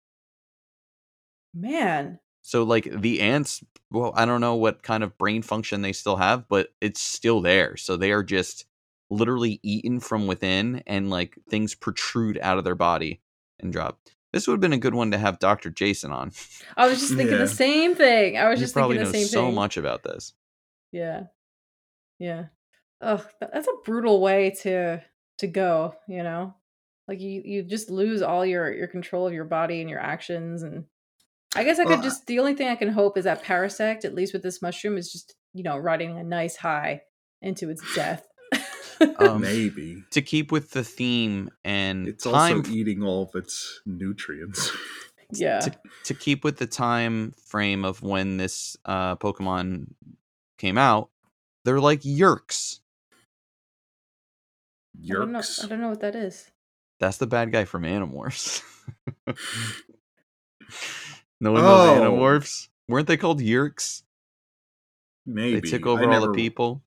Man. 1.54 2.20
so 2.42 2.62
like 2.62 2.84
the 2.90 3.20
ants 3.20 3.62
well 3.90 4.12
i 4.14 4.24
don't 4.24 4.40
know 4.40 4.54
what 4.54 4.82
kind 4.82 5.02
of 5.02 5.16
brain 5.18 5.42
function 5.42 5.82
they 5.82 5.92
still 5.92 6.16
have 6.16 6.48
but 6.48 6.68
it's 6.80 7.00
still 7.00 7.40
there. 7.40 7.76
So 7.76 7.96
they 7.96 8.12
are 8.12 8.22
just 8.22 8.66
literally 9.10 9.60
eaten 9.62 10.00
from 10.00 10.26
within 10.26 10.82
and 10.86 11.10
like 11.10 11.38
things 11.48 11.74
protrude 11.74 12.38
out 12.42 12.58
of 12.58 12.64
their 12.64 12.74
body 12.74 13.20
and 13.60 13.72
drop 13.72 13.98
this 14.32 14.46
would 14.46 14.54
have 14.54 14.60
been 14.60 14.72
a 14.72 14.78
good 14.78 14.94
one 14.94 15.10
to 15.12 15.18
have 15.18 15.38
dr 15.38 15.70
jason 15.70 16.12
on 16.12 16.32
I 16.76 16.88
was 16.88 16.98
just 17.00 17.14
thinking 17.14 17.34
Yeah. 17.36 17.42
the 17.42 17.48
same 17.48 17.94
thing. 17.94 18.36
I 18.36 18.48
was 18.48 18.58
he 18.58 18.64
just 18.64 18.74
probably 18.74 18.96
thinking 18.96 19.12
the 19.12 19.18
knows 19.18 19.30
same 19.30 19.40
so 19.40 19.46
thing. 19.46 19.54
much 19.54 19.76
about 19.76 20.02
this 20.02 20.34
Yeah. 20.92 21.24
Yeah. 22.18 22.46
Ugh, 23.00 23.22
that- 23.40 23.52
that's 23.52 23.68
a 23.68 23.72
brutal 23.84 24.20
way 24.20 24.50
to 24.62 25.02
to 25.38 25.46
go, 25.46 25.94
you 26.08 26.22
know? 26.22 26.54
Like 27.08 27.20
you 27.20 27.42
you 27.44 27.62
just 27.62 27.90
lose 27.90 28.22
all 28.22 28.44
your 28.44 28.72
your 28.72 28.88
control 28.88 29.26
of 29.26 29.32
your 29.34 29.44
body 29.44 29.80
and 29.80 29.88
your 29.90 30.00
actions 30.00 30.62
and 30.62 30.84
I 31.54 31.64
guess 31.64 31.78
I 31.78 31.84
could 31.84 31.90
Well, 32.00 32.02
just 32.02 32.26
the 32.26 32.38
only 32.38 32.54
thing 32.54 32.68
I 32.68 32.74
can 32.76 32.88
hope 32.88 33.16
is 33.16 33.24
that 33.24 33.42
Parasect, 33.44 34.04
at 34.04 34.14
least 34.14 34.32
with 34.34 34.42
this 34.42 34.60
mushroom, 34.60 34.98
is 34.98 35.10
just, 35.12 35.34
you 35.54 35.62
know, 35.62 35.78
riding 35.78 36.18
a 36.18 36.22
nice 36.24 36.56
high 36.56 37.02
into 37.40 37.70
its 37.70 37.82
death. 37.94 38.26
Um, 39.18 39.42
Maybe 39.42 40.04
to 40.10 40.22
keep 40.22 40.50
with 40.52 40.70
the 40.70 40.82
theme 40.84 41.50
and 41.64 42.08
it's 42.08 42.24
time 42.24 42.58
also 42.58 42.70
eating 42.70 43.02
all 43.02 43.24
of 43.24 43.34
its 43.34 43.80
nutrients. 43.84 44.70
yeah. 45.32 45.60
to, 45.60 45.72
to 46.04 46.14
keep 46.14 46.44
with 46.44 46.56
the 46.58 46.66
time 46.66 47.34
frame 47.44 47.84
of 47.84 48.02
when 48.02 48.36
this 48.38 48.76
uh 48.86 49.16
pokemon 49.16 49.88
came 50.56 50.78
out 50.78 51.10
they're 51.64 51.80
like 51.80 52.00
yeerks 52.02 52.80
I 55.04 55.12
don't 55.12 55.32
know 55.32 55.42
I 55.62 55.66
don't 55.66 55.80
know 55.80 55.90
what 55.90 56.00
that 56.00 56.14
is. 56.14 56.50
That's 56.98 57.18
the 57.18 57.26
bad 57.26 57.52
guy 57.52 57.64
from 57.64 57.82
Animorphs. 57.82 58.62
no 61.40 61.52
one 61.52 61.62
knows 61.62 61.88
Oh. 61.88 62.00
Animorphs. 62.00 62.68
Weren't 62.88 63.06
they 63.06 63.16
called 63.16 63.40
Yeerks? 63.40 64.02
Maybe 65.26 65.60
They 65.60 65.68
took 65.68 65.86
I 65.86 65.90
over 65.90 66.10
all 66.10 66.20
the 66.20 66.32
people. 66.32 66.82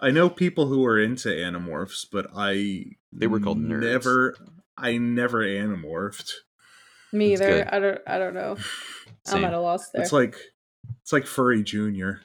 I 0.00 0.10
know 0.10 0.30
people 0.30 0.66
who 0.66 0.84
are 0.86 0.98
into 0.98 1.28
animorphs, 1.28 2.06
but 2.10 2.28
I 2.34 2.84
They 3.12 3.26
were 3.26 3.40
called 3.40 3.58
nerds. 3.58 3.82
Never, 3.82 4.36
I 4.76 4.96
never 4.96 5.44
animorphed. 5.44 6.32
Me 7.12 7.30
That's 7.36 7.42
either. 7.42 7.64
good. 7.64 7.68
I 7.72 7.78
don't 7.80 7.98
I 8.06 8.18
don't 8.18 8.34
know. 8.34 8.56
I'm 9.28 9.44
at 9.44 9.52
a 9.54 9.60
loss 9.60 9.90
there. 9.90 10.02
It's 10.02 10.12
like, 10.12 10.36
it's 11.02 11.12
like 11.12 11.26
Furry 11.26 11.62
Junior. 11.62 12.22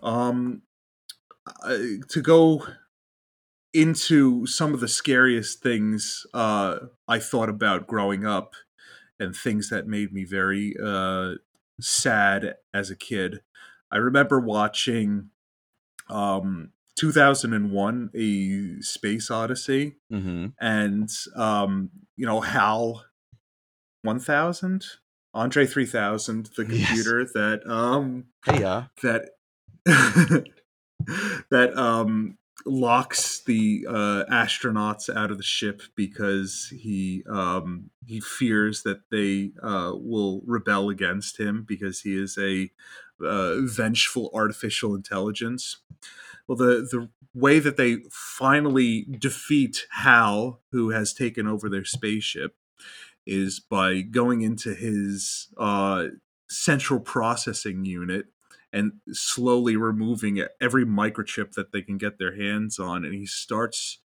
Um, 0.00 0.62
I- 1.62 1.98
to 2.10 2.20
go 2.22 2.66
into 3.72 4.46
some 4.46 4.74
of 4.74 4.80
the 4.80 4.88
scariest 4.88 5.62
things 5.62 6.26
uh, 6.34 6.78
I 7.08 7.18
thought 7.18 7.48
about 7.48 7.86
growing 7.86 8.24
up, 8.26 8.54
and 9.18 9.34
things 9.34 9.70
that 9.70 9.86
made 9.86 10.12
me 10.12 10.24
very 10.24 10.74
uh, 10.82 11.34
sad 11.80 12.56
as 12.72 12.90
a 12.90 12.96
kid. 12.96 13.40
I 13.90 13.96
remember 13.96 14.38
watching 14.40 15.30
um, 16.08 16.72
2001: 16.96 18.10
A 18.14 18.82
Space 18.82 19.30
Odyssey 19.30 19.96
hmm 20.10 20.46
and 20.60 21.10
um, 21.36 21.90
you 22.16 22.26
know 22.26 22.40
Hal, 22.40 23.04
one 24.02 24.20
thousand, 24.20 24.84
Andre 25.32 25.66
three 25.66 25.86
thousand, 25.86 26.50
the 26.56 26.64
Yes. 26.64 26.78
computer 26.88 27.24
that 27.34 27.66
um 27.66 28.26
Hey, 28.46 28.60
yeah. 28.60 28.84
that 29.02 29.30
that 31.50 31.72
um 31.76 32.38
locks 32.66 33.42
the 33.44 33.84
uh, 33.88 34.24
astronauts 34.30 35.14
out 35.14 35.30
of 35.30 35.36
the 35.36 35.42
ship 35.42 35.82
because 35.96 36.72
he 36.74 37.22
um 37.28 37.90
he 38.06 38.20
fears 38.20 38.82
that 38.84 39.00
they 39.10 39.52
uh 39.62 39.92
will 39.94 40.40
rebel 40.46 40.88
against 40.88 41.38
him 41.38 41.64
because 41.66 42.00
he 42.00 42.16
is 42.18 42.38
a 42.38 42.70
uh, 43.24 43.56
vengeful 43.60 44.30
artificial 44.34 44.94
intelligence. 44.94 45.78
Well 46.46 46.56
the 46.56 46.86
the 46.90 47.08
way 47.34 47.58
that 47.58 47.76
they 47.76 47.96
finally 48.10 49.06
defeat 49.18 49.86
hal 49.90 50.60
who 50.70 50.90
has 50.90 51.12
taken 51.12 51.46
over 51.48 51.68
their 51.68 51.84
spaceship 51.84 52.54
is 53.26 53.58
by 53.58 54.00
going 54.02 54.42
into 54.42 54.74
his 54.74 55.48
uh 55.56 56.06
central 56.48 57.00
processing 57.00 57.84
unit 57.84 58.26
and 58.72 58.92
slowly 59.12 59.76
removing 59.76 60.44
every 60.60 60.84
microchip 60.84 61.52
that 61.52 61.72
they 61.72 61.82
can 61.82 61.96
get 61.96 62.18
their 62.18 62.36
hands 62.36 62.78
on 62.78 63.04
and 63.04 63.14
he 63.14 63.26
starts 63.26 63.98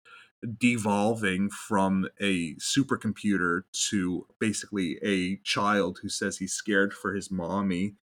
devolving 0.59 1.49
from 1.49 2.07
a 2.21 2.55
supercomputer 2.55 3.61
to 3.73 4.27
basically 4.39 4.99
a 5.03 5.37
child 5.37 5.99
who 6.01 6.09
says 6.09 6.37
he's 6.37 6.53
scared 6.53 6.93
for 6.93 7.13
his 7.15 7.31
mommy 7.31 7.95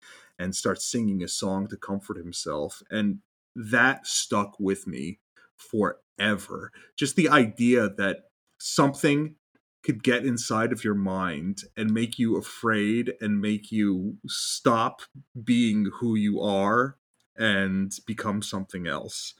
and 0.44 0.54
starts 0.54 0.84
singing 0.84 1.22
a 1.22 1.28
song 1.28 1.66
to 1.66 1.76
comfort 1.76 2.18
himself 2.18 2.82
and 2.90 3.20
that 3.56 4.06
stuck 4.06 4.54
with 4.60 4.86
me 4.86 5.18
forever 5.56 6.70
just 6.96 7.16
the 7.16 7.28
idea 7.28 7.88
that 7.88 8.24
something 8.58 9.36
could 9.82 10.02
get 10.02 10.24
inside 10.24 10.70
of 10.70 10.84
your 10.84 10.94
mind 10.94 11.62
and 11.76 11.90
make 11.90 12.18
you 12.18 12.36
afraid 12.36 13.14
and 13.20 13.40
make 13.40 13.72
you 13.72 14.16
stop 14.26 15.02
being 15.42 15.90
who 16.00 16.14
you 16.14 16.40
are 16.40 16.96
and 17.36 17.92
become 18.06 18.42
something 18.42 18.86
else 18.86 19.34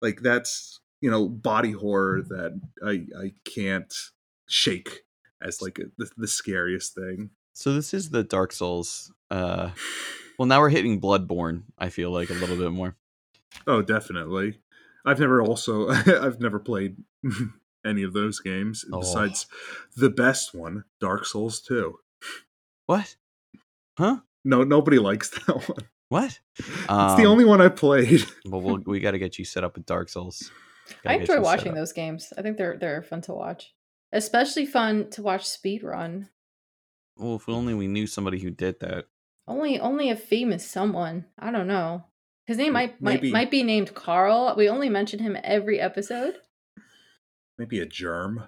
like 0.00 0.20
that's 0.22 0.80
you 1.02 1.10
know 1.10 1.28
body 1.28 1.72
horror 1.72 2.22
that 2.22 2.58
i 2.82 3.04
i 3.22 3.32
can't 3.44 3.94
shake 4.46 5.02
as 5.42 5.60
like 5.60 5.78
a, 5.78 5.84
the, 5.98 6.10
the 6.16 6.26
scariest 6.26 6.94
thing 6.94 7.30
So 7.58 7.74
this 7.74 7.92
is 7.92 8.10
the 8.10 8.22
Dark 8.22 8.52
Souls. 8.52 9.12
Uh, 9.32 9.70
well, 10.38 10.46
now 10.46 10.60
we're 10.60 10.68
hitting 10.70 11.00
Bloodborne. 11.00 11.62
I 11.78 11.88
feel 11.90 12.10
like 12.10 12.30
a 12.30 12.34
little 12.34 12.56
bit 12.56 12.72
more. 12.72 12.96
oh 13.66 13.82
definitely 13.82 14.58
i've 15.06 15.18
never 15.20 15.40
also 15.42 15.88
i've 16.22 16.38
never 16.40 16.58
played 16.58 16.96
any 17.86 18.02
of 18.02 18.12
those 18.12 18.40
games 18.40 18.84
Oh. 18.92 19.00
besides 19.00 19.46
the 19.96 20.10
best 20.10 20.54
one 20.54 20.84
dark 21.00 21.24
souls 21.24 21.60
2 21.60 21.98
What? 22.86 23.16
Huh? 23.96 24.18
no 24.44 24.64
nobody 24.64 24.98
likes 24.98 25.30
that 25.46 25.56
one 25.68 25.86
What? 26.10 26.38
it's 26.58 26.88
Um, 26.90 27.16
the 27.20 27.26
only 27.26 27.44
one 27.44 27.60
i 27.60 27.68
played 27.68 28.22
Well, 28.44 28.60
we'll 28.60 28.82
we 28.86 29.00
got 29.00 29.12
to 29.12 29.18
get 29.18 29.38
you 29.38 29.44
set 29.44 29.64
up 29.64 29.76
with 29.76 29.86
Dark 29.86 30.08
Souls. 30.08 30.50
I 30.90 30.94
Gotta 31.04 31.18
get 31.18 31.28
enjoy 31.30 31.42
watching 31.42 31.74
those 31.74 31.92
games. 31.92 32.32
I 32.38 32.42
think 32.42 32.56
they're 32.56 32.76
they're 32.78 33.02
fun 33.02 33.20
to 33.22 33.32
watch. 33.32 33.74
Especially 34.12 34.64
fun 34.66 35.10
to 35.10 35.22
watch 35.22 35.46
speed 35.46 35.82
run. 35.82 36.28
Well, 37.18 37.36
if 37.36 37.46
only 37.48 37.74
we 37.74 37.86
knew 37.88 38.06
somebody 38.06 38.38
who 38.40 38.50
did 38.50 38.80
that. 38.80 39.04
Only 39.48 39.80
only 39.80 40.10
a 40.10 40.16
famous 40.16 40.64
someone. 40.70 41.24
I 41.38 41.50
don't 41.50 41.66
know. 41.66 42.04
His 42.46 42.58
name 42.58 42.74
might 42.74 43.00
Maybe- 43.00 43.28
might 43.32 43.32
might 43.46 43.50
be 43.50 43.62
named 43.62 43.94
Carl. 43.94 44.54
We 44.56 44.68
only 44.68 44.88
mention 44.88 45.18
him 45.20 45.36
every 45.42 45.80
episode. 45.80 46.34
maybe 47.58 47.80
a 47.80 47.86
germ 47.86 48.44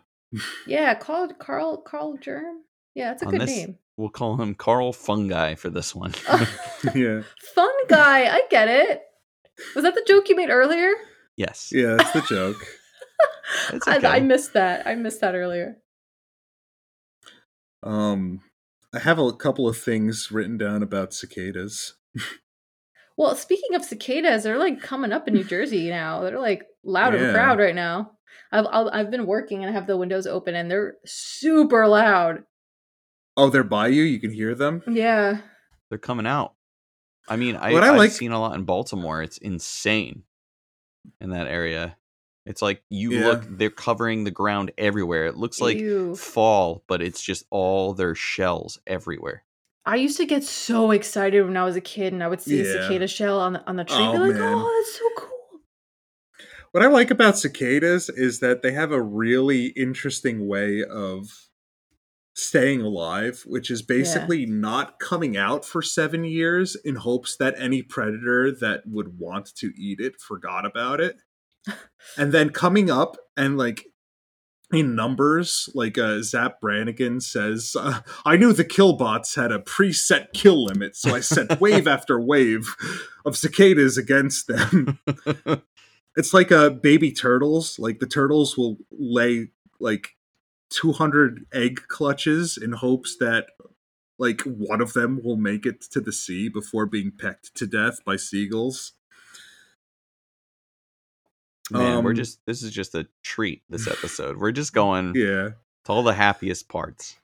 Yeah, 0.67 0.95
called 0.95 1.39
Carl 1.39 1.79
Carl 1.79 2.17
Germ. 2.19 2.63
Yeah, 2.95 3.09
that's 3.11 3.23
a 3.23 3.27
On 3.27 3.33
good 3.33 3.41
this- 3.43 3.51
name. 3.51 3.79
We'll 3.97 4.09
call 4.11 4.41
him 4.41 4.55
Carl 4.55 4.93
Fungi 4.95 5.55
for 5.57 5.69
this 5.71 5.95
one. 5.95 6.15
yeah 6.95 7.23
Fun 7.55 7.75
guy. 7.89 8.35
I 8.35 8.43
get 8.51 8.69
it. 8.69 9.03
Was 9.75 9.85
that 9.85 9.95
the 9.95 10.05
joke 10.07 10.29
you 10.29 10.37
made 10.37 10.51
earlier? 10.51 10.93
yes. 11.37 11.71
yeah 11.73 11.97
that's 11.97 12.13
the 12.13 12.23
joke 12.23 12.57
It's 13.73 13.87
I. 13.89 13.97
I 13.97 14.21
missed 14.21 14.53
that. 14.55 14.87
I 14.87 14.95
missed 14.95 15.21
that 15.23 15.35
earlier. 15.35 15.77
Um, 17.83 18.41
I 18.95 18.99
have 19.01 19.19
a 19.19 19.33
couple 19.33 19.69
of 19.69 19.77
things 19.79 20.31
written 20.33 20.59
down 20.59 20.83
about 20.83 21.15
cicadas. 21.15 21.95
Well, 23.17 23.35
speaking 23.37 23.75
of 23.75 23.85
cicadas, 23.85 24.43
they're 24.45 24.59
like 24.59 24.81
coming 24.81 25.13
up 25.13 25.29
in 25.29 25.35
New 25.35 25.45
Jersey 25.45 25.89
now. 25.91 26.21
They're 26.23 26.41
like 26.41 26.65
loud 26.83 27.15
Yeah. 27.15 27.21
and 27.21 27.35
proud 27.35 27.59
right 27.59 27.75
now. 27.75 28.13
I've 28.53 28.67
I've 28.67 28.87
I've 28.93 29.11
been 29.11 29.27
working 29.27 29.63
and 29.63 29.71
I 29.71 29.73
have 29.73 29.87
the 29.87 29.97
windows 29.97 30.27
open 30.27 30.55
and 30.55 30.71
they're 30.71 30.95
super 31.05 31.87
loud. 31.87 32.45
Oh, 33.37 33.49
they're 33.51 33.63
by 33.63 33.89
you. 33.89 34.03
You 34.03 34.19
can 34.21 34.33
hear 34.33 34.55
them. 34.55 34.83
Yeah. 34.89 35.39
They're 35.89 35.99
coming 35.99 36.27
out. 36.27 36.55
I 37.29 37.37
mean, 37.37 37.57
I, 37.57 37.73
What 37.73 37.85
I 37.85 37.91
I've 37.91 37.97
like- 37.97 38.11
seen 38.11 38.33
a 38.33 38.41
lot 38.41 38.55
in 38.57 38.65
Baltimore. 38.65 39.23
It's 39.23 39.39
insane 39.39 40.25
in 41.21 41.31
that 41.31 41.47
area. 41.47 41.97
It's 42.47 42.63
like 42.63 42.83
you 42.89 43.13
Yeah. 43.13 43.25
look, 43.29 43.45
they're 43.49 43.71
covering 43.71 44.25
the 44.25 44.31
ground 44.31 44.73
everywhere. 44.79 45.27
It 45.27 45.37
looks 45.37 45.61
like 45.61 45.79
Ew. 45.79 46.17
fall, 46.17 46.83
but 46.89 47.03
it's 47.03 47.23
just 47.23 47.45
all 47.51 47.93
their 47.95 48.15
shells 48.15 48.79
everywhere. 48.87 49.45
I 49.87 49.97
used 49.97 50.17
to 50.19 50.27
get 50.27 50.45
so 50.45 50.91
excited 50.91 51.45
when 51.45 51.57
I 51.57 51.65
was 51.65 51.77
a 51.77 51.81
kid 51.81 52.13
and 52.13 52.23
I 52.23 52.29
would 52.29 52.41
see 52.41 52.61
a 52.61 52.65
cicada 52.65 53.07
shell 53.09 53.41
on 53.41 53.55
the 53.55 53.67
on 53.67 53.77
the 53.77 53.85
tree. 53.85 53.97
and 53.97 54.09
Oh, 54.09 54.13
be 54.13 54.19
like, 54.19 54.35
man. 54.41 54.55
oh, 54.57 54.83
that's 54.85 54.99
so 54.99 55.09
cool. 55.17 55.61
What 56.73 56.83
I 56.85 56.87
like 56.87 57.11
about 57.11 57.37
cicadas 57.39 58.09
is 58.09 58.41
that 58.41 58.63
they 58.63 58.73
have 58.73 58.93
a 58.93 59.03
really 59.03 59.67
interesting 59.69 60.47
way 60.47 60.85
of 60.85 61.49
staying 62.35 62.81
alive, 62.81 63.43
which 63.47 63.71
is 63.71 63.83
basically 63.83 64.47
not 64.47 64.99
coming 65.01 65.37
out 65.37 65.65
for 65.65 65.83
seven 65.83 66.25
years 66.25 66.77
in 66.77 66.97
hopes 66.97 67.37
that 67.37 67.55
any 67.59 67.83
predator 67.83 68.53
that 68.53 68.83
would 68.87 69.19
want 69.19 69.55
to 69.57 69.73
eat 69.77 69.99
it 70.01 70.21
forgot 70.21 70.65
about 70.65 71.01
it. 71.01 71.17
and 72.17 72.33
then 72.33 72.51
coming 72.51 72.91
up 72.91 73.17
and 73.37 73.57
like 73.59 73.87
in 74.73 74.95
numbers, 74.95 75.69
like 75.75 75.99
uh, 75.99 76.23
Zapp 76.23 76.61
Brannigan 76.61 77.21
says, 77.21 77.75
uh, 77.79 78.03
I 78.25 78.37
knew 78.37 78.53
the 78.53 78.65
killbots 78.65 79.35
had 79.35 79.51
a 79.51 79.59
preset 79.59 80.33
kill 80.33 80.65
limit, 80.65 80.95
so 80.95 81.13
I 81.13 81.21
sent 81.21 81.61
wave 81.61 81.89
after 81.89 82.21
wave 82.21 82.77
of 83.25 83.37
cicadas 83.37 83.99
against 83.99 84.47
them. 84.47 85.01
it's 86.17 86.35
like 86.35 86.51
uh 86.51 86.71
baby 86.71 87.13
turtles 87.13 87.79
like 87.79 87.99
the 88.01 88.07
turtles 88.07 88.57
will 88.57 88.77
lay 88.91 89.49
like 89.79 90.17
200 90.71 91.47
egg 91.53 91.83
clutches 91.89 92.57
in 92.57 92.73
hopes 92.73 93.17
that 93.19 93.47
like 94.19 94.43
one 94.43 94.81
of 94.81 94.93
them 94.93 95.21
will 95.25 95.37
make 95.37 95.67
it 95.67 95.81
to 95.81 96.01
the 96.01 96.13
sea 96.13 96.49
before 96.49 96.87
being 96.87 97.11
pecked 97.11 97.55
to 97.55 97.67
death 97.67 98.05
by 98.05 98.17
seagulls 98.17 98.93
Man, 101.71 102.03
we're 102.05 102.11
Um, 102.11 102.17
just 102.17 102.45
this 102.47 102.63
is 102.63 102.71
just 102.73 102.95
a 102.95 103.07
treat 103.23 103.63
this 103.69 103.87
episode. 103.97 104.37
We're 104.39 104.53
just 104.53 104.73
going 104.73 105.15
yeah 105.15 105.51
to 105.85 105.93
all 105.93 106.03
the 106.03 106.15
happiest 106.15 106.69
parts. 106.69 107.17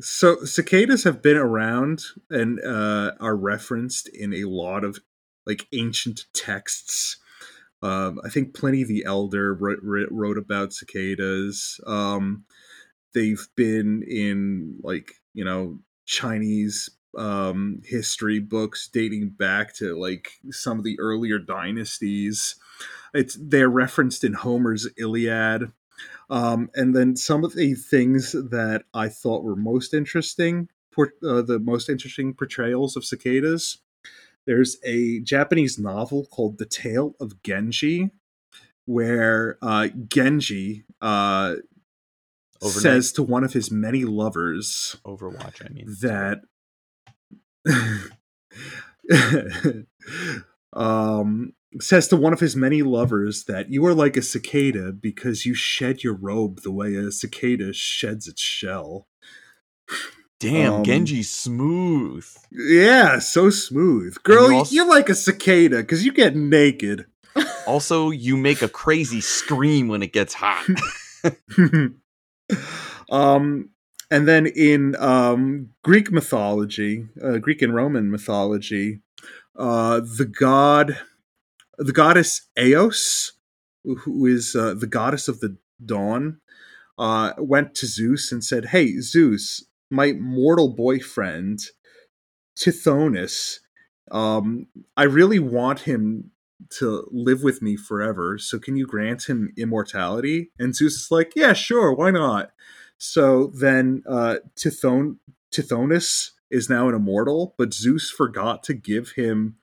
so 0.00 0.44
cicadas 0.44 1.04
have 1.04 1.20
been 1.22 1.36
around 1.36 2.02
and 2.30 2.58
uh 2.64 3.12
are 3.20 3.36
referenced 3.36 4.08
in 4.08 4.32
a 4.32 4.44
lot 4.44 4.84
of 4.84 4.98
like 5.46 5.66
ancient 5.72 6.24
texts 6.32 7.18
um 7.82 8.18
i 8.24 8.28
think 8.30 8.54
pliny 8.54 8.84
the 8.84 9.04
elder 9.04 9.52
wrote, 9.52 9.80
wrote 10.10 10.38
about 10.38 10.72
cicadas 10.72 11.78
um 11.86 12.44
they've 13.12 13.46
been 13.54 14.02
in 14.08 14.76
like 14.82 15.12
you 15.34 15.44
know 15.44 15.78
chinese 16.06 16.88
um 17.18 17.82
history 17.84 18.38
books 18.40 18.88
dating 18.90 19.28
back 19.28 19.74
to 19.74 19.94
like 20.00 20.30
some 20.50 20.78
of 20.78 20.84
the 20.84 20.98
earlier 20.98 21.38
dynasties 21.38 22.56
it's 23.14 23.36
they're 23.40 23.68
referenced 23.68 24.24
in 24.24 24.34
homer's 24.34 24.88
iliad 24.96 25.72
um, 26.32 26.70
and 26.74 26.96
then 26.96 27.14
some 27.14 27.44
of 27.44 27.54
the 27.54 27.74
things 27.74 28.32
that 28.32 28.84
I 28.94 29.10
thought 29.10 29.44
were 29.44 29.54
most 29.54 29.92
interesting, 29.92 30.70
uh, 30.98 31.42
the 31.42 31.60
most 31.62 31.90
interesting 31.90 32.32
portrayals 32.32 32.96
of 32.96 33.04
cicadas. 33.04 33.76
There's 34.46 34.78
a 34.82 35.20
Japanese 35.20 35.78
novel 35.78 36.24
called 36.24 36.56
The 36.56 36.64
Tale 36.64 37.14
of 37.20 37.42
Genji, 37.42 38.12
where 38.86 39.58
uh, 39.60 39.88
Genji 40.08 40.84
uh, 41.02 41.56
says 42.62 43.12
to 43.12 43.22
one 43.22 43.44
of 43.44 43.52
his 43.52 43.70
many 43.70 44.04
lovers 44.04 44.96
Overwatch, 45.04 45.62
I 45.64 45.68
mean. 45.68 45.94
that 46.00 46.40
um 50.72 51.52
says 51.80 52.08
to 52.08 52.16
one 52.16 52.32
of 52.32 52.40
his 52.40 52.54
many 52.56 52.82
lovers 52.82 53.44
that 53.44 53.70
you 53.70 53.84
are 53.86 53.94
like 53.94 54.16
a 54.16 54.22
cicada 54.22 54.92
because 54.92 55.46
you 55.46 55.54
shed 55.54 56.02
your 56.02 56.14
robe 56.14 56.62
the 56.62 56.72
way 56.72 56.94
a 56.94 57.10
cicada 57.10 57.72
sheds 57.72 58.28
its 58.28 58.42
shell. 58.42 59.06
Damn, 60.40 60.72
um, 60.74 60.84
Genji's 60.84 61.32
smooth. 61.32 62.26
Yeah, 62.50 63.20
so 63.20 63.48
smooth. 63.50 64.16
Girl, 64.24 64.50
you 64.50 64.58
also- 64.58 64.82
are 64.82 64.88
like 64.88 65.08
a 65.08 65.14
cicada 65.14 65.78
because 65.78 66.04
you 66.04 66.12
get 66.12 66.36
naked. 66.36 67.06
Also, 67.64 68.10
you 68.10 68.36
make 68.36 68.60
a 68.60 68.68
crazy 68.68 69.20
scream 69.20 69.86
when 69.86 70.02
it 70.02 70.12
gets 70.12 70.34
hot. 70.34 70.66
um 73.10 73.70
and 74.10 74.28
then 74.28 74.46
in 74.46 74.96
um 74.98 75.68
Greek 75.84 76.10
mythology, 76.10 77.06
uh, 77.22 77.38
Greek 77.38 77.62
and 77.62 77.72
Roman 77.74 78.10
mythology, 78.10 79.00
uh 79.56 80.00
the 80.00 80.26
god 80.26 80.98
the 81.78 81.92
goddess 81.92 82.48
Eos, 82.58 83.32
who 83.84 84.26
is 84.26 84.54
uh, 84.54 84.74
the 84.74 84.86
goddess 84.86 85.28
of 85.28 85.40
the 85.40 85.56
dawn, 85.84 86.40
uh, 86.98 87.32
went 87.38 87.74
to 87.76 87.86
Zeus 87.86 88.32
and 88.32 88.44
said, 88.44 88.66
"Hey, 88.66 88.98
Zeus, 89.00 89.64
my 89.90 90.12
mortal 90.12 90.68
boyfriend, 90.68 91.60
Tithonus, 92.56 93.60
um, 94.10 94.66
I 94.96 95.04
really 95.04 95.38
want 95.38 95.80
him 95.80 96.30
to 96.78 97.08
live 97.10 97.42
with 97.42 97.60
me 97.60 97.76
forever. 97.76 98.38
So 98.38 98.58
can 98.58 98.76
you 98.76 98.86
grant 98.86 99.24
him 99.28 99.52
immortality?" 99.56 100.52
And 100.58 100.74
Zeus 100.76 100.94
is 100.94 101.08
like, 101.10 101.32
"Yeah, 101.34 101.54
sure, 101.54 101.92
why 101.92 102.10
not?" 102.10 102.52
So 102.98 103.48
then 103.54 104.04
uh, 104.06 104.36
Tithon- 104.54 105.16
Tithonus 105.50 106.30
is 106.50 106.68
now 106.68 106.88
an 106.88 106.94
immortal, 106.94 107.54
but 107.58 107.74
Zeus 107.74 108.10
forgot 108.10 108.62
to 108.64 108.74
give 108.74 109.12
him 109.12 109.56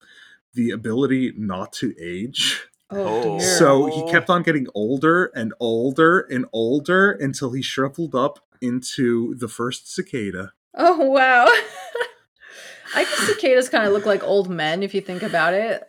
the 0.53 0.71
ability 0.71 1.33
not 1.37 1.73
to 1.73 1.93
age. 2.01 2.63
Oh, 2.91 2.97
Oh. 3.05 3.39
dear. 3.39 3.57
So 3.57 3.85
he 3.85 4.09
kept 4.11 4.29
on 4.29 4.41
getting 4.43 4.67
older 4.73 5.25
and 5.35 5.53
older 5.59 6.21
and 6.21 6.45
older 6.51 7.11
until 7.11 7.51
he 7.51 7.61
shriveled 7.61 8.15
up 8.15 8.39
into 8.61 9.35
the 9.35 9.47
first 9.47 9.93
cicada. 9.93 10.53
Oh 10.75 10.97
wow. 11.05 11.45
I 12.95 13.03
guess 13.03 13.17
cicadas 13.27 13.69
kind 13.69 13.85
of 13.85 13.93
look 13.93 14.05
like 14.07 14.23
old 14.23 14.49
men 14.49 14.81
if 14.81 14.93
you 14.95 15.01
think 15.01 15.21
about 15.21 15.53
it. 15.53 15.83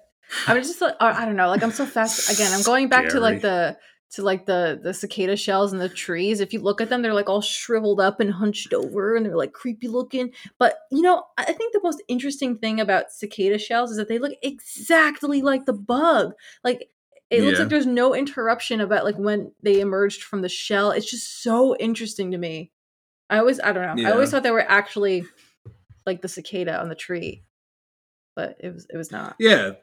I 0.46 0.52
mean, 0.54 0.62
just 0.62 0.80
like, 0.80 0.94
I 1.00 1.22
I 1.22 1.24
don't 1.24 1.36
know, 1.36 1.48
like 1.48 1.62
I'm 1.62 1.70
so 1.72 1.86
fast. 1.86 2.30
Again, 2.30 2.52
I'm 2.52 2.62
going 2.62 2.88
back 2.88 3.08
to 3.11 3.20
like 3.20 3.40
the 3.40 3.76
to 4.12 4.22
like 4.22 4.46
the 4.46 4.80
the 4.82 4.92
cicada 4.92 5.36
shells 5.36 5.72
and 5.72 5.80
the 5.80 5.88
trees. 5.88 6.40
If 6.40 6.52
you 6.52 6.61
look 6.61 6.80
at 6.80 6.88
them, 6.88 7.02
they're 7.02 7.14
like 7.14 7.28
all 7.28 7.40
shriveled 7.40 8.00
up 8.00 8.20
and 8.20 8.32
hunched 8.32 8.72
over, 8.74 9.14
and 9.14 9.24
they're 9.24 9.36
like 9.36 9.52
creepy 9.52 9.88
looking. 9.88 10.32
But 10.58 10.78
you 10.90 11.02
know, 11.02 11.24
I 11.38 11.42
I 11.42 11.52
think 11.52 11.72
the 11.72 11.80
most 11.82 12.02
interesting 12.08 12.58
thing 12.58 12.80
about 12.80 13.12
cicada 13.12 13.58
shells 13.58 13.90
is 13.90 13.96
that 13.96 14.08
they 14.08 14.18
look 14.18 14.32
exactly 14.42 15.42
like 15.42 15.66
the 15.66 15.72
bug. 15.72 16.32
Like 16.64 16.90
it 17.30 17.42
looks 17.44 17.58
like 17.61 17.68
there's 17.68 17.86
no 17.86 18.14
interruption 18.14 18.80
about 18.80 19.04
like 19.04 19.16
when 19.16 19.52
they 19.62 19.80
emerged 19.80 20.24
from 20.24 20.42
the 20.42 20.48
shell. 20.48 20.90
It's 20.90 21.08
just 21.08 21.42
so 21.42 21.76
interesting 21.76 22.32
to 22.32 22.38
me. 22.38 22.72
I 23.28 23.38
always, 23.38 23.61
I 23.61 23.72
don't 23.72 23.96
know. 23.96 24.08
I 24.08 24.11
always 24.12 24.32
thought 24.32 24.42
they 24.42 24.50
were 24.50 24.68
actually 24.68 25.24
like 26.04 26.20
the 26.20 26.26
cicada 26.28 26.80
on 26.80 26.88
the 26.88 26.96
tree, 26.96 27.44
but 28.34 28.56
it 28.58 28.74
was, 28.74 28.86
it 28.92 28.96
was 28.96 29.12
not. 29.12 29.36
Yeah, 29.38 29.74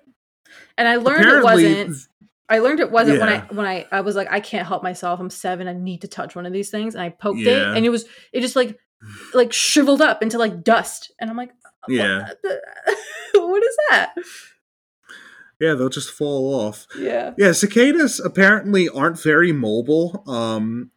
And 0.78 0.88
I 0.88 0.98
learned 0.98 1.24
it 1.26 1.44
wasn't. 1.44 2.08
I 2.50 2.60
learned 2.60 2.80
it 2.80 2.92
wasn't 2.92 3.20
when 3.20 3.30
I 3.30 3.40
when 3.52 3.66
I 3.66 3.86
I 3.92 4.02
was 4.02 4.16
like 4.16 4.28
I 4.32 4.40
can't 4.40 4.68
help 4.68 4.84
myself. 4.84 5.20
I'm 5.20 5.30
seven. 5.30 5.68
I 5.68 5.74
need 5.74 6.02
to 6.02 6.08
touch 6.08 6.36
one 6.36 6.46
of 6.46 6.54
these 6.54 6.70
things, 6.70 6.96
and 6.96 7.04
I 7.04 7.10
poked 7.10 7.40
Yeah. 7.40 7.72
it, 7.72 7.78
and 7.78 7.86
it 7.86 7.90
was 7.90 8.06
it 8.32 8.42
just 8.42 8.56
like 8.56 8.78
like 9.34 9.52
shriveled 9.54 10.02
up 10.02 10.22
into 10.24 10.38
like 10.38 10.64
dust, 10.64 11.12
and 11.20 11.30
I'm 11.30 11.38
like, 11.38 11.52
yeah, 11.88 12.20
what, 12.28 12.42
the- 12.44 12.62
what 13.42 13.64
is 13.64 13.78
that? 13.90 14.14
yeah, 15.60 15.74
they'll 15.74 15.90
just 15.90 16.12
fall 16.12 16.54
off. 16.54 16.88
Yeah. 16.98 17.34
Yeah, 17.38 17.52
cicadas 17.52 18.20
apparently 18.20 18.88
aren't 18.90 19.20
very 19.22 19.52
mobile. 19.52 20.24
Um, 20.28 20.92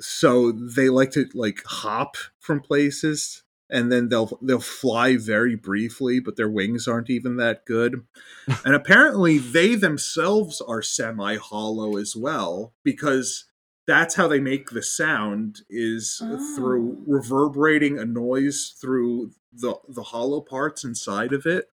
so 0.00 0.52
they 0.52 0.88
like 0.88 1.10
to 1.12 1.26
like 1.34 1.62
hop 1.64 2.16
from 2.38 2.60
places, 2.60 3.42
and 3.70 3.90
then 3.90 4.08
they'll 4.08 4.38
they'll 4.42 4.60
fly 4.60 5.16
very 5.16 5.56
briefly, 5.56 6.20
but 6.20 6.36
their 6.36 6.48
wings 6.50 6.86
aren't 6.88 7.10
even 7.10 7.36
that 7.36 7.64
good. 7.64 8.04
and 8.64 8.74
apparently, 8.74 9.38
they 9.38 9.74
themselves 9.74 10.60
are 10.60 10.82
semi 10.82 11.36
hollow 11.36 11.96
as 11.96 12.14
well 12.16 12.72
because 12.84 13.46
that's 13.86 14.14
how 14.14 14.28
they 14.28 14.40
make 14.40 14.70
the 14.70 14.82
sound 14.82 15.62
is 15.68 16.20
Oh. 16.22 16.54
through 16.56 17.02
reverberating 17.06 17.98
a 17.98 18.04
noise 18.04 18.74
through 18.80 19.32
the 19.52 19.74
the 19.88 20.04
hollow 20.04 20.40
parts 20.40 20.84
inside 20.84 21.32
of 21.32 21.44
it 21.46 21.70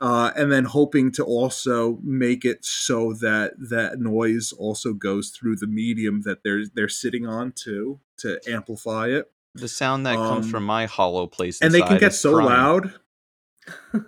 uh, 0.00 0.30
and 0.36 0.52
then 0.52 0.64
hoping 0.64 1.10
to 1.12 1.24
also 1.24 1.98
make 2.02 2.44
it 2.44 2.64
so 2.64 3.12
that 3.14 3.52
that 3.58 3.98
noise 3.98 4.52
also 4.52 4.92
goes 4.92 5.30
through 5.30 5.56
the 5.56 5.66
medium 5.66 6.22
that 6.22 6.42
they're 6.44 6.64
they're 6.74 6.88
sitting 6.88 7.26
on 7.26 7.52
too 7.52 7.98
to 8.18 8.38
amplify 8.46 9.06
it 9.08 9.30
The 9.60 9.68
sound 9.68 10.06
that 10.06 10.16
comes 10.16 10.46
Um, 10.46 10.50
from 10.50 10.64
my 10.64 10.86
hollow 10.86 11.26
place, 11.26 11.60
and 11.60 11.74
they 11.74 11.82
can 11.82 11.98
get 11.98 12.14
so 12.14 12.32
crying. 12.34 12.48
loud 12.48 12.92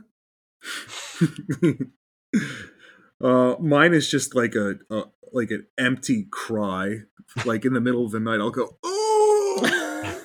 uh 3.22 3.55
mine 3.61 3.92
is 3.92 4.11
just 4.11 4.34
like 4.34 4.55
a, 4.55 4.76
a 4.90 5.03
like 5.32 5.51
an 5.51 5.66
empty 5.78 6.26
cry 6.30 7.01
like 7.44 7.64
in 7.64 7.72
the 7.74 7.80
middle 7.80 8.05
of 8.05 8.11
the 8.12 8.20
night 8.20 8.40
i'll 8.40 8.51
go 8.51 8.78
oh 8.82 10.18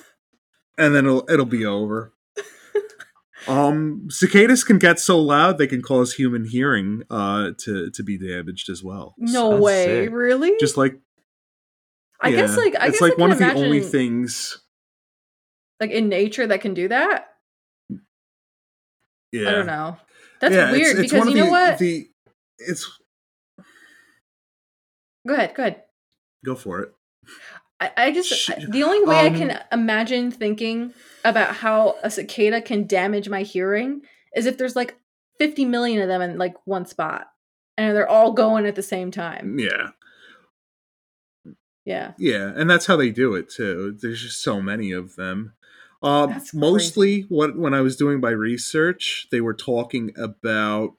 and 0.78 0.94
then 0.94 1.04
it'll 1.06 1.28
it'll 1.30 1.44
be 1.44 1.64
over 1.66 2.12
um 3.48 4.06
cicadas 4.10 4.64
can 4.64 4.78
get 4.78 4.98
so 4.98 5.18
loud 5.18 5.58
they 5.58 5.66
can 5.66 5.82
cause 5.82 6.14
human 6.14 6.46
hearing 6.46 7.02
uh 7.10 7.50
to 7.58 7.90
to 7.90 8.02
be 8.02 8.16
damaged 8.18 8.68
as 8.70 8.82
well 8.82 9.14
no 9.18 9.50
That's 9.50 9.62
way, 9.62 10.04
sick. 10.06 10.14
really? 10.14 10.52
just 10.58 10.76
like 10.76 10.98
I 12.20 12.30
guess 12.32 12.56
like 12.56 12.74
I 12.80 12.86
it's 12.86 12.92
guess 12.98 13.02
like 13.02 13.18
I 13.18 13.20
one 13.20 13.30
of 13.32 13.38
the 13.38 13.52
only 13.52 13.82
things 13.82 14.58
like 15.80 15.90
in 15.90 16.08
nature 16.08 16.46
that 16.46 16.60
can 16.60 16.74
do 16.74 16.88
that. 16.88 17.28
yeah 19.32 19.48
I 19.48 19.52
don't 19.52 19.66
know. 19.66 19.96
That's 20.40 20.54
Yeah, 20.54 20.70
weird 20.72 20.98
it's 20.98 21.12
because 21.12 21.26
one 21.26 21.30
you 21.30 21.36
know 21.36 21.44
the- 21.46 21.50
what? 21.50 21.78
the 21.78 22.08
it's 22.58 22.86
go 25.26 25.34
ahead, 25.34 25.54
go 25.54 25.62
ahead. 25.64 25.82
go 26.44 26.54
for 26.54 26.80
it 26.80 26.92
I, 27.80 27.90
I 27.96 28.12
just 28.12 28.30
the 28.70 28.82
only 28.84 29.04
way 29.04 29.16
I 29.16 29.26
um, 29.28 29.34
can 29.34 29.60
imagine 29.72 30.30
thinking 30.30 30.94
about 31.24 31.54
how 31.56 31.96
a 32.02 32.10
cicada 32.10 32.62
can 32.62 32.86
damage 32.86 33.28
my 33.28 33.42
hearing 33.42 34.00
is 34.34 34.46
if 34.46 34.56
there's 34.56 34.76
like 34.76 34.96
50 35.38 35.66
million 35.66 36.00
of 36.00 36.08
them 36.08 36.22
in 36.22 36.38
like 36.38 36.54
one 36.64 36.86
spot 36.86 37.26
and 37.76 37.94
they're 37.94 38.08
all 38.08 38.32
going 38.32 38.64
at 38.64 38.74
the 38.76 38.82
same 38.82 39.10
time. 39.10 39.58
yeah 39.58 39.88
Yeah. 41.84 42.12
Yeah, 42.18 42.52
and 42.56 42.70
that's 42.70 42.86
how 42.86 42.96
they 42.96 43.10
do 43.10 43.34
it 43.34 43.50
too. 43.50 43.96
There's 44.00 44.22
just 44.22 44.42
so 44.42 44.62
many 44.62 44.92
of 44.92 45.16
them. 45.16 45.52
Um, 46.06 46.30
That's 46.30 46.54
mostly, 46.54 47.22
what 47.22 47.58
when 47.58 47.74
I 47.74 47.80
was 47.80 47.96
doing 47.96 48.20
my 48.20 48.30
research, 48.30 49.26
they 49.32 49.40
were 49.40 49.54
talking 49.54 50.12
about 50.16 50.92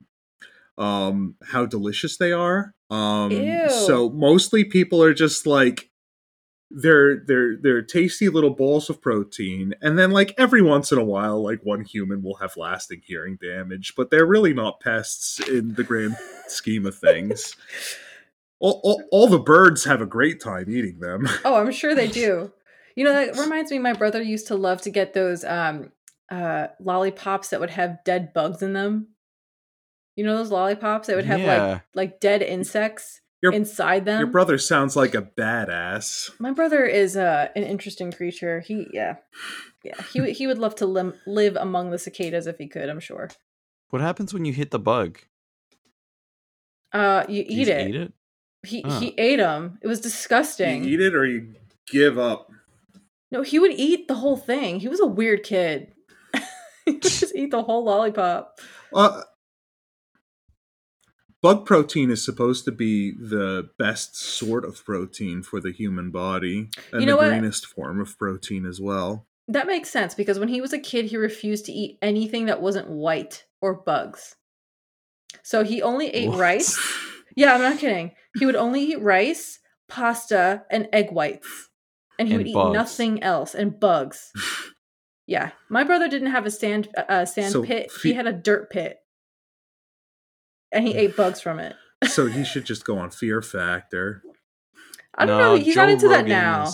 um, 0.78 1.36
how 1.46 1.66
delicious 1.66 2.18
they 2.18 2.34
are. 2.34 2.74
Um, 2.90 3.32
Ew. 3.32 3.70
So 3.70 4.10
mostly, 4.10 4.66
people 4.66 5.02
are 5.02 5.14
just 5.14 5.48
like 5.48 5.90
they're 6.70 7.24
they're 7.26 7.56
they're 7.56 7.82
tasty 7.82 8.28
little 8.28 8.50
balls 8.50 8.90
of 8.90 9.02
protein, 9.02 9.74
and 9.82 9.98
then 9.98 10.12
like 10.12 10.34
every 10.38 10.62
once 10.62 10.92
in 10.92 10.98
a 10.98 11.06
while, 11.06 11.42
like 11.42 11.62
one 11.64 11.86
human 11.86 12.22
will 12.22 12.36
have 12.36 12.58
lasting 12.58 13.02
hearing 13.06 13.38
damage, 13.42 13.94
but 13.96 14.12
they're 14.12 14.26
really 14.26 14.54
not 14.54 14.82
pests 14.82 15.40
in 15.48 15.76
the 15.76 15.86
grand 15.86 16.18
scheme 16.48 16.86
of 16.86 16.98
things. 16.98 17.56
All, 18.60 18.82
all, 18.84 19.04
all 19.12 19.28
the 19.28 19.38
birds 19.38 19.84
have 19.84 20.02
a 20.02 20.08
great 20.08 20.42
time 20.42 20.66
eating 20.68 20.98
them. 20.98 21.30
Oh, 21.46 21.58
I'm 21.58 21.72
sure 21.72 21.94
they 21.94 22.08
do. 22.08 22.52
You 22.98 23.06
know, 23.06 23.14
that 23.14 23.38
reminds 23.44 23.72
me 23.72 23.80
my 23.80 23.94
brother 23.94 24.22
used 24.22 24.48
to 24.48 24.56
love 24.56 24.82
to 24.82 24.90
get 24.90 25.14
those 25.14 25.46
um 25.46 25.92
uh 26.30 26.68
lollipops 26.82 27.50
that 27.50 27.62
would 27.62 27.70
have 27.70 28.04
dead 28.04 28.34
bugs 28.34 28.62
in 28.62 28.74
them. 28.74 29.10
You 30.18 30.26
know 30.26 30.36
those 30.36 30.52
lollipops 30.52 31.08
that 31.08 31.16
would 31.16 31.26
have 31.26 31.40
like 31.40 31.48
Yeah. 31.48 31.80
like 31.94 32.20
dead 32.20 32.42
insects 32.42 33.22
Your- 33.44 33.54
inside 33.54 34.04
them. 34.06 34.20
Your 34.20 34.28
brother 34.32 34.58
sounds 34.58 34.96
like 34.96 35.14
a 35.16 35.22
badass. 35.22 36.32
My 36.40 36.52
brother 36.52 36.84
is 36.86 37.16
uh, 37.16 37.50
an 37.56 37.64
interesting 37.64 38.12
creature. 38.12 38.62
He, 38.62 38.88
yeah, 38.92 39.18
yeah. 39.84 39.94
He 40.12 40.20
would- 40.22 40.32
he 40.32 40.48
would 40.48 40.58
love 40.58 40.74
to 40.78 40.88
lim- 40.88 41.14
live 41.28 41.56
among 41.56 41.92
the 41.92 42.00
cicadas 42.00 42.48
if 42.48 42.58
he 42.58 42.68
could. 42.68 42.90
I'm 42.90 43.00
sure. 43.00 43.30
What 43.92 44.02
happens 44.02 44.34
when 44.34 44.44
you 44.44 44.54
hit 44.54 44.72
the 44.72 44.80
bug? 44.80 45.20
Uh, 46.92 47.24
you 47.30 47.44
eat 47.48 47.68
it. 47.68 47.88
Eat 47.90 47.96
it? 47.96 48.14
He 48.64 48.82
Huh. 48.82 49.00
he 49.00 49.14
ate 49.18 49.38
them. 49.38 49.78
It 49.82 49.88
was 49.88 50.02
disgusting. 50.02 50.84
You 50.84 50.96
eat 50.96 51.02
it 51.02 51.16
or 51.16 51.26
you 51.26 51.54
give 51.92 52.18
up. 52.18 52.50
No, 53.32 53.42
he 53.42 53.60
would 53.60 53.74
eat 53.74 54.08
the 54.08 54.16
whole 54.16 54.38
thing. 54.38 54.80
He 54.80 54.88
was 54.88 55.00
a 55.00 55.06
weird 55.06 55.44
kid. 55.44 55.92
he 56.86 56.94
would 56.94 57.02
just 57.02 57.36
eat 57.36 57.52
the 57.52 57.64
whole 57.64 57.84
lollipop. 57.84 58.60
Uh, 58.94 59.22
bug 61.42 61.66
protein 61.66 62.10
is 62.10 62.24
supposed 62.24 62.66
to 62.66 62.72
be 62.72 63.12
the 63.12 63.70
best 63.78 64.16
sort 64.16 64.66
of 64.66 64.84
protein 64.86 65.44
for 65.44 65.60
the 65.60 65.72
human 65.72 66.10
body, 66.12 66.70
and 66.92 67.02
You 67.02 67.08
know 67.08 67.14
the 67.18 67.24
what? 67.24 67.30
greenest 67.30 67.66
form 67.66 68.00
of 68.00 68.18
protein 68.18 68.66
as 68.66 68.80
well. 68.82 69.28
That 69.50 69.68
makes 69.68 69.90
sense 69.90 70.14
because 70.14 70.40
when 70.40 70.50
he 70.50 70.60
was 70.62 70.74
a 70.74 70.80
kid, 70.80 71.06
he 71.06 71.16
refused 71.18 71.66
to 71.66 71.72
eat 71.72 71.98
anything 72.02 72.46
that 72.48 72.62
wasn't 72.62 72.90
white 72.90 73.46
or 73.62 73.74
bugs. 73.74 74.36
So 75.44 75.64
he 75.64 75.82
only 75.82 76.08
ate 76.10 76.30
What? 76.30 76.40
rice. 76.40 76.78
Yeah, 77.36 77.54
I'm 77.54 77.62
not 77.62 77.80
kidding. 77.80 78.12
He 78.40 78.46
would 78.46 78.56
only 78.56 78.82
eat 78.84 79.02
rice, 79.02 79.60
pasta, 79.88 80.64
and 80.72 80.90
egg 80.92 81.12
whites. 81.12 81.70
And 82.20 82.28
he 82.28 82.34
And 82.36 82.44
would 82.44 82.48
eat 82.48 82.74
nothing 82.74 83.22
else 83.24 83.54
and 83.56 83.80
bugs. 83.80 84.32
yeah. 85.28 85.52
My 85.70 85.84
brother 85.84 86.08
didn't 86.10 86.32
have 86.32 86.46
a 86.46 86.52
sand 86.52 86.88
uh, 86.98 87.26
sand 87.26 87.52
So, 87.52 87.64
pit. 87.64 87.92
fe- 87.92 88.10
he 88.10 88.14
had 88.16 88.28
a 88.28 88.34
dirt 88.34 88.70
pit. 88.72 88.98
And 90.72 90.86
he 90.88 90.96
ate 90.96 91.16
bugs 91.16 91.40
from 91.40 91.60
it. 91.60 91.76
so 92.06 92.26
he 92.28 92.44
should 92.44 92.66
just 92.66 92.86
go 92.86 92.98
on 92.98 93.10
Fear 93.12 93.42
Factor. 93.42 94.22
I 95.18 95.26
don't 95.26 95.38
No, 95.38 95.56
know. 95.56 95.62
He 95.64 95.74
Joe 95.74 95.82
not 95.82 95.90
into 95.90 96.08
that 96.10 96.26
now. 96.28 96.70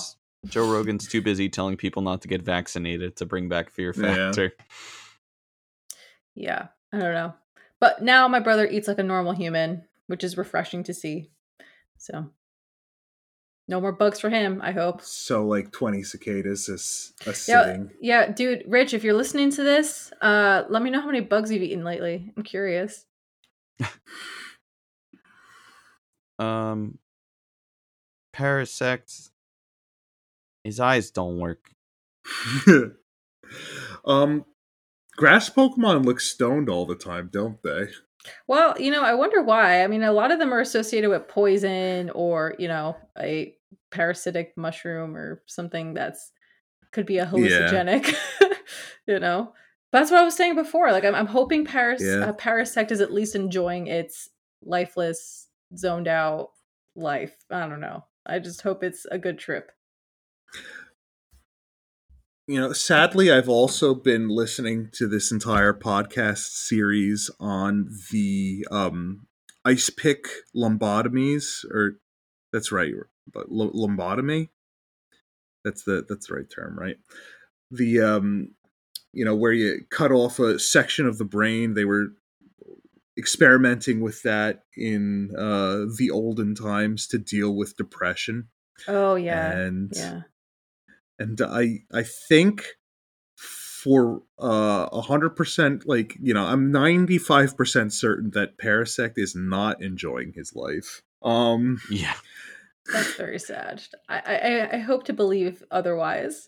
Joe 0.46 0.70
Rogan's 0.70 1.08
too 1.08 1.22
busy 1.22 1.48
telling 1.48 1.78
people 1.78 2.02
not 2.02 2.22
to 2.24 2.28
get 2.28 2.41
vaccinated 2.41 3.16
to 3.18 3.26
bring 3.26 3.48
back 3.48 3.70
fear 3.70 3.94
Yeah. 3.96 4.32
factor. 4.32 4.52
Yeah. 6.36 6.68
I 6.91 7.00
don't 7.00 7.14
know. 7.14 7.34
But 7.80 8.02
now 8.02 8.28
my 8.28 8.39
brother 8.39 8.68
eats 8.68 8.88
like 8.88 9.00
a 9.00 9.04
normal 9.04 9.34
human, 9.34 9.84
which 10.08 10.24
is 10.24 10.38
refreshing 10.38 10.84
to 10.86 10.94
see. 10.94 11.30
So 11.98 12.30
no 13.68 13.80
more 13.82 13.91
bugs 13.91 14.20
for 14.20 14.30
him, 14.30 14.61
I 14.61 14.72
hope. 14.72 15.01
So 15.01 15.45
like 15.45 15.72
twenty 15.72 16.03
cicadas 16.03 16.70
is 16.70 17.14
a 17.26 17.30
Yeah, 17.30 17.34
sitting. 17.34 17.91
yeah, 18.01 18.32
dude, 18.32 18.64
Rich, 18.68 18.93
if 18.93 19.03
you're 19.03 19.14
listening 19.14 19.51
to 19.51 19.64
this, 19.64 20.11
uh, 20.22 20.64
let 20.70 20.82
me 20.82 20.89
know 20.89 20.99
how 21.01 21.07
many 21.07 21.22
bugs 21.22 21.51
you've 21.51 21.64
eaten 21.64 21.84
lately. 21.84 22.32
I'm 22.36 22.43
curious. 22.43 23.05
Um, 26.39 26.97
Parasect. 28.36 29.30
His 30.64 30.80
eyes 30.80 31.11
don't 31.11 31.38
work. 31.39 31.70
um 34.05 34.45
Grass 35.16 35.49
Pokemon 35.49 36.05
look 36.05 36.20
stoned 36.20 36.70
all 36.70 36.86
the 36.88 36.95
time, 36.95 37.30
don't 37.32 37.61
they? 37.61 37.88
Well, 38.47 38.80
you 38.80 38.91
know, 38.91 39.03
I 39.03 39.13
wonder 39.15 39.41
why. 39.41 39.84
I 39.84 39.88
mean, 39.88 40.03
a 40.03 40.11
lot 40.11 40.32
of 40.32 40.39
them 40.39 40.53
are 40.53 40.61
associated 40.61 41.09
with 41.09 41.28
poison 41.28 42.09
or, 42.11 42.55
you 42.57 42.67
know, 42.67 42.95
a 43.19 43.55
parasitic 43.91 44.53
mushroom 44.55 45.15
or 45.15 45.43
something 45.45 45.93
that's 45.93 46.32
could 46.91 47.05
be 47.05 47.17
a 47.17 47.26
hallucinogenic, 47.26 48.13
you 49.07 49.19
know. 49.19 49.53
That's 49.91 50.09
what 50.09 50.21
I 50.21 50.24
was 50.24 50.36
saying 50.36 50.55
before. 50.55 50.91
Like, 50.91 51.05
I'm, 51.05 51.13
I'm 51.15 51.28
hoping 51.28 51.65
Paras 51.65 52.01
Yeah. 52.01 52.26
uh, 52.30 52.34
Parasect 52.34 52.91
is 52.91 53.01
at 53.01 53.13
least 53.13 53.36
enjoying 53.36 53.88
its 53.88 54.30
lifeless, 54.63 55.49
zoned 55.76 56.07
out 56.07 56.49
life. 56.95 57.36
I 57.51 57.67
don't 57.67 57.82
know. 57.82 58.05
I 58.26 58.39
just 58.39 58.61
hope 58.61 58.84
it's 58.84 59.05
a 59.11 59.19
good 59.19 59.38
trip. 59.38 59.71
You 62.46 62.60
know, 62.60 62.74
sadly, 62.74 63.32
I've 63.32 63.48
also 63.48 63.96
been 63.96 64.28
listening 64.28 64.89
to 64.96 65.08
this 65.08 65.32
entire 65.32 65.74
podcast 65.74 66.39
series 66.68 67.32
on 67.39 67.89
the 68.12 68.68
um, 68.70 69.28
ice 69.64 69.89
pick 69.89 70.26
lumbotomies, 70.54 71.64
or 71.72 72.00
that's 72.52 72.70
right, 72.72 72.91
but 73.32 73.48
l- 73.50 73.72
lumbotomy. 73.72 74.50
That's 75.64 75.84
the 75.84 76.06
that's 76.10 76.28
the 76.28 76.36
right 76.36 76.50
term, 76.54 76.78
right? 76.78 76.98
The 77.72 78.02
um, 78.02 78.50
you 79.14 79.24
know, 79.24 79.36
where 79.36 79.54
you 79.54 79.86
cut 79.89 80.12
off 80.12 80.39
a 80.39 80.60
section 80.60 81.06
of 81.08 81.18
the 81.18 81.26
brain. 81.26 81.76
They 81.76 81.86
were 81.86 82.08
experimenting 83.18 84.02
with 84.02 84.22
that 84.24 84.64
in 84.76 85.32
uh, 85.38 85.86
the 85.98 86.10
olden 86.12 86.56
times 86.56 87.08
to 87.08 87.18
deal 87.20 87.56
with 87.56 87.78
depression, 87.78 88.50
Oh 88.86 89.16
yeah. 89.16 89.52
and 89.52 89.94
yeah. 89.96 90.22
And 91.24 91.39
I 91.41 91.84
I 91.93 92.03
think 92.03 92.65
for 93.38 94.21
uh, 94.41 94.88
a 94.91 95.01
hundred 95.01 95.32
percent, 95.32 95.88
like 95.88 96.17
you 96.21 96.34
know, 96.34 96.43
I'm 96.45 96.71
ninety 96.71 97.17
five 97.17 97.55
percent 97.55 97.93
certain 97.93 98.32
that 98.32 98.57
Parasect 98.57 99.13
is 99.17 99.34
not 99.36 99.82
enjoying 99.82 100.34
his 100.36 100.53
life. 100.55 101.01
Um, 101.21 101.80
Yeah. 101.89 102.13
That's 102.91 103.15
very 103.15 103.39
sad. 103.39 103.82
I, 104.09 104.19
I 104.19 104.76
I 104.76 104.78
hope 104.80 105.05
to 105.05 105.13
believe 105.13 105.63
otherwise. 105.71 106.47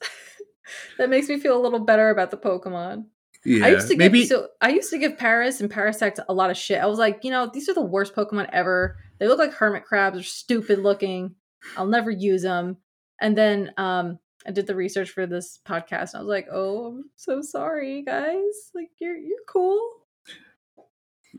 that 0.98 1.10
makes 1.10 1.30
me 1.30 1.40
feel 1.40 1.58
a 1.58 1.64
little 1.64 1.80
better 1.80 2.10
about 2.10 2.32
the 2.32 2.38
Pokemon. 2.38 3.06
yeah, 3.46 3.66
I 3.66 3.70
used 3.70 3.88
to 3.88 3.94
give 3.94 4.12
maybe 4.12 4.26
so 4.26 4.50
I 4.60 4.70
used 4.70 4.90
to 4.90 4.98
give 4.98 5.18
Paras 5.18 5.62
and 5.62 5.72
Parasect 5.72 6.20
a 6.28 6.34
lot 6.34 6.52
of 6.52 6.58
shit. 6.58 6.82
I 6.82 6.88
was 6.88 7.00
like, 7.00 7.24
you 7.24 7.32
know, 7.32 7.50
these 7.54 7.70
are 7.70 7.74
the 7.74 7.82
worst 7.82 8.14
Pokemon 8.14 8.50
ever. 8.52 8.98
They 9.20 9.30
look 9.30 9.40
like 9.40 9.54
hermit 9.54 9.86
crabs. 9.86 10.16
They're 10.16 10.24
stupid 10.24 10.80
looking. 10.80 11.36
I'll 11.78 11.88
never 11.88 12.12
use 12.12 12.42
them. 12.42 12.78
And 13.22 13.38
then 13.38 13.72
um 13.78 14.20
I 14.48 14.52
did 14.52 14.68
the 14.68 14.76
research 14.76 15.10
for 15.10 15.26
this 15.26 15.60
podcast. 15.68 16.14
And 16.14 16.16
I 16.16 16.20
was 16.20 16.28
like, 16.28 16.48
oh, 16.52 16.88
I'm 16.88 17.10
so 17.16 17.42
sorry, 17.42 18.04
guys. 18.04 18.72
Like 18.74 18.90
you're 19.00 19.18
you're 19.18 19.38
cool. 19.48 19.82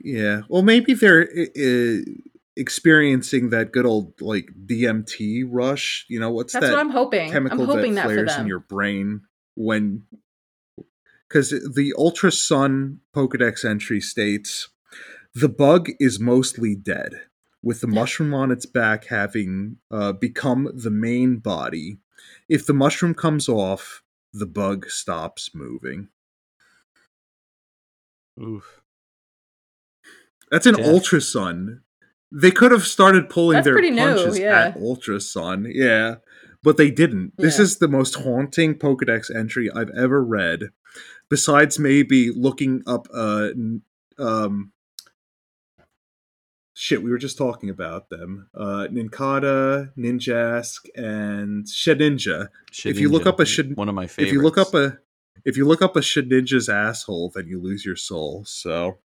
yeah. 0.00 0.42
Well, 0.48 0.62
maybe 0.62 0.94
they're 0.94 1.28
uh, 1.30 2.02
experiencing 2.56 3.50
that 3.50 3.72
good 3.72 3.86
old 3.86 4.20
like 4.20 4.48
DMT 4.66 5.44
rush. 5.48 6.06
You 6.08 6.20
know, 6.20 6.30
what's 6.30 6.52
That's 6.52 6.66
that 6.66 6.72
what 6.72 6.80
I'm 6.80 6.90
hoping. 6.90 7.30
chemical 7.30 7.60
I'm 7.60 7.66
hoping 7.66 7.94
that 7.94 8.08
that, 8.08 8.14
for 8.14 8.26
flares 8.26 8.36
in 8.38 8.46
your 8.46 8.60
brain 8.60 9.22
when 9.54 10.02
because 11.28 11.50
the 11.50 11.92
ultra 11.98 12.30
sun 12.30 13.00
pokedex 13.14 13.64
entry 13.64 14.00
states 14.00 14.68
the 15.34 15.48
bug 15.48 15.90
is 16.00 16.20
mostly 16.20 16.74
dead 16.74 17.12
with 17.62 17.80
the 17.80 17.86
mushroom 17.86 18.32
on 18.32 18.50
its 18.50 18.64
back 18.64 19.06
having 19.06 19.76
uh, 19.90 20.12
become 20.12 20.70
the 20.72 20.90
main 20.90 21.38
body 21.38 21.98
if 22.48 22.66
the 22.66 22.74
mushroom 22.74 23.14
comes 23.14 23.48
off 23.48 24.02
the 24.32 24.46
bug 24.46 24.88
stops 24.88 25.50
moving 25.54 26.08
Oof. 28.40 28.82
that's 30.50 30.66
an 30.66 30.74
Death. 30.76 30.86
ultra 30.86 31.20
sun 31.20 31.82
they 32.32 32.50
could 32.50 32.72
have 32.72 32.84
started 32.84 33.30
pulling 33.30 33.56
That's 33.56 33.66
their 33.66 33.74
pretty 33.74 33.90
new, 33.90 34.02
punches 34.02 34.38
yeah. 34.38 34.66
at 34.68 34.76
ultra 34.76 35.20
sun 35.20 35.66
yeah 35.70 36.16
but 36.62 36.76
they 36.76 36.90
didn't 36.90 37.32
this 37.38 37.58
is 37.58 37.78
the 37.78 37.88
most 37.88 38.16
haunting 38.16 38.74
pokedex 38.74 39.34
entry 39.34 39.70
i've 39.70 39.90
ever 39.90 40.22
read 40.22 40.64
besides 41.30 41.78
maybe 41.78 42.30
looking 42.30 42.82
up 42.86 43.06
a 43.14 43.52
um 44.18 44.72
shit 46.78 47.02
we 47.02 47.10
were 47.10 47.16
just 47.16 47.38
talking 47.38 47.70
about 47.70 48.10
them 48.10 48.48
uh 48.54 48.86
nincada 48.92 49.90
ninjask 49.96 50.80
and 50.94 51.64
shedinja 51.66 52.48
If 52.84 53.00
you 53.00 53.08
look 53.08 53.24
up 53.26 53.40
a 53.40 53.46
Shed- 53.46 53.74
one 53.76 53.88
of 53.88 53.94
my 53.94 54.06
favorites. 54.06 54.28
if 54.28 54.32
you 54.34 54.42
look 54.42 54.58
up 54.58 54.74
a 54.74 54.98
if 55.46 55.56
you 55.56 55.64
look 55.66 55.80
up 55.80 55.96
a 55.96 56.00
shedinja's 56.00 56.68
asshole 56.68 57.32
then 57.34 57.46
you 57.48 57.58
lose 57.60 57.86
your 57.86 57.96
soul 57.96 58.44
so 58.46 58.98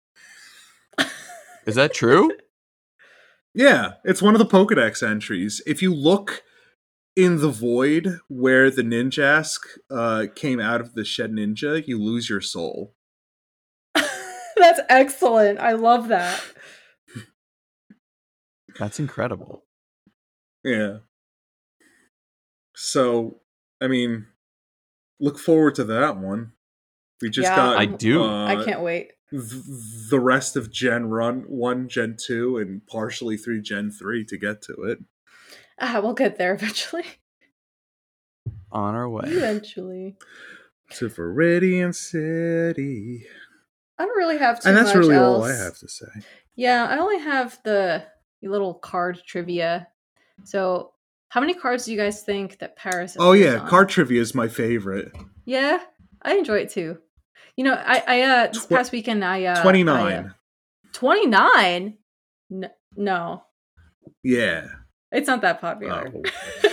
is 1.66 1.74
that 1.76 1.94
true? 1.94 2.30
yeah 3.54 3.92
it's 4.04 4.20
one 4.20 4.34
of 4.34 4.38
the 4.38 4.46
pokedex 4.46 5.02
entries 5.02 5.62
if 5.66 5.80
you 5.80 5.94
look 5.94 6.42
in 7.16 7.38
the 7.38 7.48
void 7.50 8.18
where 8.28 8.70
the 8.70 8.82
ninjask 8.82 9.60
uh 9.90 10.26
came 10.34 10.60
out 10.60 10.82
of 10.82 10.92
the 10.94 11.02
shedinja 11.02 11.86
you 11.88 11.98
lose 11.98 12.28
your 12.28 12.40
soul 12.42 12.94
That's 14.56 14.80
excellent. 14.90 15.58
I 15.58 15.72
love 15.72 16.08
that. 16.08 16.40
That's 18.78 18.98
incredible. 18.98 19.64
Yeah. 20.64 20.98
So, 22.74 23.40
I 23.80 23.88
mean, 23.88 24.26
look 25.20 25.38
forward 25.38 25.74
to 25.76 25.84
that 25.84 26.16
one. 26.16 26.52
We 27.20 27.30
just 27.30 27.50
Yeah, 27.50 27.56
got. 27.56 27.76
I 27.78 27.86
do. 27.86 28.22
uh, 28.22 28.46
I 28.46 28.64
can't 28.64 28.80
wait. 28.82 29.12
th- 29.30 29.62
the 30.10 30.18
rest 30.20 30.56
of 30.56 30.70
Gen 30.70 31.06
Run 31.08 31.42
one, 31.42 31.88
Gen 31.88 32.16
two, 32.18 32.58
and 32.58 32.86
partially 32.86 33.36
through 33.36 33.62
Gen 33.62 33.90
three 33.90 34.24
to 34.24 34.36
get 34.36 34.62
to 34.62 34.72
it. 34.84 34.98
Ah, 35.80 36.00
we'll 36.02 36.14
get 36.14 36.36
there 36.36 36.54
eventually. 36.54 37.04
On 38.72 38.94
our 38.94 39.08
way. 39.08 39.24
Eventually. 39.26 40.16
To 40.96 41.08
Viridian 41.08 41.94
City, 41.94 43.26
I 43.98 44.04
don't 44.04 44.16
really 44.16 44.38
have 44.38 44.60
too 44.60 44.68
and 44.68 44.76
that's 44.76 44.94
much 44.94 44.96
really 44.96 45.16
else. 45.16 45.36
all 45.36 45.44
I 45.44 45.52
have 45.54 45.78
to 45.78 45.88
say. 45.88 46.06
Yeah, 46.54 46.86
I 46.86 46.98
only 46.98 47.18
have 47.18 47.58
the 47.64 48.04
little 48.50 48.74
card 48.74 49.20
trivia. 49.26 49.88
So, 50.44 50.92
how 51.28 51.40
many 51.40 51.54
cards 51.54 51.84
do 51.84 51.92
you 51.92 51.98
guys 51.98 52.22
think 52.22 52.58
that 52.58 52.76
Paras? 52.76 53.16
Oh 53.18 53.32
yeah, 53.32 53.56
on? 53.60 53.68
card 53.68 53.88
trivia 53.88 54.20
is 54.20 54.34
my 54.34 54.48
favorite. 54.48 55.12
Yeah, 55.44 55.78
I 56.22 56.34
enjoy 56.34 56.58
it 56.58 56.70
too. 56.70 56.98
You 57.56 57.64
know, 57.64 57.74
I 57.74 58.02
I 58.06 58.22
uh 58.22 58.46
this 58.52 58.66
Tw- 58.66 58.70
past 58.70 58.92
weekend 58.92 59.24
I 59.24 59.44
uh 59.44 59.62
Twenty 59.62 59.84
nine. 59.84 60.34
Twenty 60.92 61.26
nine. 61.26 61.98
No, 62.50 62.68
no, 62.96 63.42
Yeah. 64.22 64.66
it's 65.10 65.26
not 65.28 65.40
that 65.42 65.60
popular. 65.60 66.12
Oh. 66.14 66.22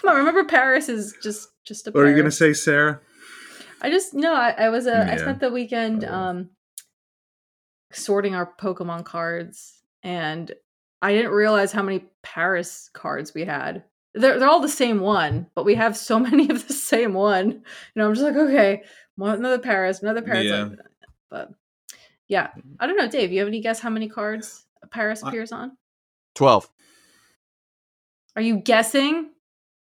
Come 0.00 0.10
on, 0.10 0.16
remember 0.16 0.44
Paras 0.44 0.88
is 0.88 1.14
just 1.22 1.48
just 1.64 1.86
a. 1.86 1.90
What 1.90 2.04
are 2.04 2.10
you 2.10 2.16
gonna 2.16 2.30
say, 2.30 2.52
Sarah? 2.52 3.00
I 3.80 3.90
just 3.90 4.14
no. 4.14 4.34
I, 4.34 4.50
I 4.50 4.68
was 4.68 4.86
uh, 4.86 5.06
I 5.10 5.16
spent 5.16 5.40
the 5.40 5.50
weekend 5.50 6.04
Oh. 6.04 6.12
um 6.14 6.50
sorting 7.92 8.34
our 8.34 8.52
Pokemon 8.60 9.04
cards, 9.04 9.80
and 10.02 10.52
I 11.02 11.12
didn't 11.12 11.32
realize 11.32 11.72
how 11.72 11.82
many 11.82 12.04
Paras 12.22 12.90
cards 12.92 13.34
we 13.34 13.44
had. 13.44 13.84
They're 14.14 14.38
they're 14.38 14.48
all 14.48 14.60
the 14.60 14.68
same 14.68 15.00
one, 15.00 15.46
but 15.54 15.64
we 15.64 15.74
have 15.74 15.96
so 15.96 16.18
many 16.28 16.48
of 16.50 16.66
the 16.66 16.72
same 16.74 17.12
one. 17.12 17.50
You 17.50 17.62
know, 17.96 18.06
I'm 18.08 18.14
just 18.14 18.24
like, 18.24 18.36
okay, 18.36 18.82
one 19.16 19.34
another 19.34 19.58
Paras, 19.58 20.02
another 20.02 20.22
Paras. 20.22 20.44
Yeah. 20.46 20.68
But 21.30 21.50
yeah, 22.28 22.48
I 22.80 22.86
don't 22.86 22.96
know, 22.96 23.08
Dave. 23.08 23.30
You 23.32 23.40
have 23.40 23.48
any 23.48 23.60
guess 23.60 23.78
how 23.80 23.90
many 23.90 24.08
cards 24.08 24.64
Paras 24.90 25.22
I- 25.22 25.28
appears 25.28 25.52
on? 25.52 25.76
Twelve. 26.34 26.68
Are 28.34 28.42
you 28.42 28.56
guessing 28.58 29.30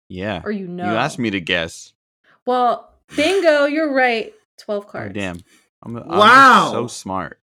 Yeah. 0.09 0.43
or 0.45 0.53
you 0.53 0.69
know? 0.69 0.85
You 0.85 0.97
asked 0.97 1.19
me 1.19 1.31
to 1.31 1.41
guess. 1.41 1.93
Well, 2.47 2.93
bingo, 3.17 3.65
you're 3.65 3.93
right. 3.93 4.33
Twelve 4.59 4.85
oh, 4.87 4.91
cards. 4.91 5.15
damn. 5.15 5.41
I'm, 5.83 5.97
I'm 5.97 6.07
Wow. 6.09 6.69
so 6.73 6.87
smart. 6.87 7.41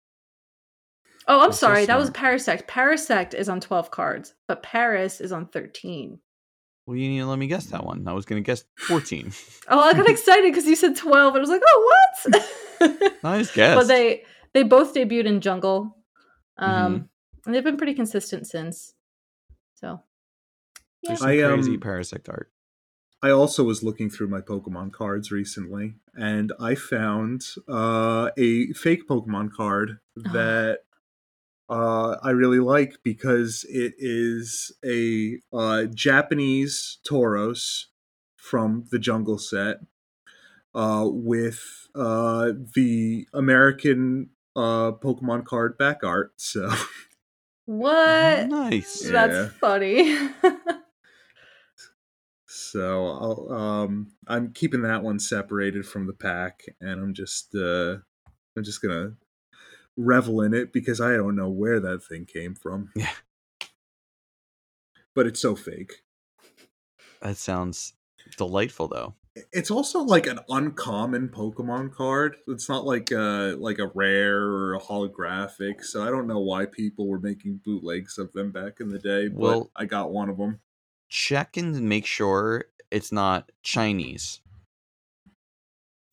Oh, 1.27 1.39
I'm 1.41 1.47
That's 1.49 1.59
so 1.59 1.67
sorry. 1.67 1.85
that 1.85 1.97
was. 1.97 2.11
Parasect. 2.11 2.67
Parasect 2.67 3.33
is 3.33 3.49
on 3.49 3.59
12 3.59 3.89
cards, 3.91 4.33
but 4.47 4.61
Paras 4.63 5.19
is 5.21 5.31
on 5.31 5.47
13. 5.47 6.19
Well, 6.85 6.95
you 6.97 7.09
need 7.09 7.19
to 7.19 7.25
let 7.25 7.39
me 7.39 7.47
guess 7.47 7.65
that 7.67 7.83
one. 7.83 8.07
I 8.07 8.13
was 8.13 8.25
going 8.25 8.43
to 8.43 8.45
guess 8.45 8.63
14. 8.87 9.31
Oh, 9.67 9.79
I 9.79 9.93
got 9.93 10.07
excited 10.09 10.43
because 10.53 10.67
you 10.67 10.75
said 10.75 10.95
12 10.95 11.33
and 11.35 11.37
I 11.37 11.41
was 11.41 11.49
like, 11.49 11.61
"Oh, 11.67 11.91
what?" 12.29 13.13
nice 13.23 13.51
guess. 13.51 13.75
but 13.75 13.87
they 13.87 14.23
they 14.53 14.61
both 14.61 14.93
debuted 14.93 15.25
in 15.25 15.41
Jungle. 15.41 15.97
Um 16.57 16.69
Mm-hmm. 16.93 17.03
and 17.47 17.55
they've 17.55 17.63
been 17.63 17.77
pretty 17.77 17.95
consistent 17.95 18.45
since. 18.47 18.93
So, 19.75 20.01
yeah. 21.01 21.09
There's 21.09 21.19
some 21.19 21.29
I, 21.29 21.37
crazy 21.41 21.73
um, 21.73 21.79
Parasect 21.79 22.29
art. 22.29 22.51
I 23.23 23.31
also 23.31 23.63
was 23.63 23.81
looking 23.81 24.09
through 24.11 24.27
my 24.27 24.41
Pokemon 24.41 24.91
cards 24.91 25.31
recently, 25.31 25.95
and 26.13 26.53
I 26.59 26.75
found 26.75 27.43
uh, 27.67 28.29
a 28.37 28.71
fake 28.73 29.07
Pokemon 29.07 29.51
card 29.51 29.97
that 30.15 30.81
uh, 31.69 32.17
I 32.23 32.31
really 32.31 32.59
like 32.59 32.99
because 33.03 33.65
it 33.69 33.93
is 33.97 34.71
a 34.85 35.39
uh, 35.53 35.85
Japanese 35.85 36.99
Tauros 37.09 37.85
from 38.37 38.85
the 38.91 38.99
Jungle 38.99 39.37
set. 39.39 39.77
uh, 40.73 41.07
with 41.09 41.87
uh, 41.95 42.51
the 42.75 43.27
American 43.33 44.29
uh, 44.55 44.91
Pokemon 44.93 45.45
card 45.45 45.77
back 45.77 46.03
art. 46.03 46.33
So 46.37 46.69
what? 47.65 48.49
Nice. 48.49 49.05
Yeah. 49.05 49.11
That's 49.11 49.55
funny. 49.55 50.15
so 52.47 53.07
I'll, 53.07 53.51
um, 53.53 54.13
I'm 54.27 54.53
keeping 54.53 54.81
that 54.83 55.03
one 55.03 55.19
separated 55.19 55.85
from 55.85 56.07
the 56.07 56.13
pack, 56.13 56.61
and 56.79 56.99
I'm 57.01 57.13
just 57.13 57.55
uh, 57.55 57.97
I'm 58.57 58.63
just 58.63 58.81
gonna 58.81 59.15
revel 59.97 60.41
in 60.41 60.53
it 60.53 60.73
because 60.73 60.99
I 60.99 61.15
don't 61.15 61.35
know 61.35 61.49
where 61.49 61.79
that 61.79 62.03
thing 62.03 62.25
came 62.25 62.55
from. 62.55 62.91
Yeah. 62.95 63.11
But 65.13 65.27
it's 65.27 65.41
so 65.41 65.55
fake. 65.55 66.03
That 67.21 67.37
sounds 67.37 67.93
delightful, 68.37 68.89
though. 68.89 69.15
It's 69.51 69.71
also 69.71 69.99
like 69.99 70.27
an 70.27 70.39
uncommon 70.49 71.29
Pokemon 71.29 71.93
card. 71.93 72.37
It's 72.47 72.69
not 72.69 72.85
like 72.85 73.11
a 73.11 73.55
like 73.57 73.79
a 73.79 73.91
rare 73.93 74.41
or 74.41 74.75
a 74.75 74.79
holographic. 74.79 75.83
So 75.83 76.03
I 76.03 76.09
don't 76.09 76.27
know 76.27 76.39
why 76.39 76.65
people 76.65 77.07
were 77.07 77.19
making 77.19 77.61
bootlegs 77.65 78.17
of 78.17 78.31
them 78.33 78.51
back 78.51 78.79
in 78.79 78.89
the 78.89 78.99
day. 78.99 79.27
But 79.27 79.39
Well- 79.39 79.71
I 79.75 79.85
got 79.85 80.11
one 80.11 80.29
of 80.29 80.37
them. 80.37 80.59
Check 81.09 81.55
and 81.57 81.87
make 81.87 82.05
sure 82.05 82.65
it's 82.91 83.11
not 83.11 83.51
Chinese. 83.61 84.41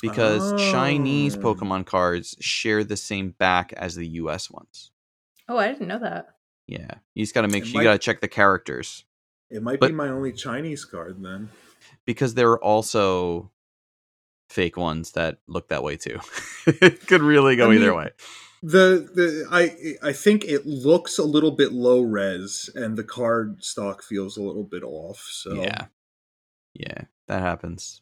Because 0.03 0.53
Chinese 0.71 1.37
Oh. 1.37 1.41
Pokemon 1.41 1.87
cards 1.87 2.37
share 2.41 2.85
the 2.85 2.97
same 2.97 3.31
back 3.31 3.73
as 3.73 3.95
the 3.95 4.07
US 4.09 4.51
ones. 4.51 4.91
oh, 5.49 5.57
I 5.59 5.69
didn't 5.69 5.89
know 5.89 5.99
that. 6.01 6.37
Yeah. 6.67 6.95
You 7.15 7.23
just 7.25 7.35
got 7.35 7.43
to 7.43 7.49
make 7.49 7.63
It 7.63 7.67
sure 7.69 7.75
might- 7.79 7.83
you 7.83 7.89
got 7.89 7.93
to 7.95 7.99
check 7.99 8.21
the 8.21 8.29
characters. 8.29 9.05
It 9.51 9.63
might 9.63 9.81
But- 9.81 9.89
be 9.89 9.95
my 9.95 10.09
only 10.09 10.33
Chinese 10.33 10.85
card 10.85 11.23
then. 11.23 11.51
because 12.05 12.35
there 12.35 12.51
are 12.51 12.63
also 12.63 13.51
fake 14.51 14.77
ones 14.77 15.13
that 15.13 15.39
look 15.47 15.69
that 15.69 15.83
way 15.83 15.97
too. 15.97 16.21
it 16.67 17.01
could 17.07 17.23
really 17.23 17.57
go 17.57 17.71
I 17.71 17.75
either 17.75 17.87
mean, 17.91 17.97
way. 17.97 18.11
The 18.63 19.09
the 19.15 19.47
I 19.51 19.97
I 20.09 20.13
think 20.13 20.45
it 20.45 20.67
looks 20.67 21.19
a 21.19 21.25
little 21.25 21.51
bit 21.51 21.73
low 21.73 22.01
res, 22.01 22.71
and 22.75 22.97
the 22.97 23.03
card 23.05 23.65
stock 23.65 24.03
feels 24.05 24.37
a 24.37 24.43
little 24.43 24.63
bit 24.65 24.83
off. 24.85 25.27
So 25.33 25.55
Yeah. 25.55 25.87
Yeah, 26.75 27.05
that 27.27 27.41
happens. 27.41 28.02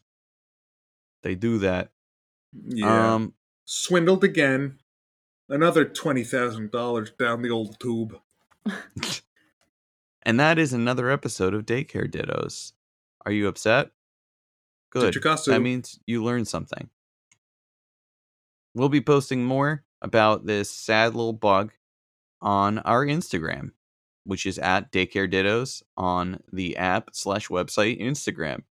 They 1.23 1.35
do 1.35 1.59
that. 1.59 1.91
yeah. 2.67 3.13
Um 3.15 3.33
swindled 3.65 4.23
again. 4.23 4.79
Another 5.49 5.85
twenty 5.85 6.23
thousand 6.23 6.71
dollars 6.71 7.11
down 7.11 7.41
the 7.41 7.49
old 7.49 7.79
tube. 7.79 8.19
and 10.23 10.39
that 10.39 10.57
is 10.57 10.73
another 10.73 11.09
episode 11.09 11.53
of 11.53 11.65
Daycare 11.65 12.09
Dittos. 12.09 12.73
Are 13.25 13.31
you 13.31 13.47
upset? 13.47 13.91
Good. 14.91 15.13
Chichikasu. 15.13 15.45
That 15.45 15.61
means 15.61 15.99
you 16.05 16.23
learned 16.23 16.47
something. 16.47 16.89
We'll 18.73 18.89
be 18.89 19.01
posting 19.01 19.43
more 19.43 19.83
about 20.01 20.45
this 20.45 20.71
sad 20.71 21.13
little 21.15 21.33
bug 21.33 21.71
on 22.41 22.79
our 22.79 23.05
Instagram, 23.05 23.71
which 24.23 24.45
is 24.45 24.57
at 24.57 24.91
Daycare 24.91 25.31
Dittos 25.31 25.83
on 25.97 26.41
the 26.51 26.77
app 26.77 27.09
slash 27.13 27.49
website 27.49 28.01
Instagram. 28.01 28.63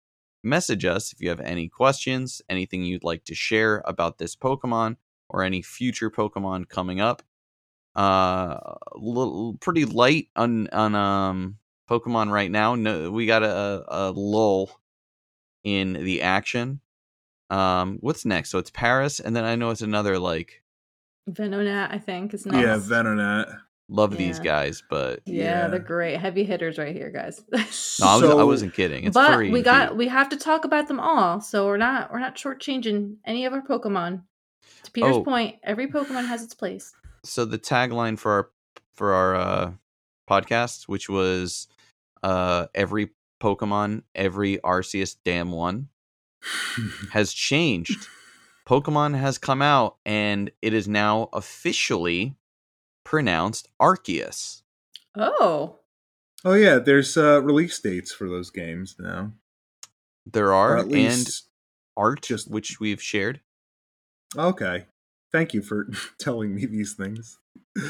Message 0.43 0.85
us 0.85 1.13
if 1.13 1.21
you 1.21 1.29
have 1.29 1.41
any 1.41 1.69
questions, 1.69 2.41
anything 2.49 2.83
you'd 2.83 3.05
like 3.05 3.25
to 3.25 3.35
share 3.35 3.83
about 3.87 4.19
this 4.19 4.35
Pokemon 4.35 4.97
or 5.29 5.43
any 5.43 5.63
future 5.63 6.11
Pokemon 6.11 6.69
coming 6.69 7.01
up. 7.01 7.23
Uh, 7.95 8.59
little, 8.95 9.55
pretty 9.61 9.85
light 9.85 10.29
on 10.37 10.69
on 10.69 10.95
um 10.95 11.59
Pokemon 11.91 12.31
right 12.31 12.51
now. 12.51 12.75
No, 12.75 13.11
we 13.11 13.27
got 13.27 13.43
a, 13.43 13.85
a 13.89 14.11
lull 14.13 14.71
in 15.65 15.93
the 15.93 16.23
action. 16.23 16.81
Um, 17.51 17.99
what's 18.01 18.25
next? 18.25 18.51
So 18.51 18.59
it's 18.59 18.71
Paras, 18.71 19.19
and 19.21 19.35
then 19.35 19.45
I 19.45 19.57
know 19.57 19.71
it's 19.71 19.83
another 19.83 20.19
like 20.19 20.63
Venonat, 21.29 21.93
I 21.93 21.99
think, 21.99 22.33
is 22.33 22.47
next. 22.47 22.59
Yeah, 22.59 22.77
Venonat. 22.77 23.59
Love 23.91 24.17
these 24.17 24.39
guys, 24.39 24.83
but 24.89 25.21
Yeah, 25.27 25.45
Yeah. 25.65 25.69
they're 25.69 25.79
great. 25.81 26.17
Heavy 26.19 26.45
hitters 26.45 26.79
right 26.79 26.95
here, 26.95 27.11
guys. 27.11 27.43
no, 27.53 27.59
I, 27.59 27.65
was, 27.65 27.75
So- 27.75 28.39
I 28.39 28.45
wasn't 28.45 28.73
kidding. 28.75 29.05
It's 29.05 29.15
but 29.15 29.39
we 29.39 29.61
got 29.63 29.89
cute. 29.89 29.99
we 29.99 30.09
have 30.09 30.29
to 30.31 30.37
talk 30.37 30.65
about 30.65 30.89
them 30.89 31.01
all. 31.01 31.41
So 31.41 31.67
we're 31.67 31.77
not 31.77 32.13
we're 32.13 32.21
not 32.21 32.37
shortchanging 32.37 33.17
any 33.27 33.45
of 33.45 33.53
our 33.53 33.63
Pokemon. 33.63 34.23
To 34.85 34.91
Peter's 34.93 35.17
Oh. 35.17 35.25
point, 35.25 35.57
every 35.63 35.89
Pokemon 35.89 36.27
has 36.29 36.43
its 36.43 36.55
place. 36.55 36.95
so 37.25 37.45
the 37.45 37.59
tagline 37.59 38.19
for 38.19 38.33
our 38.33 38.51
for 38.95 39.13
our 39.13 39.35
uh, 39.35 39.73
podcast, 40.31 40.85
which 40.89 41.09
was 41.09 41.69
uh, 42.23 42.67
every 42.75 43.11
Pokemon, 43.43 44.03
every 44.15 44.59
Arceus 44.59 45.17
damn 45.25 45.51
one, 45.51 45.89
has 47.13 47.33
changed. 47.33 48.07
Pokemon 48.67 49.19
has 49.19 49.39
come 49.39 49.63
out, 49.63 49.97
and 50.07 50.51
it 50.63 50.73
is 50.75 50.87
now 50.87 51.29
officially 51.33 52.37
pronounced 53.11 53.69
Arceus. 53.83 54.63
Oh. 55.19 55.81
oh 56.45 56.55
yeah, 56.55 56.79
there's 56.79 57.17
uh, 57.17 57.43
release 57.43 57.77
dates 57.81 58.13
for 58.13 58.29
those 58.29 58.51
games 58.51 58.95
now. 59.01 59.33
There 60.25 60.55
are 60.55 60.77
at 60.77 60.85
and 60.85 60.93
least 60.93 61.49
art, 61.97 62.23
just- 62.23 62.49
which 62.49 62.79
we've 62.79 63.03
shared. 63.03 63.41
okay. 64.39 64.87
Thank 65.33 65.55
you 65.55 65.63
for 65.63 65.89
telling 66.19 66.55
me 66.55 66.67
these 66.67 66.95
things. 66.95 67.39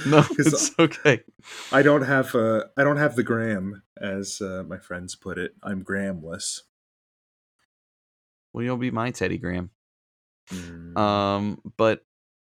No, 0.07 0.25
it's 0.39 0.79
okay. 0.79 1.23
I 1.71 1.83
don't 1.83 2.03
have 2.03 2.35
uh, 2.35 2.65
I 2.79 2.85
don't 2.85 2.97
have 2.97 3.15
the 3.15 3.23
gram, 3.23 3.83
as 4.01 4.41
uh, 4.41 4.63
my 4.67 4.79
friends 4.79 5.17
put 5.17 5.37
it. 5.37 5.55
I'm 5.63 5.85
gramless. 5.85 6.61
Well, 8.55 8.65
you'll 8.65 8.79
be 8.79 8.91
my 8.91 9.11
Teddy 9.11 9.37
Graham. 9.37 9.71
Mm. 10.51 10.97
Um, 10.99 11.61
but 11.77 12.05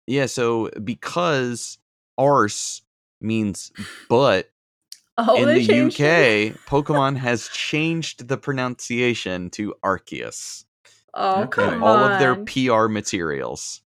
yeah, 0.06 0.26
so 0.26 0.70
because 0.82 1.78
arse 2.18 2.82
means 3.20 3.72
but 4.08 4.50
Oh, 5.18 5.36
in 5.36 5.48
the 5.48 5.66
changed 5.66 6.00
it? 6.00 6.54
UK, 6.54 6.64
Pokemon 6.66 7.16
has 7.18 7.48
changed 7.48 8.28
the 8.28 8.38
pronunciation 8.38 9.50
to 9.50 9.74
Arceus 9.84 10.64
Oh, 11.12 11.42
Okay. 11.42 11.62
come 11.62 11.74
in 11.74 11.82
on. 11.82 11.82
all 11.82 12.04
of 12.04 12.18
their 12.18 12.36
PR 12.36 12.86
materials. 12.88 13.82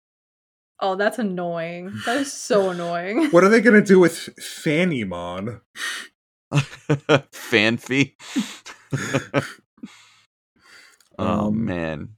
Oh, 0.81 0.95
that's 0.95 1.19
annoying. 1.19 1.93
That 2.05 2.17
is 2.17 2.33
so 2.33 2.69
annoying. 2.69 3.29
What 3.31 3.43
are 3.43 3.49
they 3.49 3.61
gonna 3.61 3.81
do 3.83 3.99
with 3.99 4.29
Fannymon? 4.41 5.61
Fanfy. 6.51 8.15
oh 11.19 11.51
Um, 11.51 11.65
man. 11.65 12.09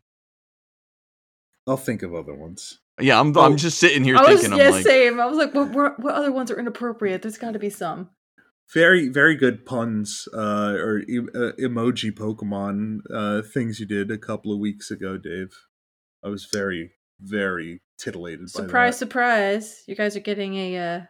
I'll 1.68 1.78
think 1.78 2.02
of 2.04 2.14
other 2.16 2.34
ones. 2.34 2.80
Yeah, 3.00 3.20
I'm 3.20 3.36
Oh, 3.36 3.42
I'm 3.42 3.58
just 3.58 3.80
sitting 3.80 4.04
here 4.04 4.16
I 4.18 4.22
was 4.22 4.42
thinking 4.42 4.60
yeah, 4.60 4.68
I'm 4.68 4.72
like 4.74 4.84
same. 4.86 5.20
I 5.20 5.26
was 5.26 5.38
like, 5.38 5.54
what, 5.54 5.72
what 5.72 6.00
what 6.00 6.14
other 6.16 6.32
ones 6.32 6.52
are 6.52 6.60
inappropriate? 6.60 7.22
There's 7.22 7.38
got 7.38 7.54
to 7.54 7.60
be 7.60 7.70
some. 7.70 8.10
Very, 8.74 9.10
very 9.10 9.36
good 9.36 9.66
puns 9.66 10.28
uh, 10.34 10.74
or 10.80 11.00
e- 11.00 11.20
uh, 11.36 11.52
emoji 11.60 12.12
Pokemon 12.12 13.00
uh, 13.14 13.42
things 13.42 13.80
you 13.80 13.86
did 13.86 14.10
a 14.10 14.18
couple 14.18 14.54
of 14.54 14.60
weeks 14.60 14.90
ago, 14.90 15.18
Dave. 15.18 15.54
I 16.24 16.30
was 16.30 16.46
very, 16.46 16.92
very 17.20 17.82
titillated 18.00 18.46
by 18.56 18.62
Surprise, 18.62 18.94
that. 18.96 19.00
surprise! 19.00 19.84
You 19.88 19.96
guys 19.96 20.16
are 20.16 20.22
getting 20.22 20.56
a 20.56 20.78
uh, 20.78 21.02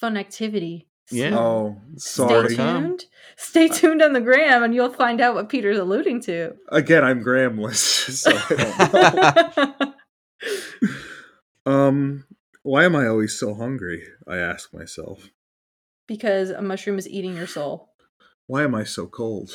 fun 0.00 0.16
activity. 0.16 0.88
Yeah. 1.12 1.30
soon. 1.30 1.34
Oh, 1.38 1.76
Stay 1.96 2.26
sorry. 2.28 2.56
Come. 2.56 2.82
tuned. 2.82 3.04
Stay 3.36 3.68
tuned 3.68 4.02
on 4.02 4.12
the 4.12 4.20
gram, 4.20 4.62
and 4.62 4.74
you'll 4.74 4.92
find 4.92 5.20
out 5.20 5.34
what 5.34 5.48
Peter's 5.48 5.78
alluding 5.78 6.20
to. 6.22 6.54
Again, 6.70 7.04
I'm 7.04 7.22
Gramless, 7.22 7.76
so 8.10 8.30
I 8.32 9.64
don't 9.64 9.80
know. 9.80 9.89
um, 11.70 12.24
why 12.62 12.84
am 12.84 12.96
I 12.96 13.06
always 13.06 13.38
so 13.38 13.54
hungry? 13.54 14.02
I 14.26 14.36
ask 14.38 14.72
myself. 14.74 15.30
because 16.06 16.50
a 16.50 16.62
mushroom 16.62 16.98
is 16.98 17.08
eating 17.08 17.36
your 17.36 17.46
soul. 17.46 17.90
Why 18.46 18.64
am 18.64 18.74
I 18.74 18.84
so 18.84 19.06
cold? 19.06 19.50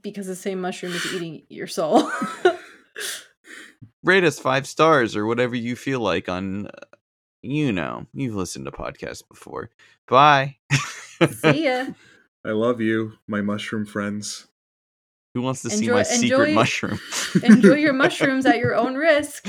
Because 0.00 0.26
the 0.26 0.34
same 0.34 0.60
mushroom 0.60 0.92
is 0.92 1.12
eating 1.14 1.42
your 1.48 1.66
soul. 1.66 2.10
rate 4.02 4.24
us 4.24 4.38
five 4.38 4.66
stars 4.66 5.14
or 5.14 5.26
whatever 5.26 5.54
you 5.54 5.76
feel 5.76 6.00
like 6.00 6.28
on 6.28 6.66
uh, 6.66 6.70
you 7.42 7.70
know 7.72 8.06
you've 8.14 8.34
listened 8.34 8.64
to 8.64 8.70
podcasts 8.72 9.22
before 9.28 9.70
bye 10.08 10.56
See 11.30 11.64
ya. 11.66 11.86
I 12.44 12.50
love 12.50 12.80
you, 12.80 13.12
my 13.28 13.40
mushroom 13.40 13.86
friends. 13.86 14.48
Who 15.34 15.42
wants 15.42 15.62
to 15.62 15.70
see 15.70 15.84
Enjoy- 15.84 15.94
my 15.94 16.02
secret 16.02 16.48
enjoy- 16.48 16.54
mushroom? 16.54 17.00
Enjoy 17.42 17.74
your 17.74 17.92
mushrooms 18.04 18.46
at 18.46 18.58
your 18.58 18.74
own 18.74 18.94
risk. 18.96 19.46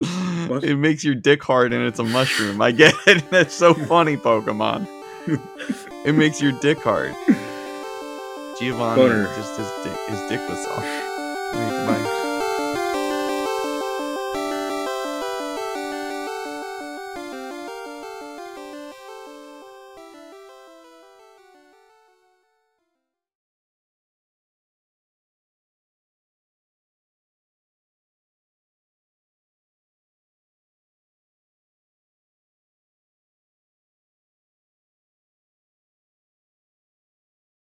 it 0.00 0.78
makes 0.78 1.04
your 1.04 1.14
dick 1.14 1.42
hard 1.42 1.72
and 1.72 1.86
it's 1.86 1.98
a 1.98 2.04
mushroom. 2.04 2.60
I 2.60 2.72
get 2.72 2.94
it. 3.06 3.24
That's 3.30 3.54
so 3.54 3.74
funny 3.74 4.16
pokemon. 4.16 4.86
It 6.04 6.12
makes 6.14 6.40
your 6.42 6.52
dick 6.60 6.78
hard. 6.78 7.14
Giovanni 8.60 8.96
Boner. 9.02 9.24
just 9.34 9.56
his 9.56 9.68
dick 9.82 9.98
his 10.08 10.20
dick 10.28 10.40
was 10.48 10.66
off 10.68 10.84